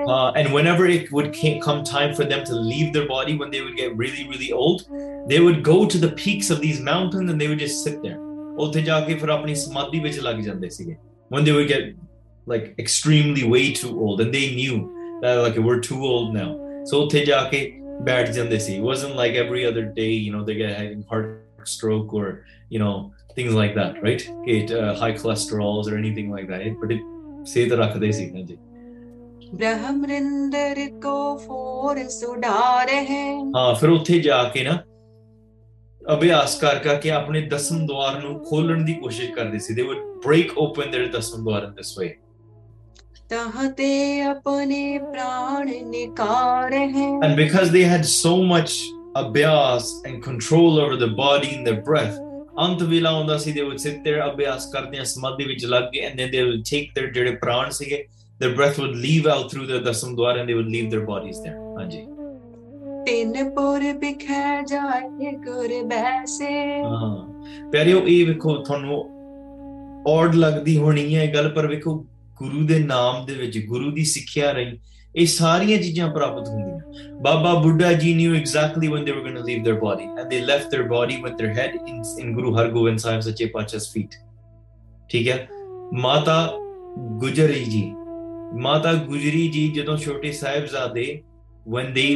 Uh, 0.06 0.32
and 0.40 0.52
whenever 0.52 0.86
it 0.86 1.10
would 1.12 1.32
ca- 1.38 1.58
come 1.66 1.82
time 1.84 2.14
for 2.18 2.24
them 2.32 2.44
to 2.50 2.54
leave 2.54 2.92
their 2.92 3.06
body, 3.08 3.36
when 3.42 3.50
they 3.50 3.60
would 3.60 3.76
get 3.76 3.96
really, 3.96 4.26
really 4.32 4.50
old, 4.52 4.84
they 5.32 5.40
would 5.46 5.62
go 5.62 5.78
to 5.94 5.98
the 6.04 6.10
peaks 6.22 6.50
of 6.50 6.60
these 6.60 6.80
mountains 6.80 7.30
and 7.30 7.40
they 7.40 7.48
would 7.52 7.62
just 7.66 7.82
sit 7.88 8.02
there. 8.02 8.18
ਉੱਥੇ 8.64 8.80
ਜਾ 8.82 9.00
ਕੇ 9.00 9.14
ਫਿਰ 9.14 9.28
ਆਪਣੀ 9.28 9.54
ਸਮਾਧੀ 9.54 9.98
ਵਿੱਚ 10.00 10.18
ਲੱਗ 10.20 10.40
ਜਾਂਦੇ 10.44 10.68
ਸੀਗੇ. 10.76 10.96
When 11.34 11.44
they 11.48 11.52
would 11.56 11.68
get 11.72 11.90
like 12.52 12.64
extremely 12.84 13.44
way 13.54 13.64
too 13.80 13.90
old 14.06 14.22
and 14.24 14.32
they 14.36 14.46
knew 14.60 14.78
that 15.24 15.42
like 15.44 15.58
we're 15.66 15.82
too 15.88 16.00
old 16.12 16.32
now. 16.38 16.48
So 16.90 17.00
ਉੱਥੇ 17.04 17.24
ਜਾ 17.24 17.42
ਕੇ 17.52 17.60
ਬੈਠ 18.08 18.30
ਜਾਂਦੇ 18.30 18.58
ਸੀ. 18.58 18.76
It 18.78 18.84
wasn't 18.88 19.14
like 19.20 19.38
every 19.44 19.64
other 19.70 19.84
day, 20.00 20.10
you 20.24 20.32
know, 20.34 20.42
they 20.48 20.56
get 20.62 20.74
having 20.78 21.04
heart 21.12 21.68
stroke 21.74 22.14
or, 22.20 22.28
you 22.74 22.80
know, 22.84 22.94
things 23.34 23.54
like 23.54 23.74
that, 23.74 24.02
right? 24.02 24.22
Get 24.46 24.72
uh, 24.72 24.94
high 24.94 25.12
cholesterols 25.12 25.92
or 25.92 25.96
anything 25.96 26.30
like 26.30 26.48
that. 26.48 26.66
But 26.82 26.96
it 26.96 27.06
ਸਿਹਤ 27.46 27.72
ਰੱਖਦੇ 27.80 28.12
ਸੀ 28.12 28.30
ਹਾਂਜੀ 28.32 28.58
ब्रह्मरिंदर 29.58 30.78
को 31.02 31.12
four 31.42 31.98
सुधार 32.14 32.90
है 33.10 33.22
ਹਾਂ 33.54 33.74
ਫਿਰ 33.80 33.88
ਉੱਥੇ 33.90 34.18
ਜਾ 34.26 34.42
ਕੇ 34.54 34.62
ਨਾ 34.64 34.72
ਅਭਿਆਸ 36.14 36.58
ਕਰ 36.60 36.78
ਕਰਕੇ 36.84 37.10
ਆਪਣੇ 37.10 37.40
ਦਸਮ 37.52 37.86
ਦਵਾਰ 37.86 38.20
ਨੂੰ 38.22 38.38
ਖੋਲਣ 38.48 38.84
ਦੀ 38.84 38.94
ਕੋਸ਼ਿਸ਼ 39.04 39.30
ਕਰਦੇ 39.32 39.58
ਸੀ 39.66 39.74
they 39.78 39.86
would 39.90 40.02
break 40.26 40.52
open 40.64 40.92
their 40.96 41.08
ਦਸਮ 41.16 41.44
ਦਵਾਰ 41.44 41.66
in 41.68 41.72
this 41.80 41.94
way 42.00 42.10
तहते 43.32 43.88
अपने 44.26 44.82
प्राण 45.08 45.72
निकार 45.94 46.78
है 46.94 47.08
and 47.26 47.42
because 47.42 47.74
they 47.74 47.86
had 47.94 48.08
so 48.12 48.36
much 48.52 48.78
abhyas 49.22 49.90
and 50.10 50.24
control 50.28 50.80
over 50.84 51.00
the 51.06 51.12
body 51.24 51.50
and 51.56 51.70
their 51.70 51.82
breath 51.90 52.21
ਅੰਤ 52.61 52.81
ਵੇਲਾ 52.83 53.11
ਹੁੰਦਾ 53.11 53.37
ਸੀ 53.37 53.51
they 53.51 53.63
would 53.67 53.79
sit 53.83 54.01
there 54.07 54.19
ਅਭਿਆਸ 54.25 54.65
ਕਰਦੇ 54.73 54.99
ਆ 54.99 55.03
ਸਮਾਧੀ 55.03 55.45
ਵਿੱਚ 55.45 55.65
ਲੱਗ 55.65 55.83
ਕੇ 55.93 56.07
and 56.07 56.19
then 56.19 56.33
they 56.33 56.43
would 56.47 56.63
take 56.69 56.91
their 56.97 57.11
ਜਿਹੜੇ 57.13 57.35
ਪ੍ਰਾਣ 57.35 57.69
ਸੀਗੇ 57.69 58.03
their 58.43 58.55
breath 58.55 58.79
would 58.79 58.97
leave 59.05 59.29
out 59.35 59.49
through 59.53 59.67
their 59.69 59.83
ਦਸਮ 59.85 60.15
ਦਵਾਰ 60.15 60.39
and 60.39 60.49
they 60.49 60.57
would 60.59 60.71
leave 60.75 60.91
their 60.93 61.05
bodies 61.09 61.41
there 61.45 61.57
ਹਾਂਜੀ 61.79 62.05
ਤਿੰਨ 63.05 63.49
ਪੁਰ 63.49 63.81
ਬਿਖੈ 63.93 64.61
ਜਾਏ 64.61 65.31
ਗੁਰ 65.45 65.83
ਬੈਸੇ 65.83 66.53
ਹਾਂ 66.83 67.15
ਪਿਆਰਿਓ 67.71 68.05
ਇਹ 68.07 68.25
ਵੇਖੋ 68.25 68.55
ਤੁਹਾਨੂੰ 68.57 69.03
ਔੜ 70.07 70.35
ਲੱਗਦੀ 70.35 70.77
ਹੋਣੀ 70.77 71.15
ਹੈ 71.15 71.23
ਇਹ 71.23 71.33
ਗੱਲ 71.33 71.49
ਪਰ 71.49 71.67
ਵੇਖੋ 71.67 71.95
ਗੁਰੂ 72.37 72.65
ਦੇ 72.67 72.79
ਨਾਮ 72.79 73.25
ਦੇ 73.25 73.33
ਵਿੱਚ 73.33 73.57
ਗੁਰੂ 73.65 73.91
ਦੀ 73.91 74.03
ਸਿੱਖਿਆ 74.05 74.51
ਰਹੀ 74.51 74.77
ਇਹ 75.16 75.26
ਸਾਰੀਆਂ 75.26 75.78
ਚੀਜ਼ਾਂ 75.82 76.08
ਪ੍ਰਾਪਤ 76.14 76.48
ਹੁੰਦੀਆਂ 76.48 77.20
ਬਾਬਾ 77.22 77.54
ਬੁੱਢਾ 77.62 77.92
ਜੀ 78.02 78.14
knew 78.18 78.34
exactly 78.40 78.90
when 78.94 79.06
they 79.06 79.14
were 79.16 79.24
going 79.28 79.38
to 79.38 79.46
leave 79.48 79.64
their 79.68 79.80
body 79.84 80.08
and 80.08 80.34
they 80.34 80.40
left 80.50 80.70
their 80.74 80.86
body 80.92 81.16
with 81.24 81.38
their 81.40 81.52
head 81.58 81.78
in, 81.92 82.02
in 82.24 82.34
Guru 82.38 82.52
Hargobind 82.58 83.04
Sahib 83.06 83.24
Sache 83.28 83.44
Pacha's 83.56 83.88
feet 83.94 84.18
ਠੀਕ 85.12 85.28
ਹੈ 85.28 85.46
ਮਾਤਾ 86.04 86.38
ਗੁਜਰੀ 87.24 87.64
ਜੀ 87.64 87.82
ਮਾਤਾ 88.62 88.92
ਗੁਜਰੀ 89.08 89.48
ਜੀ 89.48 89.68
ਜਦੋਂ 89.74 89.96
ਛੋਟੇ 90.06 90.32
ਸਾਹਿਬਜ਼ਾਦੇ 90.32 91.10
when 91.74 91.88
they 91.94 92.10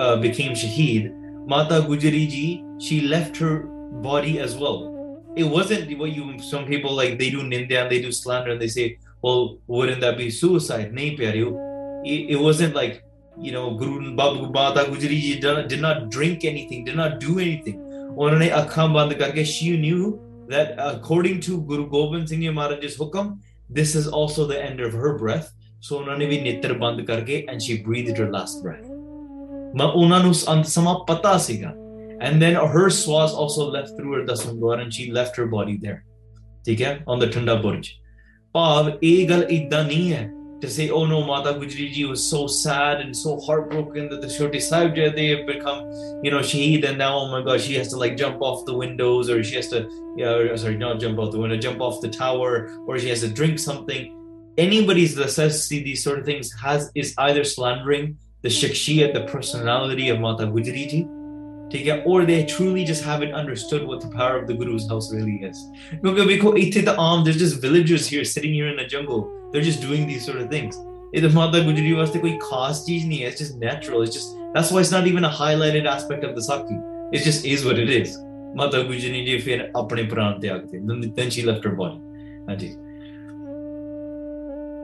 uh, 0.00 0.16
became 0.24 0.52
shaheed 0.58 1.06
Mata 1.44 1.80
Gujari 1.80 2.28
ji, 2.28 2.64
she 2.78 3.00
left 3.00 3.36
her 3.38 3.64
body 4.00 4.38
as 4.38 4.56
well. 4.56 5.22
It 5.36 5.44
wasn't 5.44 5.98
what 5.98 6.12
you 6.12 6.38
some 6.38 6.66
people 6.66 6.94
like 6.94 7.18
they 7.18 7.30
do 7.30 7.42
ninja 7.42 7.82
and 7.82 7.90
they 7.90 8.00
do 8.00 8.12
slander 8.12 8.52
and 8.52 8.60
they 8.60 8.68
say, 8.68 8.98
well, 9.22 9.58
wouldn't 9.66 10.00
that 10.02 10.16
be 10.16 10.30
suicide? 10.30 10.92
Nahi 10.92 11.18
pyareo. 11.18 11.65
It, 12.04 12.30
it 12.30 12.40
wasn't 12.40 12.74
like 12.74 13.02
you 13.38 13.52
know 13.52 13.74
Guru 13.74 14.14
Babu 14.16 14.50
Mata 14.52 14.84
Gujari 14.90 15.20
ji 15.20 15.40
did, 15.40 15.68
did 15.68 15.80
not 15.80 16.10
drink 16.10 16.44
anything, 16.44 16.84
did 16.84 16.96
not 16.96 17.20
do 17.20 17.38
anything. 17.38 17.78
उन्होंने 18.18 18.48
आँखां 18.50 18.92
बंद 18.92 19.18
करके 19.18 19.44
she 19.44 19.76
knew 19.76 20.20
that 20.48 20.74
according 20.78 21.40
to 21.40 21.60
Guru 21.62 21.88
Gobind 21.88 22.28
Singh 22.28 22.40
Ji 22.40 22.50
Maharaj's 22.50 22.96
hukam, 22.98 23.38
this 23.70 23.94
is 23.94 24.08
also 24.08 24.46
the 24.46 24.62
end 24.62 24.80
of 24.80 24.92
her 24.92 25.16
breath. 25.18 25.52
So 25.80 25.98
उन्होंने 25.98 26.26
भी 26.26 26.40
नेत्र 26.42 26.78
बंद 26.78 27.06
करके 27.06 27.46
and 27.48 27.62
she 27.62 27.78
breathed 27.82 28.18
her 28.18 28.30
last 28.30 28.62
breath. 28.62 28.88
ਮੈਂ 29.76 29.86
ਉਹਨਾਂ 29.86 30.18
ਨੂੰ 30.20 30.32
ਅੰਤ 30.48 30.66
ਸਮਾਂ 30.66 30.94
ਪਤਾ 31.08 31.36
ਸੀਗਾ 31.38 31.72
and 32.26 32.42
then 32.42 32.54
her 32.72 32.88
swas 32.90 33.32
also 33.44 33.64
left 33.76 33.96
through 33.98 34.12
her 34.16 34.24
ਦਸਮ 34.26 34.58
ਦਵਾਰ 34.58 34.82
and 34.84 34.92
she 34.96 35.06
left 35.18 35.38
her 35.40 35.46
body 35.54 35.76
there 35.84 35.98
ਠੀਕ 36.66 36.82
ਹੈ 36.82 36.92
on 37.12 37.22
the 37.22 37.30
ਠੰਡਾ 37.32 37.54
ਬੁਰਜ 37.62 37.88
ਭਾਵ 38.52 38.90
ਇਹ 39.02 39.28
ਗੱਲ 39.28 39.46
ਇਦਾਂ 39.50 39.84
ਨਹੀਂ 39.84 40.12
ਹੈ 40.12 40.30
to 40.61 40.69
say, 40.69 40.89
oh 40.89 41.05
no, 41.05 41.23
Mata 41.23 41.53
Gujri 41.53 41.91
ji 41.91 42.05
was 42.05 42.27
so 42.27 42.47
sad 42.47 42.99
and 42.99 43.15
so 43.15 43.39
heartbroken 43.39 44.09
that 44.09 44.21
the 44.21 44.27
Shoti 44.27 44.61
Sahib 44.61 44.95
they 44.95 45.27
have 45.27 45.45
become, 45.45 45.81
you 46.23 46.31
know, 46.31 46.39
Shaheed, 46.39 46.83
and 46.87 46.97
now, 46.97 47.17
oh 47.19 47.27
my 47.27 47.43
God, 47.43 47.61
she 47.61 47.75
has 47.75 47.89
to 47.89 47.97
like 47.97 48.17
jump 48.17 48.41
off 48.41 48.65
the 48.65 48.73
windows 48.73 49.29
or 49.29 49.43
she 49.43 49.55
has 49.55 49.67
to, 49.69 49.87
yeah, 50.17 50.55
sorry, 50.55 50.77
not 50.77 50.99
jump 50.99 51.19
off 51.19 51.31
the 51.31 51.39
window, 51.39 51.57
jump 51.57 51.79
off 51.79 52.01
the 52.01 52.09
tower 52.09 52.71
or 52.87 52.97
she 52.97 53.09
has 53.09 53.21
to 53.21 53.29
drink 53.29 53.59
something. 53.59 54.13
Anybody 54.57 55.05
that 55.05 55.29
says 55.29 55.63
see 55.67 55.83
these 55.83 56.03
sort 56.03 56.17
of 56.17 56.25
things 56.25 56.51
has 56.53 56.91
is 56.95 57.13
either 57.19 57.43
slandering 57.43 58.17
the 58.41 58.49
shakshiya, 58.49 59.13
the 59.13 59.25
personality 59.25 60.09
of 60.09 60.19
Mata 60.19 60.47
Gujri 60.47 60.89
ji, 60.89 61.07
or 62.05 62.25
they 62.25 62.45
truly 62.45 62.83
just 62.83 63.03
haven't 63.03 63.33
understood 63.33 63.85
what 63.85 64.01
the 64.01 64.07
power 64.09 64.37
of 64.37 64.47
the 64.47 64.53
Guru's 64.53 64.87
house 64.89 65.13
really 65.13 65.43
is. 65.43 65.69
There's 66.01 67.37
just 67.37 67.61
villagers 67.61 68.07
here 68.07 68.23
sitting 68.23 68.53
here 68.53 68.69
in 68.69 68.77
the 68.77 68.85
jungle 68.85 69.36
they're 69.47 69.61
just 69.63 69.81
doing 69.81 70.07
these 70.07 70.25
sort 70.25 70.37
of 70.37 70.49
things. 70.49 70.83
ਇਹਦੇ 71.15 71.27
ਮਾਤਾ 71.27 71.59
ਗੁਜਰੀ 71.59 71.91
ਵਾਸਤੇ 71.93 72.19
ਕੋਈ 72.19 72.37
ਖਾਸ 72.41 72.83
ਚੀਜ਼ 72.85 73.05
ਨਹੀਂ 73.07 73.23
ਹੈ 73.23 73.27
it's 73.27 73.39
just 73.39 73.57
natural 73.57 74.03
it's 74.03 74.13
just 74.13 74.35
that's 74.55 74.71
why 74.73 74.81
it's 74.81 74.93
not 74.93 75.07
even 75.07 75.25
a 75.25 75.31
highlighted 75.39 75.87
aspect 75.87 76.25
of 76.25 76.35
the 76.35 76.39
ਸਾਕੀ 76.39 76.75
it's 77.13 77.25
just 77.25 77.45
is 77.45 77.65
what 77.65 77.77
it 77.77 77.89
is 77.89 78.17
Mata 78.55 78.81
Gujri 78.81 79.25
ji 79.25 79.37
ਫਿਰ 79.37 79.71
ਆਪਣੇ 79.75 80.03
ਪ੍ਰਾਣ 80.03 80.39
ਤਿਆਗ 80.39 80.67
ਤੇ 80.67 80.79
then 81.07 81.29
she 81.29 81.41
left 81.41 81.67
her 81.67 81.75
body 81.75 81.99
ਹਾਂਜੀ 82.49 82.75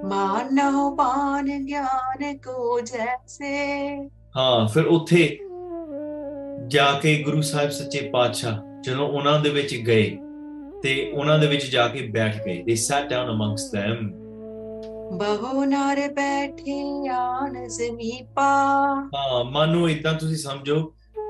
ਮਾਨੋ 0.06 0.90
ਪਾਨ 0.96 1.48
ਗਿਆਨ 1.66 2.38
ਕੋ 2.38 2.80
ਜੈਸੇ 2.82 3.56
ਹਾਂ 4.36 4.68
ਫਿਰ 4.68 4.86
ਉੱਥੇ 4.88 5.26
ਜਾ 6.68 6.92
ਕੇ 7.00 7.16
ਗੁਰੂ 7.24 7.42
ਸਾਹਿਬ 7.42 7.70
ਸੱਚੇ 7.70 8.10
ਪਾਤਸ਼ਾਹ 8.10 8.60
ਜਦੋਂ 8.84 9.08
ਉਹਨਾਂ 9.08 9.40
ਦੇ 9.40 9.50
ਵਿੱਚ 9.50 9.76
ਗਏ 9.76 10.10
ਤੇ 10.84 11.12
ਉਹਨਾਂ 11.12 11.38
ਦੇ 11.40 11.48
ਵਿੱਚ 11.48 11.66
ਜਾ 11.66 11.88
ਕੇ 11.88 12.08
ਬੈਠ 12.08 12.44
ਗਏ 12.46 12.62
ਦੇ 12.64 12.76
ਸੈਟ 12.76 13.10
ਡਾਊਨ 13.10 13.30
ਅਮੰਗਸ 13.32 13.72
them. 13.74 14.23
ਬਹੁ 15.12 15.66
ਨਰ 15.66 16.14
ਬੈਠੇ 16.14 16.80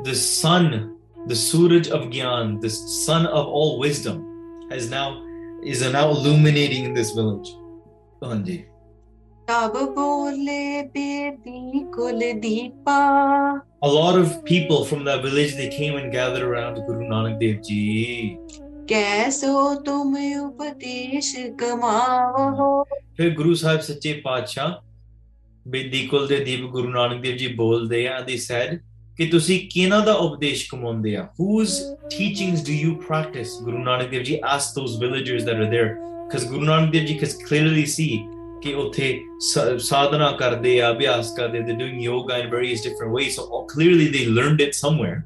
the 0.06 0.16
sun 0.16 0.66
the 1.32 1.36
suraj 1.36 1.90
of 1.98 2.02
gyan 2.14 2.48
the 2.64 2.70
sun 2.70 3.26
of 3.40 3.52
all 3.58 3.72
wisdom 3.84 4.18
has 4.72 4.88
now 4.94 5.08
is 5.74 5.84
now 5.96 6.06
illuminating 6.16 6.84
in 6.90 6.94
this 6.94 7.12
village. 7.20 7.52
a 13.82 13.92
lot 13.98 14.16
of 14.18 14.30
people 14.52 14.84
from 14.90 15.02
that 15.06 15.22
village 15.22 15.56
they 15.56 15.70
came 15.70 15.96
and 16.02 16.12
gathered 16.12 16.46
around 16.50 16.82
guru 16.88 17.08
nanak 17.14 17.40
dev 17.40 17.58
ji 17.70 17.82
कैसो 18.91 19.49
तुम 19.87 20.13
उपदेश 20.43 21.27
कमाओ 21.63 22.85
ਫਿਰ 23.17 23.31
ਗੁਰੂ 23.35 23.55
ਸਾਹਿਬ 23.55 23.81
ਸੱਚੇ 23.81 24.13
ਪਾਤਸ਼ਾਹ 24.25 24.73
ਬੇਦੀ 25.67 26.07
ਕੁਲ 26.07 26.27
ਦੇ 26.27 26.39
ਦੀਪ 26.45 26.61
ਗੁਰੂ 26.71 26.89
ਨਾਨਕ 26.89 27.23
ਦੇਵ 27.23 27.37
ਜੀ 27.37 27.47
ਬੋਲਦੇ 27.55 28.07
ਆ 28.09 28.19
they 28.29 28.39
said 28.45 28.77
ਕਿ 29.19 29.27
ਤੁਸੀਂ 29.27 29.59
ਕਿਹਨਾਂ 29.71 30.01
ਦਾ 30.07 30.13
ਉਪਦੇਸ਼ 30.13 30.67
ਕਮਾਉਂਦੇ 30.71 31.17
ਆ 31.17 31.27
whose 31.41 31.75
teachings 32.15 32.65
do 32.69 32.77
you 32.81 32.95
practice 33.11 33.53
ਗੁਰੂ 33.65 33.79
ਨਾਨਕ 33.79 34.11
ਦੇਵ 34.11 34.23
ਜੀ 34.23 34.41
asked 34.55 34.79
those 34.81 34.97
villagers 35.05 35.47
that 35.49 35.63
are 35.65 35.71
there 35.75 35.89
because 36.29 36.49
ਗੁਰੂ 36.49 36.65
ਨਾਨਕ 36.65 36.93
ਦੇਵ 36.93 37.05
ਜੀ 37.07 37.19
could 37.19 37.37
clearly 37.51 37.87
see 37.97 38.11
ਕਿ 38.63 38.75
ਉੱਥੇ 38.75 39.21
ਸ- 39.41 39.77
ਸਾਧਨਾ 39.89 40.31
ਕਰਦੇ 40.33 40.81
ਆ 40.81 40.91
ਅਭਿਆਸ 40.91 41.33
ਕਰਦੇ 41.37 41.59
they're 41.59 41.81
doing 41.83 41.99
yoga 42.07 42.39
in 42.45 42.49
various 42.55 42.87
different 42.87 43.13
ways 43.19 43.37
so 43.39 43.45
all- 43.51 43.67
clearly 43.75 44.09
they 44.17 44.25
learned 44.39 44.65
it 44.69 44.79
somewhere 44.85 45.19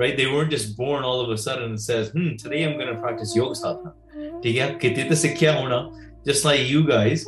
right 0.00 0.16
they 0.18 0.26
weren't 0.32 0.52
just 0.56 0.76
born 0.76 1.04
all 1.08 1.20
of 1.22 1.30
a 1.34 1.36
sudden 1.44 1.64
and 1.70 1.80
says 1.86 2.10
hmm 2.16 2.28
today 2.42 2.60
i'm 2.66 2.76
going 2.82 2.92
to 2.94 3.00
practice 3.06 3.34
yoga 3.40 3.56
sadhana 3.62 3.92
ਠੀਕ 4.42 4.58
ਹੈ 4.58 4.68
ਕਿਤੇ 4.80 5.02
ਤਾਂ 5.02 5.16
ਸਿੱਖਿਆ 5.16 5.52
ਹੋਣਾ 5.58 5.80
just 6.30 6.46
like 6.50 6.62
you 6.72 6.80
guys 6.92 7.24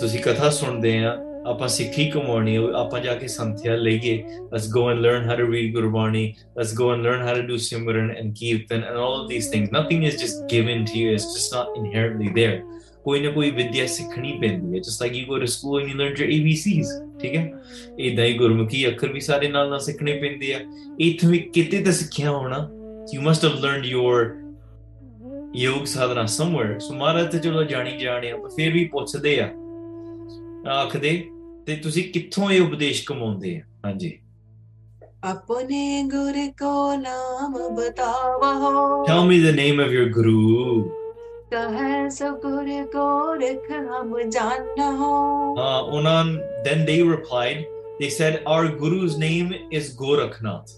ਤੁਸੀਂ 0.00 0.20
ਕਥਾ 0.22 0.50
ਸੁਣਦੇ 0.58 0.98
ਆ 1.04 1.16
ਆਪਾਂ 1.50 1.68
ਸਿੱਖੀ 1.68 2.04
ਕਮਾਉਣੀ 2.10 2.56
ਹੈ, 2.56 2.62
ਆਪਾਂ 2.78 3.00
ਜਾ 3.00 3.14
ਕੇ 3.14 3.28
ਸੰਥਿਆ 3.28 3.74
ਲਈਏ 3.76 4.16
let's 4.54 4.66
go 4.76 4.82
and 4.92 5.04
learn 5.06 5.28
how 5.30 5.36
to 5.40 5.46
read 5.52 5.72
Gurbani 5.72 6.24
let's 6.60 6.74
go 6.80 6.88
and 6.94 7.06
learn 7.08 7.22
how 7.28 7.34
to 7.38 7.44
do 7.50 7.58
simran 7.68 8.10
and 8.16 8.34
kirtan 8.40 8.84
and 8.88 9.00
all 9.04 9.14
of 9.20 9.28
these 9.32 9.48
things 9.54 9.72
nothing 9.78 10.04
is 10.10 10.18
just 10.24 10.42
given 10.54 10.84
to 10.90 10.98
you 11.02 11.14
it's 11.18 11.28
just 11.36 11.54
not 11.58 11.78
inherently 11.82 12.32
there 12.40 12.58
ਕੋਈ 13.03 13.19
ਨਾ 13.19 13.31
ਕੋਈ 13.31 13.51
ਵਿਦਿਆ 13.51 13.87
ਸਿੱਖਣੀ 13.87 14.37
ਪੈਂਦੀ 14.41 14.73
ਹੈ 14.73 14.79
ਜਿਸ 14.79 15.01
like 15.01 15.15
you 15.15 15.25
go 15.25 15.39
to 15.39 15.45
school 15.45 15.81
and 15.81 15.89
you 15.91 15.97
learn 15.97 16.13
your 16.19 16.27
ABCs 16.27 17.19
ਠੀਕ 17.19 17.35
ਹੈ? 17.35 17.53
ਇਦਾਂ 17.99 18.25
ਹੀ 18.25 18.33
ਗੁਰਮੁਖੀ 18.33 18.87
ਅੱਖਰ 18.87 19.13
ਵੀ 19.13 19.19
ਸਾਰੇ 19.19 19.47
ਨਾਲ 19.47 19.69
ਨਾਲ 19.69 19.79
ਸਿੱਖਣੇ 19.79 20.13
ਪੈਂਦੇ 20.13 20.53
ਆ। 20.53 20.59
ਇਥੋਂ 20.99 21.29
ਵੀ 21.29 21.39
ਕਿਤੇ 21.39 21.81
ਤਾਂ 21.81 21.91
ਸਿੱਖਿਆ 21.91 22.31
ਹੋਣਾ। 22.31 22.69
You 23.13 23.21
must 23.21 23.45
have 23.45 23.53
learned 23.53 23.85
your 23.85 24.35
yog 25.55 25.85
sadhana 25.85 26.25
somewhere 26.25 26.79
ਸੋ 26.79 26.93
ਮਹਾਰਾਜ 26.93 27.31
ਤੇ 27.31 27.39
ਚਲੋ 27.39 27.63
ਜਾਣੀ 27.63 27.97
ਜਾਣਿਆ 27.97 28.37
ਪਰ 28.37 28.49
ਫਿਰ 28.49 28.73
ਵੀ 28.73 28.85
ਪੁੱਛਦੇ 28.85 29.39
ਆ। 29.39 29.49
ਆਖਦੇ 30.69 31.29
ਤੇ 31.65 31.75
ਤੁਸੀਂ 31.75 32.03
ਕਿੱਥੋਂ 32.03 32.51
ਇਹ 32.51 32.61
ਉਪਦੇਸ਼ 32.61 33.03
ਕਮਾਉਂਦੇ 33.05 33.57
ਆ? 33.57 33.61
ਹਾਂਜੀ। 33.85 34.19
ਆਪਣੇ 35.23 36.03
ਗੁਰ 36.03 36.33
ਕੋ 36.47 36.95
ਨਾਮ 36.95 37.75
ਬਤਾਵੋ। 37.75 39.05
Tell 39.05 39.25
me 39.25 39.43
the 39.43 39.45
name 39.45 39.79
of 39.79 39.87
your 39.87 40.09
guru 40.09 40.91
uh, 45.66 45.82
unan 45.98 46.28
then 46.66 46.84
they 46.90 46.98
replied 47.14 47.60
they 48.00 48.10
said 48.18 48.42
our 48.54 48.64
guru's 48.82 49.16
name 49.28 49.48
is 49.80 49.88
gorakhnath 50.02 50.74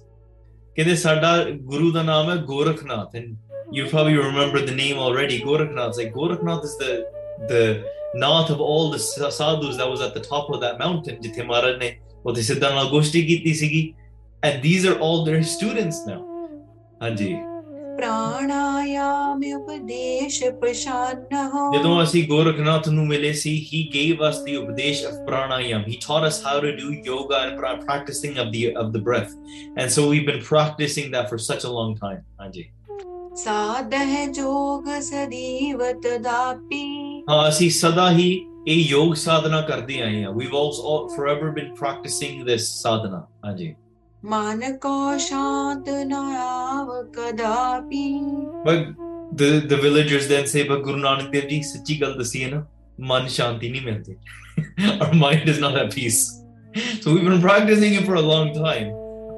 ਕਹਿੰਦੇ 0.76 0.94
ਸਾਡਾ 0.96 1.30
ਗੁਰੂ 1.70 1.90
ਦਾ 1.92 2.02
ਨਾਮ 2.02 2.30
ਹੈ 2.30 2.36
Gorakhnath 2.50 3.16
and 3.16 3.36
you 3.76 3.86
probably 3.94 4.18
remember 4.26 4.60
the 4.68 4.76
name 4.82 5.00
already 5.06 5.38
gorakhnath 5.48 5.98
like 6.00 6.12
gorakhnath 6.18 6.62
is 6.68 6.76
the 6.82 6.92
the 7.50 7.62
nath 8.22 8.48
of 8.54 8.60
all 8.68 8.86
the 8.94 9.00
sa- 9.06 9.32
sadhus 9.40 9.76
that 9.80 9.90
was 9.94 10.00
at 10.06 10.14
the 10.18 10.22
top 10.30 10.48
of 10.54 10.60
that 10.64 10.78
mountain 10.84 11.20
ਜਿੱਥੇ 11.22 11.42
ਮਹਾਰਾਜ 11.42 11.76
ਨੇ 11.82 11.90
ਉੱਥੇ 12.26 12.42
ਸਿੱਧਾਂ 12.42 12.70
ਨਾਲ 12.74 12.88
ਗੋਸ਼ਟੀ 12.90 13.22
ਕੀਤੀ 13.26 13.54
ਸੀਗੀ 13.54 13.82
and 14.48 14.62
these 14.66 14.86
are 14.90 14.96
all 15.06 15.18
their 15.28 15.42
students 15.54 16.00
now 16.08 16.20
ਹਾਂਜੀ 17.02 17.34
ਪ੍ਰਾਣਾਯਾਮ 17.97 19.41
ਉਪਦੇਸ਼ 19.55 20.43
ਪਸ਼ਾਨਹੁ 20.61 21.71
ਜਦੋਂ 21.73 22.01
ਅਸੀਂ 22.03 22.27
ਗੋਰਖਨਾਥ 22.27 22.89
ਨੂੰ 22.89 23.05
ਮਿਲੇ 23.07 23.31
ਸੀ 23.33 23.55
ਹੀ 23.73 23.83
ਗੇਵ 23.93 24.29
ਅਸ 24.29 24.39
ਦੀ 24.43 24.55
ਉਪਦੇਸ਼ 24.55 25.05
of 25.05 25.13
pranayama 25.27 25.83
he 25.87 25.97
taught 26.07 26.27
us 26.27 26.41
how 26.45 26.61
to 26.61 26.71
do 26.71 26.93
yoga 27.05 27.41
and 27.41 27.59
practising 27.59 28.37
of 28.37 28.47
the 28.47 28.65
of 28.73 28.91
the 28.91 29.03
breath 29.03 29.29
and 29.79 29.89
so 29.89 30.09
we've 30.09 30.25
been 30.25 30.41
practising 30.49 31.11
that 31.13 31.29
for 31.29 31.39
such 31.39 31.65
a 31.65 31.69
long 31.69 31.95
time 31.97 32.21
ਹਾਂਜੀ 32.41 32.65
ਸਾਧਹ 33.35 34.25
ਜੋਗ 34.31 34.89
ਸਦੀਵ 35.01 35.83
ਤਦਾਪੀ 36.01 36.83
ਹਾਂ 37.29 37.47
ਅਸੀਂ 37.49 37.69
ਸਦਾ 37.69 38.09
ਹੀ 38.11 38.29
ਇਹ 38.67 38.85
ਯੋਗ 38.89 39.13
ਸਾਧਨਾ 39.13 39.61
ਕਰਦੇ 39.61 40.01
ਆਏ 40.01 40.23
ਹਾਂ 40.23 40.31
we've 40.31 40.55
also 40.57 41.07
forever 41.15 41.49
been 41.51 41.73
practicing 41.75 42.45
this 42.45 42.69
sadhana 42.81 43.25
ਹਾਂਜੀ 43.45 43.73
but 48.63 48.95
the, 49.31 49.59
the 49.59 49.77
villagers 49.77 50.27
then 50.27 50.47
say, 50.47 50.67
but 50.67 50.81
Guru 50.83 50.99
Nanak 50.99 51.31
Dev 51.31 51.47
Ji, 51.49 51.59
sachi 51.61 51.99
gal 51.99 52.15
dasi 52.15 52.43
hai 52.43 52.49
na, 52.49 52.63
man 52.97 53.27
shanti 53.27 53.71
nahi 53.73 53.83
milte. 53.85 55.01
Our 55.01 55.13
mind 55.13 55.47
is 55.47 55.59
not 55.59 55.77
at 55.77 55.93
peace. 55.93 56.41
So 57.01 57.13
we've 57.13 57.23
been 57.23 57.41
practicing 57.41 57.93
it 57.93 58.05
for 58.05 58.15
a 58.15 58.21
long 58.21 58.53
time. 58.53 58.87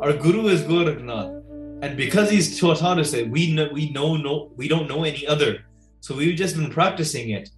Our 0.02 0.14
Guru 0.14 0.48
is 0.48 0.62
Gorakhnath. 0.62 1.34
And 1.82 1.98
because 1.98 2.30
he's 2.30 2.60
taught 2.60 2.82
us 2.82 3.14
it, 3.14 3.30
we 3.30 3.54
know, 3.54 3.70
we 3.72 3.90
know 3.92 4.16
no, 4.16 4.52
we 4.56 4.68
don't 4.68 4.88
know 4.88 5.04
any 5.04 5.28
other. 5.28 5.66
So 6.00 6.16
we've 6.16 6.38
just 6.38 6.56
been 6.56 6.70
practicing 6.70 7.32
it. 7.32 7.50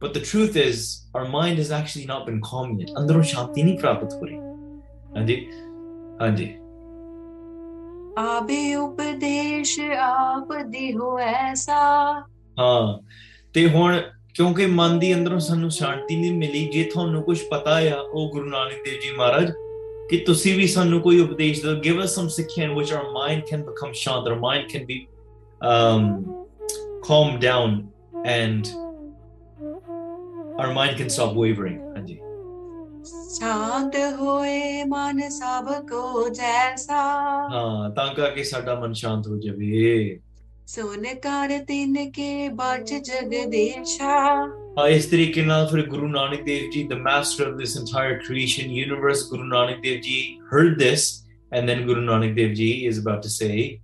But 0.00 0.14
the 0.14 0.20
truth 0.20 0.56
is, 0.56 1.06
our 1.14 1.28
mind 1.28 1.58
has 1.58 1.70
actually 1.70 2.06
not 2.06 2.24
been 2.24 2.40
calm 2.40 2.78
yet. 2.78 2.88
Andro 2.90 3.22
shanti 3.22 3.62
nahi 3.64 3.80
prapat 3.80 4.12
Andi, 5.14 5.52
andi." 6.18 6.67
ਆਬੇ 8.18 8.74
ਉਪਦੇਸ਼ 8.74 9.80
ਆਪ 9.98 10.52
ਦੀ 10.68 10.92
ਹੋ 10.92 11.18
ਐਸਾ। 11.18 11.74
ਹਾਂ, 12.58 12.98
ਤੇ 13.54 13.68
ਹੁਣ 13.68 14.00
ਕਿਉਂਕਿ 14.34 14.66
ਮਨ 14.66 14.98
ਦੀ 14.98 15.14
ਅੰਦਰੋਂ 15.14 15.38
ਸਾਨੂੰ 15.38 15.70
ਸ਼ਾਂਤੀ 15.70 16.16
ਨਹੀਂ 16.16 16.32
ਮਿਲੀ, 16.32 16.64
ਜੇ 16.66 16.84
ਤੁਹਾਨੂੰ 16.84 17.22
ਕੁਝ 17.22 17.38
ਪਤਾ 17.50 17.78
ਆ, 17.78 18.00
ਉਹ 18.12 18.30
ਗੁਰੂ 18.30 18.50
ਨਾਨਕ 18.50 18.84
ਦੇਵ 18.84 19.00
ਜੀ 19.00 19.16
ਮਹਾਰਾਜ, 19.16 19.52
ਕਿ 20.10 20.16
ਤੁਸੀਂ 20.16 20.54
ਵੀ 20.54 20.66
ਸਾਨੂੰ 20.66 21.00
ਕੋਈ 21.00 21.20
ਉਪਦੇਸ਼ 21.20 21.62
ਦਿਓ 21.62 21.74
ਗਿਵ 21.74 22.04
ਅਸ 22.04 22.14
ਸਮ 22.14 22.28
ਸਿੱਖਿਆ 22.28 22.64
in 22.64 22.74
which 22.74 22.92
our 22.92 23.04
mind 23.10 23.42
can 23.50 23.62
become 23.62 23.92
ਸ਼ਾਂਤ 23.92 24.28
our 24.28 24.34
mind 24.34 24.68
can 24.72 24.86
be 24.86 25.06
um 25.68 26.02
calm 27.06 27.30
down 27.40 27.72
and 28.24 28.68
our 30.58 30.72
mind 30.72 30.96
can 30.96 31.10
stop 31.10 31.32
wavering. 31.34 31.78
ਸ਼ਾਂਤ 33.08 33.96
ਹੋਏ 34.20 34.84
ਮਨ 34.84 35.28
ਸਭ 35.28 35.86
ਕੋ 35.86 36.28
ਜੈਸਾ। 36.28 36.96
ਹਾਂ 37.52 37.90
ਤਾਂ 37.90 38.14
ਕਰਕੇ 38.14 38.44
ਸਾਡਾ 38.44 38.80
ਮਨ 38.80 38.92
ਸ਼ਾਂਤ 38.92 39.28
ਹੋ 39.28 39.36
ਜਾਵੇ। 39.36 40.20
ਸੋਨ 40.66 41.02
ਕਰ 41.14 41.64
ਤਿੰਨ 41.68 42.10
ਕੇ 42.10 42.48
ਬਚ 42.48 42.94
ਜਗਦੇਸ਼ਾ 42.94 44.46
ਹਾਂ 44.78 44.88
ਇਸ 44.88 45.06
ਤਰੀਕੇ 45.06 45.42
ਨਾਲ 45.42 45.66
ਫਿਰ 45.66 45.86
Guru 45.86 46.08
Nanak 46.08 46.42
Dev 46.42 46.70
ji 46.70 46.84
the 46.84 46.92
master 46.92 47.48
of 47.48 47.54
this 47.54 47.78
entire 47.78 48.14
creation 48.14 48.70
universe 48.70 49.30
Guru 49.30 49.44
Nanak 49.44 49.80
Dev 49.82 50.00
ji 50.00 50.38
heard 50.40 50.78
this 50.78 51.28
and 51.52 51.66
then 51.66 51.86
Guru 51.86 52.00
Nanak 52.00 52.34
Dev 52.34 52.52
ji 52.52 52.70
is 52.70 53.00
about 53.00 53.22
to 53.22 53.28
say 53.28 53.78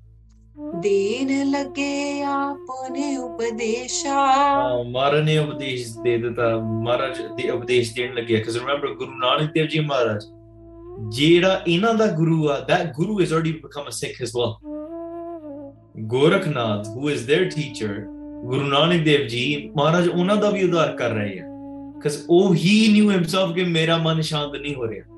ਦੇਣ 0.59 1.51
ਲੱਗੇ 1.51 2.23
ਆਪਨੇ 2.23 3.17
ਉਪਦੇਸ਼ਾ। 3.17 4.27
ਮਹਾਰਾਜ 4.83 5.39
ਉਪਦੇਸ਼ 5.39 5.99
ਦੇ 6.03 6.19
ਦਿੱਤਾ, 6.19 6.57
ਮਹਾਰਾਜ 6.59 7.43
ਦੇ 7.43 7.51
ਉਪਦੇਸ਼ 7.51 7.95
ਦੇਣ 7.95 8.15
ਲੱਗੇ। 8.15 8.37
ਕਿਉਂਕਿ 8.37 8.61
ਰਿਮੈਂਬਰ 8.61 8.89
ਗੁਰੂ 8.89 9.11
ਨਾਨਕ 9.11 9.53
ਦੇਵ 9.53 9.67
ਜੀ 9.67 9.81
ਮਹਾਰਾਜ, 9.81 10.25
ਜਿਹੜਾ 11.09 11.63
ਇਹਨਾਂ 11.69 11.95
ਦਾ 11.95 12.07
ਗੁਰੂ 12.07 12.51
ਆ, 12.51 12.67
that 12.73 12.89
guru 12.89 13.15
has 13.15 13.33
already 13.33 13.53
become 13.53 13.87
a 13.87 13.95
sikh 13.95 14.27
as 14.27 14.31
well. 14.31 14.75
Gorakhnath, 15.99 16.87
who 16.89 17.05
is 17.05 17.19
their 17.19 17.45
teacher, 17.47 18.03
Guru 18.45 18.63
Nanak 18.63 19.05
Dev 19.05 19.27
ji 19.27 19.71
Maharaj 19.77 20.09
ਉਹਨਾਂ 20.09 20.37
ਦਾ 20.37 20.51
ਵੀ 20.51 20.65
ਉਧਾਰ 20.65 20.97
ਕਰ 20.97 21.11
ਰਹੇ 21.11 21.39
ਆ। 21.39 21.43
ਕਿਉਂਕਿ 22.03 22.19
ਉਹ 22.31 22.55
ਹੀ 22.55 22.93
ਨਿਊ 22.93 23.11
ਹਿਮਸੈਲਫ 23.11 23.55
ਕਿ 23.55 23.65
ਮੇਰਾ 23.65 23.97
ਮਨ 23.97 24.21
ਸ਼ਾਂਤ 24.21 24.57
ਨਹੀਂ 24.57 24.75
ਹੋ 24.75 24.89
ਰਿਹਾ। 24.89 25.14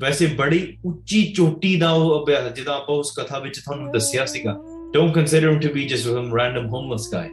ਵੈਸੇ 0.00 0.26
ਬੜੀ 0.38 0.76
ਉੱਚੀ 0.84 1.22
ਚੋਟੀ 1.36 1.76
ਦਾ 1.80 1.90
ਉਹ 1.92 2.22
ਅਭਿਆਸ 2.22 2.52
ਜਿਹਦਾ 2.52 2.74
ਆਪਾਂ 2.76 2.96
ਉਸ 2.96 3.12
ਕਥਾ 3.18 3.38
ਵਿੱਚ 3.38 3.58
ਤੁਹਾਨੂੰ 3.58 3.92
ਦੱਸਿਆ 3.92 4.26
ਸੀਗਾ 4.34 4.58
don't 4.96 5.14
consider 5.14 5.48
him 5.52 5.60
to 5.62 5.70
be 5.76 5.84
just 5.92 6.08
some 6.10 6.32
random 6.38 6.70
homeless 6.74 7.10
guy 7.14 7.26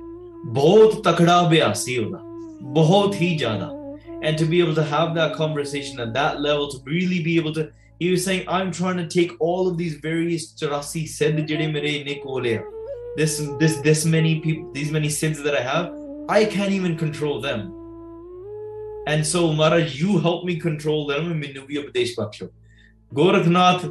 ਬਹੁਤ 0.53 1.01
ਤਕੜਾ 1.03 1.39
ਅਭਿਆਸ 1.47 1.83
ਸੀ 1.85 1.97
ਉਹਦਾ 1.97 2.19
ਬਹੁਤ 2.79 3.15
ਹੀ 3.21 3.35
ਜ਼ਿਆਦਾ 3.37 3.69
and 4.23 4.37
to 4.37 4.45
be 4.45 4.61
able 4.61 4.73
to 4.73 4.83
have 4.83 5.13
that 5.15 5.35
conversation 5.35 5.99
at 5.99 6.13
that 6.13 6.39
level, 6.39 6.69
to 6.71 6.77
really 6.85 7.21
be 7.21 7.37
able 7.37 7.53
to, 7.53 7.69
he 7.99 8.09
was 8.09 8.23
saying, 8.23 8.45
I'm 8.47 8.71
trying 8.71 8.97
to 8.97 9.07
take 9.07 9.33
all 9.39 9.67
of 9.67 9.77
these 9.77 9.95
various 9.95 10.45
charasi 10.59 11.05
sid 11.07 11.45
ਜਿਹੜੇ 11.47 11.67
ਮੇਰੇ 11.67 11.91
ਇੰਨੇ 11.91 12.13
ਕੋਲ 12.23 12.47
ਆ 12.47 12.61
this 13.17 13.33
this 13.61 13.75
this 13.87 14.05
many 14.05 14.33
people 14.45 14.71
these 14.77 14.91
many 14.91 15.09
sins 15.09 15.41
that 15.43 15.55
I 15.61 15.63
have, 15.69 15.91
I 16.29 16.45
can't 16.45 16.73
even 16.79 16.95
control 16.97 17.41
them. 17.41 17.71
And 19.11 19.27
so 19.27 19.51
Maharaj, 19.51 19.95
you 20.01 20.17
help 20.19 20.45
me 20.49 20.55
control 20.55 21.05
them 21.07 21.29
and 21.31 21.39
ਮੈਨੂੰ 21.43 21.65
ਵੀ 21.67 21.77
ਉਪਦੇਸ਼ 21.77 22.13
ਬਖਸ਼ੋ 22.19 22.47
Gorakhnath 23.12 23.84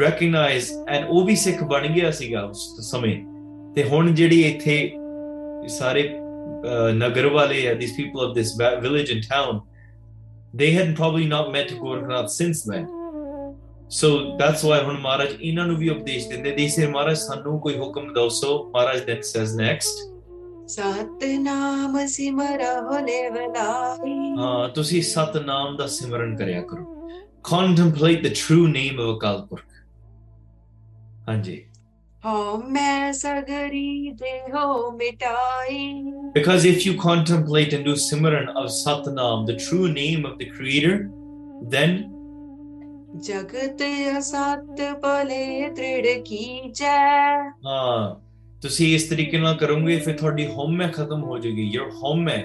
recognize 0.00 0.68
and 0.94 1.06
ਉਹ 1.08 1.24
ਵੀ 1.24 1.34
ਸਿੱਖ 1.36 1.62
ਬਣ 1.64 1.86
ਗਿਆ 1.88 2.10
ਸੀਗਾ 2.10 2.42
ਉਸ 2.42 2.60
ਸਮੇਂ 2.90 3.16
ਤੇ 3.74 3.84
ਹੁਣ 3.84 4.12
ਜਿਹੜੀ 4.14 4.40
ਇੱਥੇ 4.42 4.76
ਸਾਰੇ 5.68 6.02
uh, 6.02 6.92
ਨਗਰ 6.94 7.26
ਵਾਲੇ 7.26 7.66
ਆ 7.68 7.72
people 7.72 8.26
of 8.26 8.34
this 8.38 8.52
va- 8.60 8.76
village 8.84 9.10
and 9.14 9.26
town 9.34 9.60
they 10.60 10.70
had 10.74 10.92
probably 11.00 11.26
not 11.30 11.50
met 11.54 11.72
Gorakhnath 11.82 12.32
since 12.34 12.62
then 12.72 12.86
so 14.00 14.10
that's 14.40 14.64
why 14.68 14.80
ਹੁਣ 14.84 14.98
ਮਹਾਰਾਜ 15.00 15.36
ਇਹਨਾਂ 15.40 15.66
ਨੂੰ 15.66 15.76
ਵੀ 15.76 15.88
ਉਪਦੇਸ਼ 15.88 16.28
ਦਿੰਦੇ 16.28 16.50
ਦੇ 16.50 16.68
ਸੇ 16.68 16.86
ਮਹਾਰਾਜ 16.86 17.16
ਸਾਨੂੰ 17.16 17.58
ਕੋਈ 17.60 17.76
ਹੁਕਮ 17.78 18.12
ਦੱਸੋ 18.12 18.52
ਮਹਾਰਾਜ 18.74 19.00
then 19.10 19.22
says 19.32 19.54
next 19.60 20.02
ਸਤਨਾਮ 20.66 22.06
ਸਿਮਰਹੁ 22.06 22.98
ਲੇਵਲਾਈ 23.06 24.14
ਹਾਂ 24.38 24.68
ਤੁਸੀਂ 24.74 25.02
ਸਤਨਾਮ 25.02 25.76
ਦਾ 25.76 25.86
ਸਿਮਰਨ 25.96 26.36
ਕਰਿਆ 26.36 26.62
ਕਰੋ 26.62 26.93
contemplate 27.43 28.21
the 28.23 28.33
true 28.41 28.67
name 28.67 28.99
of 28.99 29.15
Akal 29.15 29.41
Purkh 29.49 29.65
ਹਾਂਜੀ 31.29 31.63
ਹਉ 32.25 32.57
ਮੈਂ 32.71 33.11
ਸਗਰੀ 33.13 34.11
ਦੇਹੋ 34.19 34.91
ਮਿਟਾਈ 34.91 36.03
Because 36.37 36.65
if 36.65 36.85
you 36.85 36.93
contemplate 37.03 37.75
and 37.77 37.85
do 37.89 37.93
Simran 38.05 38.49
of 38.61 38.69
Satnam, 38.77 39.45
the 39.49 39.57
true 39.65 39.87
name 39.93 40.25
of 40.29 40.37
the 40.41 40.47
Creator, 40.55 40.95
then 41.75 41.99
ਜਗਤ 43.27 43.81
ਅਸਤ 44.19 44.81
ਭਲੇ 45.01 45.69
ਤ੍ਰਿੜ 45.75 46.07
ਕੀਜੈ 46.25 46.97
ਹਾਂ 47.65 48.15
ਤੁਸੀਂ 48.61 48.93
ਇਸ 48.95 49.09
ਤਰੀਕੇ 49.09 49.37
ਨਾਲ 49.37 49.55
ਕਰੋਗੇ 49.57 49.97
ਫਿਰ 49.99 50.17
ਤੁਹਾਡੀ 50.17 50.45
ਹਉਮੈ 50.47 50.87
ਖਤਮ 50.87 51.23
ਹੋ 51.23 51.37
ਜਾਏਗੀ 51.37 51.71
your 51.77 51.89
ਹਉਮੈ 52.03 52.37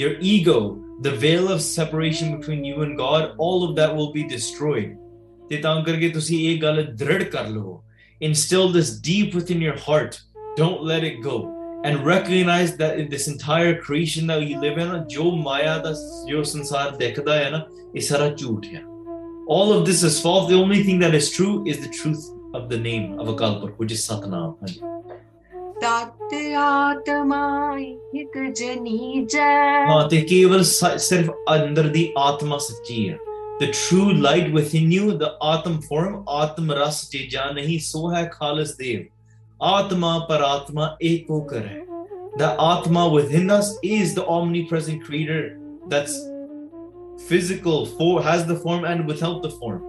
your 0.00 0.12
ego 0.28 0.58
the 1.01 1.11
veil 1.11 1.49
of 1.49 1.61
separation 1.61 2.37
between 2.37 2.65
you 2.65 2.81
and 2.81 2.97
God, 2.97 3.33
all 3.37 3.63
of 3.63 3.75
that 3.77 3.95
will 3.95 4.11
be 4.11 4.27
destroyed. 4.27 4.97
instill 8.21 8.69
this 8.69 8.99
deep 8.99 9.33
within 9.33 9.61
your 9.61 9.77
heart. 9.77 10.21
Don't 10.57 10.83
let 10.83 11.03
it 11.05 11.21
go. 11.23 11.55
And 11.85 12.05
recognize 12.05 12.75
that 12.75 12.99
in 12.99 13.09
this 13.09 13.29
entire 13.29 13.81
creation 13.81 14.27
that 14.27 14.43
you 14.43 14.59
live 14.59 14.77
in 14.77 15.07
jo 15.09 15.31
maya 15.31 15.81
da 15.81 15.93
jo 16.27 16.41
sansar 16.41 16.97
all 19.47 19.73
of 19.73 19.85
this 19.85 20.03
is 20.03 20.21
false 20.21 20.49
the 20.49 20.55
only 20.55 20.83
thing 20.83 20.99
that 20.99 21.15
is 21.15 21.31
true 21.31 21.65
is 21.65 21.79
the 21.79 21.87
truth 21.87 22.23
of 22.53 22.69
the 22.69 22.77
name 22.77 23.17
of 23.17 23.27
akalpurkh 23.27 23.77
which 23.77 23.93
is 23.93 24.05
satnam. 24.05 24.57
तात 25.81 26.17
केवल 30.29 30.63
सिर्फ 31.07 31.29
अंदर 31.49 31.87
दी 31.97 32.05
आत्मा 32.27 32.57
सच्ची 32.69 33.03
है 33.05 33.17
the 33.61 33.67
true 33.77 34.11
light 34.25 34.45
within 34.55 34.91
you 34.95 35.13
the 35.21 35.29
atom 35.53 35.73
form 35.87 36.13
atam 36.35 36.69
ras 36.81 36.99
te 37.13 37.25
ja 37.33 37.49
nahi 37.57 37.77
so 37.89 38.05
hai 38.15 38.23
khalas 38.37 38.73
dev 38.83 39.01
atma 39.73 40.15
paratma 40.29 40.85
ekokar 41.11 41.63
hai 41.67 41.81
the 42.37 42.49
atma 42.61 43.09
within 43.09 43.49
us 43.49 43.77
is 43.83 44.15
the 44.15 44.25
omnipresent 44.25 45.03
creator. 45.03 45.59
That's 45.87 46.17
physical 47.27 47.85
for 47.85 48.23
has 48.23 48.45
the 48.45 48.55
form 48.55 48.85
and 48.85 49.05
without 49.05 49.41
the 49.41 49.49
form. 49.49 49.88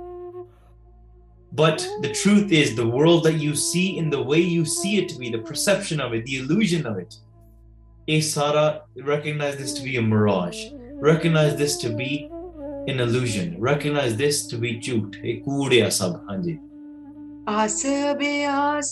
But 1.52 1.78
the 2.00 2.12
truth 2.12 2.52
is, 2.52 2.74
the 2.74 2.86
world 2.86 3.24
that 3.24 3.34
you 3.34 3.54
see 3.54 3.98
in 3.98 4.08
the 4.08 4.22
way 4.22 4.38
you 4.40 4.64
see 4.64 4.98
it 4.98 5.08
to 5.10 5.18
be, 5.18 5.30
the 5.30 5.38
perception 5.38 6.00
of 6.00 6.14
it, 6.14 6.24
the 6.24 6.36
illusion 6.36 6.86
of 6.86 6.98
it, 6.98 7.16
Isara, 8.08 8.82
recognize 9.02 9.56
this 9.56 9.72
to 9.74 9.82
be 9.82 9.96
a 9.96 10.02
mirage. 10.02 10.66
Recognize 10.94 11.56
this 11.56 11.76
to 11.78 11.90
be 11.90 12.30
an 12.88 13.00
illusion. 13.00 13.60
Recognize 13.60 14.16
this 14.16 14.46
to 14.46 14.58
be 14.58 14.78
jhoot. 14.78 15.16
A 15.24 15.40
koodya 15.42 15.92
sab, 15.92 16.26
hanji. 16.28 16.60
Us 17.48 17.82
bay 18.18 18.32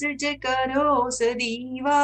je 0.00 0.14
जकरो 0.18 1.10
सदीवा 1.14 2.02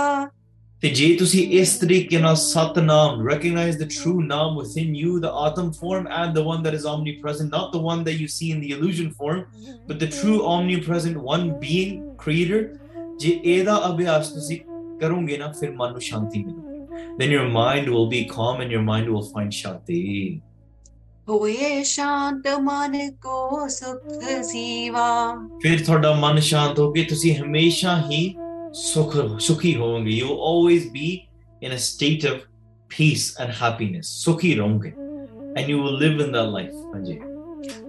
ਤੇ 0.83 0.89
ਜੇ 0.89 1.15
ਤੁਸੀਂ 1.19 1.41
ਇਸ 1.59 1.75
ਤਰੀਕੇ 1.77 2.17
ਨਾਲ 2.17 2.35
Satnam 2.35 3.23
recognize 3.27 3.79
the 3.79 3.87
true 3.95 4.19
naam 4.27 4.59
within 4.59 4.93
you 4.99 5.15
the 5.25 5.31
atom 5.47 5.71
form 5.79 6.05
and 6.19 6.37
the 6.37 6.43
one 6.49 6.61
that 6.67 6.77
is 6.77 6.85
omnipresent 6.91 7.55
not 7.57 7.73
the 7.73 7.81
one 7.87 8.05
that 8.05 8.21
you 8.21 8.27
see 8.35 8.51
in 8.55 8.61
the 8.65 8.69
illusion 8.75 9.09
form 9.21 9.41
but 9.89 9.99
the 10.03 10.09
true 10.19 10.37
omnipresent 10.53 11.21
one 11.33 11.47
being 11.65 11.97
creator 12.23 12.61
ਜੇ 13.19 13.29
ਇਹਦਾ 13.43 13.75
ਅਭਿਆਸ 13.87 14.29
ਤੁਸੀਂ 14.29 14.59
ਕਰੋਗੇ 15.01 15.37
ਨਾ 15.37 15.51
ਫਿਰ 15.59 15.71
ਮਨ 15.71 15.91
ਨੂੰ 15.91 16.01
ਸ਼ਾਂਤੀ 16.01 16.43
ਮਿਲੇਗੀ 16.43 16.69
then 17.21 17.31
your 17.31 17.47
mind 17.55 17.89
will 17.93 18.07
be 18.11 18.19
calm 18.35 18.61
and 18.63 18.75
your 18.75 18.83
mind 18.83 19.09
will 19.13 19.25
find 19.33 19.55
shanti 19.61 20.39
ਹੋਏ 21.29 21.83
ਸ਼ਾਂਤ 21.83 22.47
ਮਨ 22.61 23.11
ਕੋ 23.21 23.67
ਸੁਖ 23.69 24.23
ਸੀਵਾ 24.43 25.09
ਫਿਰ 25.63 25.83
ਤੁਹਾਡਾ 25.85 26.13
ਮਨ 26.13 26.39
ਸ਼ਾਂਤ 26.39 26.79
ਹੋ 26.79 26.91
ਕੇ 26.91 27.03
ਤੁਸੀਂ 27.03 27.35
ਹਮੇਸ਼ਾ 27.37 27.97
ਹੀ 28.11 28.35
ਸੁਖੀ 28.74 29.74
ਹੋਵੋਗੇ 29.76 30.20
you 30.20 30.28
will 30.28 30.42
always 30.50 30.86
be 30.96 31.08
in 31.66 31.74
a 31.74 31.78
state 31.78 32.26
of 32.30 32.38
peace 32.90 33.26
and 33.42 33.52
happiness 33.62 34.02
ਸੁਖੀ 34.02 34.54
ਰਹੋਗੇ 34.54 34.92
and 35.58 35.70
you 35.72 35.78
will 35.82 35.98
live 36.04 36.20
in 36.24 36.32
that 36.36 36.52
life 36.54 36.74
ਹਾਂਜੀ 36.94 37.18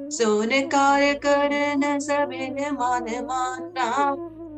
ਸੋਨ 0.09 0.67
ਕਾਰ 0.69 1.13
ਕਰਨ 1.13 1.99
ਸਭਿਨ 1.99 2.55
ਮਨ 2.71 3.25
ਮਾਨਾ 3.25 4.15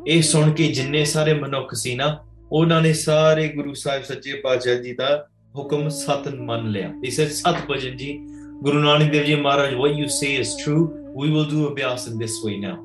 ਇਹ 0.08 0.22
ਸੁਣ 0.22 0.52
ਕੇ 0.52 0.68
ਜਿੰਨੇ 0.68 1.04
ਸਾਰੇ 1.06 1.34
ਮਨੁੱਖ 1.34 1.74
ਸੀ 1.74 1.96
ਨਾ 1.96 2.18
ਉਹਨਾਂ 2.52 2.82
ਨੇ 2.82 2.94
ਸਾਰੇ 2.94 3.48
ਗੁਰੂ 3.48 3.74
ਸਾਹਿਬ 3.74 4.04
ਸੱਚੇ 4.04 4.34
ਪਾਤਸ਼ਾਹ 4.44 4.76
ਜੀ 4.76 4.94
ਦਾ 4.94 5.28
ਹੁਕਮ 5.58 5.90
ਸਤ 5.90 6.28
ਮੰਨ 6.28 6.70
ਲਿਆ 6.72 6.94
ਇਸ 7.04 7.22
ਸਤ 7.22 7.66
ਭਜਨ 7.72 7.98
ਜੀ 7.98 8.18
ਗੁਰੂ 8.64 8.80
ਨਾਨਕ 8.80 9.12
ਦੇਵ 9.12 9.24
ਜੀ 9.24 9.36
ਮਹਾਰਾਜ 9.36 9.74
what 9.74 9.96
you 10.00 10.10
say 10.18 10.34
is 10.44 10.54
true 10.64 10.84
we 11.20 11.32
will 11.34 11.50
do 11.54 11.72
ਅਭਿਆਸ 11.72 12.08
in 12.10 12.20
this 12.24 12.38
way 12.46 12.58
now 12.68 12.76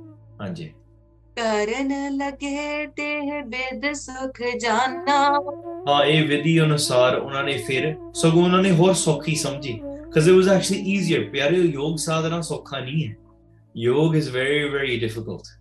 ਹਾਂਜੀ 0.41 0.73
ਕਰਨ 1.38 2.18
ਲਗੇ 2.18 2.86
ਤੇ 2.98 3.42
ਬਿਦ 3.48 3.92
ਸੁਖ 3.94 4.42
ਜਾਨਾ 4.62 5.18
ਹਾਂ 5.88 6.04
ਇਹ 6.06 6.28
ਵਿਧੀ 6.28 6.60
ਅਨੁਸਾਰ 6.62 7.18
ਉਹਨਾਂ 7.18 7.44
ਨੇ 7.44 7.58
ਫਿਰ 7.68 7.94
ਸਗੋਂ 8.16 8.44
ਉਹਨਾਂ 8.44 8.62
ਨੇ 8.64 8.72
ਹੋਰ 8.72 8.94
ਸੌਖੀ 9.04 9.36
ਸਮਝੀ 9.36 9.80
because 10.08 10.28
it 10.28 10.36
was 10.36 10.48
actually 10.52 10.82
easier 10.94 11.20
ਪਿਆਰੇ 11.32 11.58
ਯੋਗ 11.58 11.98
ਸਾਧਨਾ 11.98 12.42
ਸੌਖਾ 12.42 12.80
ਨਹੀਂ 12.80 13.08
ਹੈ 13.08 13.16
ਯੋਗ 13.76 14.16
is 14.16 14.30
very 14.36 14.62
very 14.76 14.98
difficult 15.06 15.52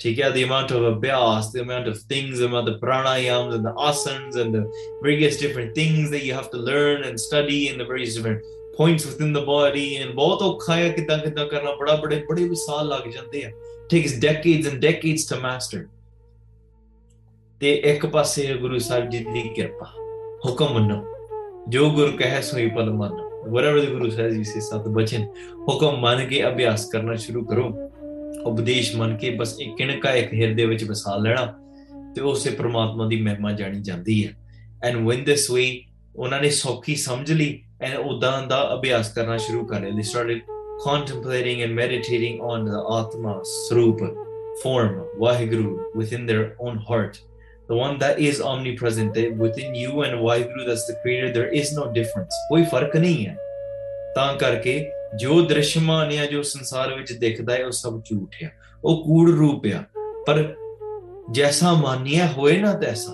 ਠੀਕ 0.00 0.20
ਹੈ 0.20 0.30
the 0.30 0.44
amount 0.46 0.72
of 0.76 0.86
abhyas 0.90 1.50
the 1.54 1.62
amount 1.64 1.90
of 1.92 1.98
things 2.12 2.40
the 2.42 2.48
amount 2.50 2.70
of 2.72 2.78
pranayams 2.84 3.56
and 3.56 3.68
the 3.68 3.74
asanas 3.88 4.38
and 4.44 4.56
the 4.58 4.62
various 5.06 5.36
different 5.42 5.74
things 5.80 6.10
that 6.14 6.24
you 6.28 6.38
have 6.38 6.48
to 6.54 6.62
learn 6.70 7.04
and 7.10 7.24
study 7.26 7.60
and 7.72 7.84
the 7.84 7.88
various 7.92 8.16
different 8.16 8.48
points 8.78 9.06
within 9.10 9.36
the 9.38 9.44
body 9.50 9.86
and 10.02 10.14
ਬਹੁਤ 10.14 10.42
ਔਖਾ 10.42 10.76
ਹੈ 10.76 10.88
ਕਿਦਾਂ 10.98 11.18
ਕਿਦਾਂ 11.18 11.46
ਕਰਨਾ 11.46 11.74
ਬੜਾ 11.80 11.96
ਬੜੇ 11.96 12.24
ਬੜੇ 12.28 12.48
ਵੀ 12.48 12.56
ਸਾਲ 12.64 12.88
ਲੱਗ 12.88 13.08
ਜਾਂਦੇ 13.10 13.44
ਆ 13.44 13.50
takes 13.95 14.11
decades 14.11 14.65
and 14.69 14.75
decades 14.75 15.35
to 15.35 15.43
master. 15.43 15.89
ਤੇ 17.59 17.73
ਇੱਕ 17.75 18.05
ਪਾਸੇ 18.05 18.47
ਹੈ 18.47 18.55
ਗੁਰੂ 18.55 18.79
ਸਾਹਿਬ 18.79 19.09
ਜੀ 19.09 19.25
ਦੀ 19.33 19.49
ਕਿਰਪਾ, 19.55 19.85
ਹੁਕਮ 20.45 20.73
ਮੰਨੋ। 20.73 21.05
ਜੋ 21.69 21.89
ਗੁਰੂ 21.89 22.11
ਕਹੇ 22.11 22.41
ਸੋਈ 22.41 22.69
ਪਲ 22.69 22.93
ਮੰਨੋ। 22.93 23.27
Whatever 23.47 23.85
the 23.85 23.93
guru 23.93 24.09
says 24.09 24.31
you 24.31 24.41
say 24.41 24.59
ਸਤ 24.59 24.87
ਬਚਨ, 24.87 25.27
ਹੁਕਮ 25.69 25.99
ਮੰਨ 25.99 26.25
ਕੇ 26.25 26.47
ਅਭਿਆਸ 26.47 26.85
ਕਰਨਾ 26.85 27.15
ਸ਼ੁਰੂ 27.15 27.45
ਕਰੋ। 27.45 27.91
ਉਪਦੇਸ਼ 28.45 28.95
ਮੰਨ 28.95 29.17
ਕੇ 29.17 29.29
ਬਸ 29.29 29.59
ਇੱਕ 29.59 29.75
ਕਿਣਕਾ 29.75 30.11
ਇੱਕ 30.11 30.33
ਹਿਰਦੇ 30.33 30.65
ਵਿੱਚ 30.65 30.83
ਵਸਾ 30.83 31.17
ਲੈਣਾ। 31.17 31.59
ਤੇ 32.15 32.21
ਉਸੇ 32.21 32.49
ਪ੍ਰਮਾਤਮਾ 32.49 33.07
ਦੀ 33.07 33.21
ਮਹਿਮਾ 33.21 33.51
ਜਾਣੀ 33.51 33.81
ਜਾਂਦੀ 33.81 34.27
ਹੈ। 34.27 34.33
ਐਂਡ 34.83 34.95
when 34.95 35.17
this 35.17 35.55
way, 35.55 35.93
ਉਹਨਾਂ 36.15 36.41
ਨੇ 36.41 36.49
ਸੌਖੀ 36.49 36.95
ਸਮਝ 36.95 37.31
ਲਈ 37.31 37.63
ਐਂਡ 37.81 37.97
ਉਦਾਂ 37.97 38.43
ਦਾ 38.43 38.73
ਅਭਿਆਸ 38.73 39.13
ਕਰਨਾ 39.13 39.37
ਸ਼ੁਰੂ 39.37 39.65
ਕਰ 39.65 39.79
ਲਿਆ। 39.79 39.89
They 39.89 40.03
started 40.03 40.56
contemplating 40.83 41.61
and 41.63 41.75
meditating 41.75 42.39
on 42.41 42.65
the 42.65 42.79
atma 42.97 43.33
srupa 43.53 44.09
form 44.63 44.93
waheguru 45.19 45.71
within 45.95 46.25
their 46.25 46.45
own 46.59 46.77
heart 46.89 47.19
the 47.69 47.75
one 47.75 47.97
that 47.99 48.19
is 48.19 48.41
omnipresent 48.41 49.13
that 49.13 49.35
within 49.35 49.75
you 49.75 50.01
and 50.01 50.19
waheguru 50.27 50.67
that's 50.67 50.85
the 50.87 50.97
creator 51.01 51.31
there 51.33 51.49
is 51.61 51.73
no 51.79 51.85
difference 51.99 52.37
ਕੋਈ 52.49 52.63
ਫ਼ਰਕ 52.63 52.95
ਨਹੀਂ 52.97 53.25
ਹੈ 53.27 53.35
ਤਾਂ 54.15 54.33
ਕਰਕੇ 54.37 54.79
ਜੋ 55.15 55.41
ਦ੍ਰਿਸ਼ਮਾਨ 55.41 56.11
ਹੈ 56.11 56.25
ਜੋ 56.25 56.41
ਸੰਸਾਰ 56.43 56.93
ਵਿੱਚ 56.95 57.11
ਦਿਖਦਾ 57.13 57.53
ਹੈ 57.53 57.65
ਉਹ 57.65 57.71
ਸਭ 57.71 58.01
ਝੂਠ 58.05 58.43
ਹੈ 58.43 58.51
ਉਹ 58.85 59.03
ਕੂੜ 59.03 59.29
ਰੂਪ 59.29 59.65
ਹੈ 59.65 59.85
ਪਰ 60.27 60.43
ਜੈਸਾ 61.31 61.73
ਮਾਨਿਆ 61.73 62.27
ਹੋਏ 62.27 62.57
ਨਾ 62.57 62.73
ਤੈਸਾ 62.73 63.13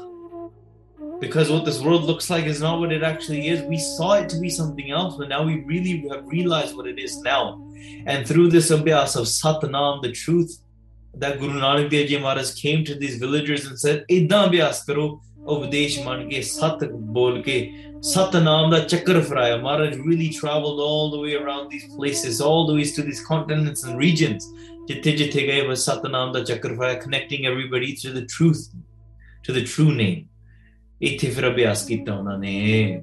because 1.23 1.49
what 1.49 1.63
this 1.63 1.79
world 1.79 2.03
looks 2.03 2.29
like 2.29 2.43
is 2.43 2.59
not 2.59 2.79
what 2.81 2.91
it 2.91 3.01
actually 3.01 3.47
is. 3.47 3.61
We 3.61 3.77
saw 3.77 4.15
it 4.15 4.27
to 4.31 4.39
be 4.41 4.49
something 4.49 4.91
else, 4.91 5.15
but 5.17 5.29
now 5.29 5.41
we 5.43 5.61
really 5.61 6.05
have 6.09 6.25
realized 6.27 6.75
what 6.75 6.85
it 6.85 6.99
is 6.99 7.21
now. 7.21 7.65
And 8.05 8.27
through 8.27 8.49
this 8.49 8.71
abhyas 8.71 9.15
of 9.15 9.27
Satnam, 9.27 10.01
the 10.01 10.11
truth, 10.11 10.51
that 11.13 11.39
Guru 11.39 11.61
Nanak 11.61 11.89
Dev 11.89 12.09
Ji 12.09 12.17
Maharaj 12.17 12.53
came 12.55 12.83
to 12.83 12.95
these 12.95 13.15
villagers 13.19 13.65
and 13.65 13.79
said, 13.79 14.03
Idna 14.09 14.49
abhyas 14.49 14.85
karo, 14.85 15.21
upadesh 15.45 16.03
man 16.03 16.29
ke, 16.29 16.43
sat 16.43 16.79
bol 16.91 17.41
ke, 17.41 17.57
Satnam 18.11 18.69
da 18.71 18.83
chakkar 18.83 19.23
fraya. 19.23 19.61
Maharaj 19.61 19.95
really 19.99 20.27
traveled 20.27 20.81
all 20.81 21.09
the 21.09 21.19
way 21.19 21.35
around 21.35 21.69
these 21.69 21.87
places, 21.95 22.41
all 22.41 22.67
the 22.67 22.73
ways 22.73 22.93
to 22.97 23.01
these 23.01 23.25
continents 23.25 23.85
and 23.85 23.97
regions. 23.97 24.51
Jithe 24.89 25.15
jithe 25.21 25.41
gaye 25.47 25.65
was 25.65 25.87
Satnam 25.87 26.33
da 26.33 26.43
chakkar 26.43 27.01
connecting 27.01 27.45
everybody 27.45 27.95
to 27.95 28.11
the 28.11 28.25
truth, 28.25 28.69
to 29.43 29.53
the 29.53 29.63
true 29.63 29.95
name. 29.95 30.27
ਇੱਥੇ 31.01 31.29
ਫਿਰ 31.29 31.47
ਅਭਿਆਸ 31.47 31.85
ਕੀਤਾ 31.85 32.13
ਉਹਨਾਂ 32.15 32.37
ਨੇ। 32.37 33.01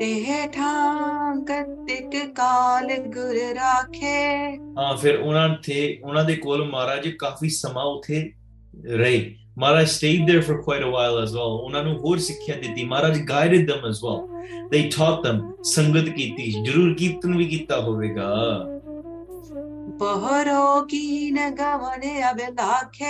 ਤੇ 0.00 0.48
ਠਾਂ 0.52 1.36
ਕਤਿਕ 1.40 2.16
ਕਾਲ 2.34 2.88
ਗੁਰ 3.06 3.36
ਰਾਖੇ 3.54 4.56
ਹਾਂ, 4.78 4.96
ਫਿਰ 4.96 5.18
ਉਹਨਾਂ 5.18 5.48
ਤੇ 5.64 5.98
ਉਹਨਾਂ 6.04 6.24
ਦੇ 6.24 6.34
ਕੋਲ 6.36 6.64
ਮਹਾਰਾਜ 6.70 7.08
ਕਾਫੀ 7.08 7.48
ਸਮਾਂ 7.48 7.84
ਉੱਥੇ 7.84 8.32
ਰਹੇ। 8.86 9.34
ਮਹਾਰਾਜ 9.58 9.86
stayed 9.88 10.22
there 10.30 10.42
for 10.42 10.56
quite 10.60 10.84
a 10.84 10.90
while 10.90 11.18
as 11.22 11.32
well 11.34 11.54
ਉਹਨਾਂ 11.60 11.82
ਨੂੰ 11.82 11.94
ਹੋਰ 11.98 12.18
ਸਿੱਖਿਆ 12.18 12.56
ਦਿੱਤੀ। 12.56 12.84
ਮਹਾਰਾਜ 12.84 13.18
guided 13.30 13.64
them 13.70 13.86
as 13.90 14.02
well 14.04 14.20
they 14.72 14.82
taught 14.96 15.20
them, 15.26 15.38
ਸੰਗਤ 15.62 16.08
ਕੀਤੀ, 16.08 16.50
ਜ਼ਰੂਰ 16.64 16.94
ਕੀਰਤਨ 16.94 17.36
ਵੀ 17.36 17.44
ਕੀਤਾ 17.44 17.80
ਹੋਵੇਗਾ। 17.80 18.32
ਬਹਰੋ 19.88 20.80
ਕੀ 20.82 21.30
ਨ 21.30 21.50
ਗਵਨੇ 21.50 22.22
ਅਬ 22.30 22.38
ਲਾਖੇ 22.58 23.04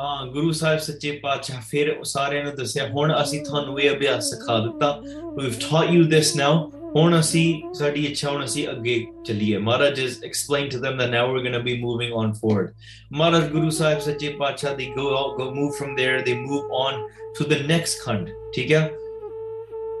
ਹਾਂ 0.00 0.26
ਗੁਰੂ 0.26 0.52
ਸਾਹਿਬ 0.52 0.78
ਸੱਚੇ 0.78 1.10
ਪਾਤਸ਼ਾਹ 1.22 1.60
ਫਿਰ 1.60 1.94
ਸਾਰਿਆਂ 2.04 2.44
ਨੂੰ 2.44 2.54
ਦੱਸਿਆ 2.56 2.86
ਹੁਣ 2.88 3.14
ਅਸੀਂ 3.22 3.40
ਤੁਹਾਨੂੰ 3.44 3.80
ਇਹ 3.80 3.90
ਅਭਿਆਸ 3.90 4.30
ਸਿਖਾ 4.30 4.58
ਦਿੱਤਾ 4.58 4.92
we've 5.38 5.54
taught 5.60 5.90
you 5.90 6.04
this 6.10 6.36
now 6.36 6.70
ਹੁਣ 6.96 7.18
ਅਸੀਂ 7.20 7.74
ਸਾਡੀ 7.74 8.04
ਇੱਛਾ 8.06 8.30
ਹੁਣ 8.30 8.44
ਅਸੀਂ 8.44 8.68
ਅੱਗੇ 8.68 9.06
ਚੱਲੀਏ 9.26 9.58
Maharaj 9.58 10.00
just 10.00 10.22
explain 10.24 10.68
to 10.68 10.78
them 10.78 11.00
that 11.00 11.12
now 11.14 11.24
we're 11.32 11.42
going 11.48 11.58
to 11.58 11.64
be 11.66 11.76
moving 11.82 12.16
on 12.22 12.32
forward 12.40 12.72
Maharaj 13.12 13.50
Guru 13.50 13.70
Sahib 13.70 14.00
ਸੱਚੇ 14.00 14.28
ਪਾਤਸ਼ਾਹ 14.28 14.76
ਦੇ 14.76 14.88
go 14.96 15.08
out, 15.18 15.36
go 15.38 15.50
move 15.50 15.76
from 15.80 15.98
there 16.00 16.22
they 16.28 16.38
move 16.38 16.80
on 16.84 17.04
to 17.38 17.48
the 17.52 17.60
next 17.74 18.06
khand 18.06 18.32
ਠੀਕ 18.54 18.72
ਹੈ 18.72 18.90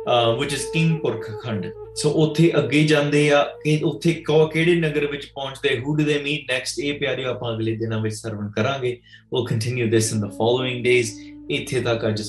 uh, 0.06 0.36
which 0.40 0.52
is 0.52 0.66
Kingpur 0.76 1.14
khand 1.44 1.79
ਸੋ 1.96 2.10
ਉੱਥੇ 2.10 2.52
ਅੱਗੇ 2.58 2.84
ਜਾਂਦੇ 2.84 3.30
ਆ 3.30 3.42
ਕਿ 3.64 3.80
ਉੱਥੇ 3.84 4.12
ਕੋ, 4.12 4.46
ਕਿਹੜੇ 4.46 4.74
ਨਗਰ 4.74 5.06
ਵਿੱਚ 5.06 5.26
ਪਹੁੰਚਦੇ 5.26 5.80
who 5.80 5.96
do 5.96 6.04
they 6.04 6.20
meet 6.24 6.52
next 6.52 6.78
ਇਹ 6.78 6.98
ਪਿਆਰਿਓ, 7.00 7.28
ਆਪਾਂ 7.28 7.54
ਅਗਲੇ 7.54 7.76
ਦਿਨਾਂ 7.76 8.00
ਵਿੱਚ 8.00 8.14
ਸਰਵਣ 8.14 8.50
ਕਰਾਂਗੇ। 8.50 9.00
ਉਹ 9.32 9.46
continue 9.46 9.90
this 9.90 10.12
in 10.12 10.20
the 10.20 10.30
following 10.30 10.84
days 10.84 11.10
ਇੱਥੇ 11.50 11.80
ਤੱਕ 11.80 12.08
ਅੱਜ 12.08 12.22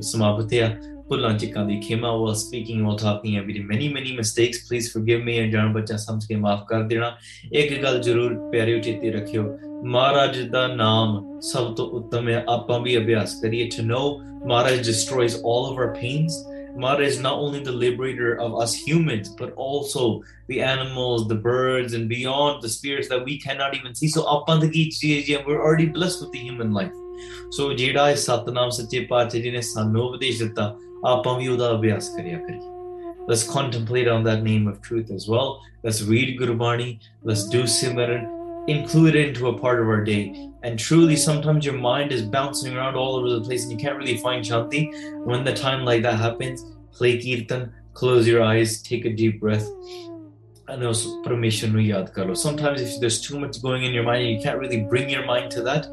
ਸਮਾਪਤ 0.00 0.52
ਹੈ 0.52 0.80
ਭੁੱਲਾਂ 1.08 1.38
ਚਿਕਾਂ 1.38 1.64
ਦੀ 1.66 1.80
ਖਿਮਾ 1.80 2.12
ਵਾਸ 2.12 2.46
ਸਪੀਕਿੰਗ 2.46 2.86
ਵਾਸ 2.86 3.04
ਆਪਣੀਆਂ 3.04 3.42
ਵੀ 3.42 3.58
many 3.58 3.88
many 3.88 4.12
mistakes 4.12 4.68
please 4.68 4.90
forgive 4.90 5.22
me 5.22 5.38
and 5.38 5.52
ਜਾਣ 5.52 5.72
ਬੱਚਾ 5.72 5.96
ਸਮਝ 5.96 6.26
ਕੇ 6.26 6.36
ਮਾਫ 6.36 6.66
ਕਰ 6.68 6.82
ਦੇਣਾ। 6.82 7.16
ਇੱਕ 7.52 7.82
ਗੱਲ 7.82 8.02
ਜ਼ਰੂਰ 8.02 8.50
ਪਿਆਰਿਓ, 8.50 8.78
ਚੇਤੇ 8.78 9.10
ਰੱਖਿਓ। 9.10 9.58
ਮਹਾਰਾਜ 9.84 10.40
ਦਾ 10.40 10.66
ਨਾਮ 10.66 11.40
ਸਭ 11.40 11.74
ਤੋਂ 11.74 11.86
ਉੱਤਮ 11.86 12.28
ਹੈ 12.28 12.44
ਆਪਾਂ 12.48 12.80
ਵੀ 12.80 12.96
ਅਭਿਆਸ 12.96 13.34
ਕਰੀਏ। 13.42 13.64
To 13.64 13.82
know 13.82 14.20
Maharaj 14.46 14.86
destroys 14.86 15.36
all 15.36 15.72
of 15.72 15.78
our 15.78 15.86
pains 15.86 16.44
Mara 16.77 17.05
is 17.05 17.19
not 17.19 17.37
only 17.37 17.59
the 17.59 17.71
liberator 17.71 18.35
of 18.41 18.55
us 18.63 18.73
humans, 18.73 19.29
but 19.29 19.53
also 19.55 20.23
the 20.47 20.61
animals, 20.61 21.27
the 21.27 21.35
birds, 21.35 21.93
and 21.93 22.09
beyond 22.09 22.61
the 22.63 22.69
spirits 22.69 23.07
that 23.09 23.23
we 23.23 23.39
cannot 23.39 23.75
even 23.75 23.93
see. 23.93 24.07
So, 24.07 24.23
ਆਪਾਂ 24.23 24.57
ਦੀ 24.57 24.69
ਕੀ 24.69 24.85
ਚੀਜ਼ 24.89 25.31
ਹੈ, 25.31 25.43
we're 25.47 25.61
already 25.61 25.87
blessed 25.87 26.23
with 26.23 26.31
the 26.31 26.43
human 26.49 26.73
life. 26.73 26.93
So, 27.57 27.73
ਜਿਹੜਾ 27.77 28.09
ਇਹ 28.09 28.15
ਸਤਨਾਮ 28.15 28.69
ਸੱਚੇ 28.69 28.99
ਪਾਤਸ਼ਾਹ 28.99 29.41
ਜੀ 29.41 29.51
ਨੇ 29.51 29.61
ਸਾਨੂੰ 29.61 30.05
ਉਪਦੇਸ਼ 30.05 30.43
ਦਿੱਤਾ, 30.43 30.75
ਆਪਾਂ 31.05 31.39
ਵੀ 31.39 31.47
ਉਹਦਾ 31.47 31.71
ਅਭਿਆਸ 31.75 32.09
ਕਰਿਆ 32.09 32.37
ਕਰੀਏ. 32.37 32.73
Let's 33.27 33.43
contemplate 33.43 34.07
on 34.07 34.23
that 34.23 34.43
name 34.43 34.67
of 34.67 34.81
truth 34.81 35.09
as 35.09 35.27
well. 35.29 35.61
Let's 35.83 36.01
read 36.03 36.39
Gurbani. 36.39 36.99
Let's 37.23 37.45
do 37.45 37.63
Simran. 37.63 38.36
Include 38.68 39.16
it 39.16 39.28
into 39.28 39.48
a 39.48 39.58
part 39.58 39.80
of 39.80 39.88
our 39.88 40.04
day. 40.04 40.50
And 40.62 40.78
truly, 40.78 41.16
sometimes 41.16 41.64
your 41.64 41.74
mind 41.74 42.12
is 42.12 42.22
bouncing 42.22 42.76
around 42.76 42.96
all 42.96 43.16
over 43.16 43.30
the 43.30 43.40
place 43.40 43.62
and 43.62 43.72
you 43.72 43.78
can't 43.78 43.96
really 43.96 44.18
find 44.18 44.44
Shanti. 44.44 45.24
When 45.24 45.42
the 45.44 45.54
time 45.54 45.84
like 45.84 46.02
that 46.02 46.18
happens, 46.18 46.64
play 46.92 47.16
Kirtan, 47.16 47.72
close 47.94 48.28
your 48.28 48.42
eyes, 48.42 48.82
take 48.82 49.04
a 49.04 49.12
deep 49.12 49.40
breath, 49.40 49.66
and 50.68 50.84
also. 50.84 51.22
Sometimes, 52.34 52.80
if 52.82 53.00
there's 53.00 53.20
too 53.20 53.38
much 53.38 53.62
going 53.62 53.84
in 53.84 53.92
your 53.92 54.02
mind 54.02 54.22
and 54.22 54.32
you 54.32 54.40
can't 54.42 54.58
really 54.58 54.82
bring 54.82 55.08
your 55.08 55.24
mind 55.24 55.50
to 55.52 55.62
that, 55.62 55.86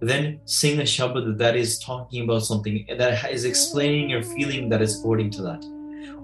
then 0.00 0.40
sing 0.46 0.80
a 0.80 0.84
Shabad 0.84 1.38
that 1.38 1.54
is 1.54 1.78
talking 1.78 2.24
about 2.24 2.42
something 2.42 2.86
that 2.96 3.30
is 3.30 3.44
explaining 3.44 4.10
your 4.10 4.22
feeling 4.22 4.68
that 4.70 4.80
is 4.80 4.98
according 4.98 5.30
to 5.32 5.42
that. 5.42 5.64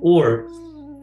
Or 0.00 0.48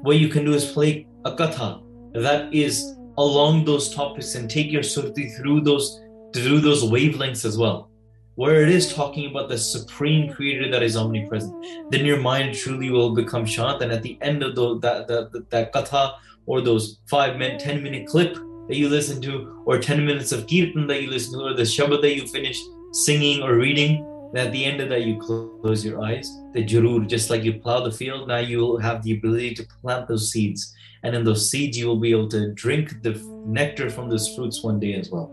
what 0.01 0.17
you 0.17 0.29
can 0.29 0.45
do 0.45 0.53
is 0.53 0.65
play 0.71 1.07
a 1.25 1.35
katha 1.35 1.81
that 2.13 2.53
is 2.53 2.94
along 3.17 3.65
those 3.65 3.93
topics 3.93 4.35
and 4.35 4.49
take 4.49 4.71
your 4.71 4.81
surti 4.81 5.35
through 5.37 5.61
those 5.61 6.01
through 6.33 6.59
those 6.59 6.83
wavelengths 6.83 7.45
as 7.45 7.57
well 7.57 7.89
where 8.35 8.61
it 8.61 8.69
is 8.69 8.93
talking 8.93 9.29
about 9.29 9.47
the 9.47 9.57
supreme 9.57 10.31
creator 10.33 10.69
that 10.69 10.83
is 10.83 10.97
omnipresent. 10.97 11.53
Then 11.89 12.05
your 12.05 12.19
mind 12.19 12.53
truly 12.55 12.89
will 12.89 13.15
become 13.15 13.45
shant 13.45 13.81
and 13.81 13.91
at 13.91 14.03
the 14.03 14.17
end 14.21 14.43
of 14.43 14.55
the, 14.55 14.77
that, 14.79 15.07
that, 15.07 15.49
that 15.49 15.73
katha 15.73 16.15
or 16.45 16.61
those 16.61 16.99
five 17.07 17.37
minute 17.37 17.61
ten 17.61 17.81
minute 17.81 18.07
clip 18.07 18.35
that 18.67 18.75
you 18.75 18.89
listen 18.89 19.21
to 19.21 19.63
or 19.65 19.77
10 19.77 20.05
minutes 20.05 20.31
of 20.31 20.47
kirtan 20.47 20.87
that 20.87 21.01
you 21.01 21.09
listen 21.09 21.39
to 21.39 21.45
or 21.45 21.53
the 21.53 21.63
shabad 21.63 22.01
that 22.01 22.15
you 22.15 22.27
finish 22.27 22.59
singing 22.91 23.41
or 23.41 23.55
reading 23.55 24.03
at 24.36 24.52
the 24.52 24.64
end 24.64 24.80
of 24.80 24.88
that 24.88 25.02
you 25.04 25.16
close 25.18 25.84
your 25.84 26.02
eyes 26.02 26.28
the 26.54 26.64
jarur 26.64 27.06
just 27.06 27.30
like 27.30 27.42
you 27.42 27.54
plow 27.54 27.80
the 27.80 27.92
field 27.92 28.28
now 28.28 28.38
you 28.38 28.58
will 28.58 28.78
have 28.78 29.02
the 29.02 29.16
ability 29.16 29.50
to 29.54 29.64
plant 29.82 30.06
those 30.08 30.30
seeds 30.30 30.74
and 31.02 31.16
in 31.16 31.24
those 31.24 31.50
seeds 31.50 31.78
you 31.78 31.86
will 31.88 32.00
be 32.06 32.12
able 32.12 32.28
to 32.28 32.52
drink 32.54 32.94
the 33.02 33.14
nectar 33.58 33.90
from 33.90 34.08
those 34.08 34.28
fruits 34.34 34.62
one 34.70 34.80
day 34.86 34.94
as 35.02 35.12
well 35.12 35.28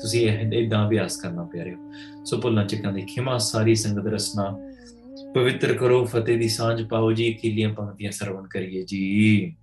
ਤੁਸੀਂ 0.00 0.20
ਇਹ 0.28 0.52
ਇਦਾਂ 0.58 0.86
ਅਭਿਆਸ 0.86 1.16
ਕਰਨਾ 1.20 1.42
ਪਿਆਰਿਓ 1.52 1.76
ਸੋ 2.24 2.36
ਭੁੱਲਾਂ 2.40 2.64
ਚਿਕਾਂ 2.66 2.92
ਦੀ 2.92 3.02
ਖਿਮਾ 3.14 3.36
ਸਾਰੀ 3.38 3.74
ਸੰਗਤ 3.74 4.06
ਰਸਨਾ 4.12 4.44
ਪਵਿੱਤਰ 5.34 5.72
ਕਰੋ 5.78 6.04
ਫਤਿਹ 6.04 6.38
ਦੀ 6.38 6.48
ਸਾਂਝ 6.48 6.82
ਪਾਓ 6.82 7.12
ਜੀ 7.12 7.32
ਕੀਲੀਆਂ 7.32 7.72
ਪੰਕਤੀਆਂ 7.74 8.12
ਸਰਵਣ 8.12 8.46
ਕਰੀਏ 8.46 8.82
ਜੀ 8.82 9.54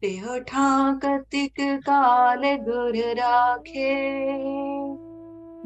ਦੇਹ 0.00 0.40
ਠਾਂ 0.46 0.94
ਕਤਿਕ 1.02 1.60
ਕਾਲ 1.86 2.44
ਗੁਰ 2.64 2.96
ਰਾਖੇ 3.16 3.94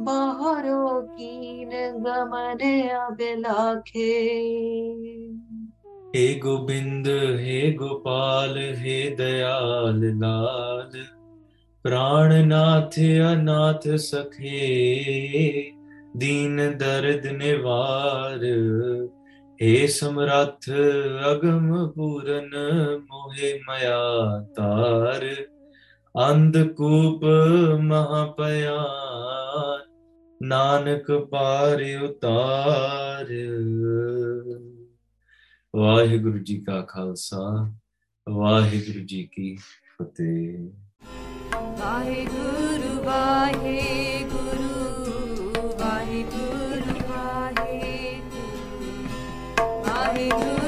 ਬਹਰੋ 0.00 1.00
ਕੀਨ 1.16 1.70
ਗਮਨ 2.04 2.58
ਅਬਲਾਖੇ 3.06 4.14
हे 6.14 6.22
गोविंद 6.42 7.08
हे 7.38 7.56
गोपाल 7.78 8.54
हे 8.76 8.94
दयाल 9.16 9.98
लाल 10.20 10.94
प्राणनाथ 11.84 12.96
अनाथ 13.24 13.84
सखे 14.04 14.62
दीन 16.22 16.56
दर्द 16.80 17.28
निवार 17.34 18.46
हे 19.58 19.74
समरथ 19.90 20.70
अगम 21.28 21.68
पूरन 21.92 22.50
मोहे 23.04 23.52
मया 23.68 24.00
तार 24.58 25.28
अंधकूप 26.15 27.21
महापयान 27.81 29.79
नानक 30.41 31.07
पार 31.31 31.81
उतार। 32.03 33.29
वाहिगुरु 35.73 36.39
जी 36.39 36.57
का 36.57 36.81
खालसा, 36.81 37.41
वाहिगुरु 38.27 39.01
जी 39.05 39.21
की 39.33 39.49
फतेह। 39.95 40.59
वाहिगुरु 41.81 42.93
वाहिगुरु 43.07 44.71
वाहिगुरु 45.81 46.93
वाहे 49.83 50.29
गुरु 50.29 50.62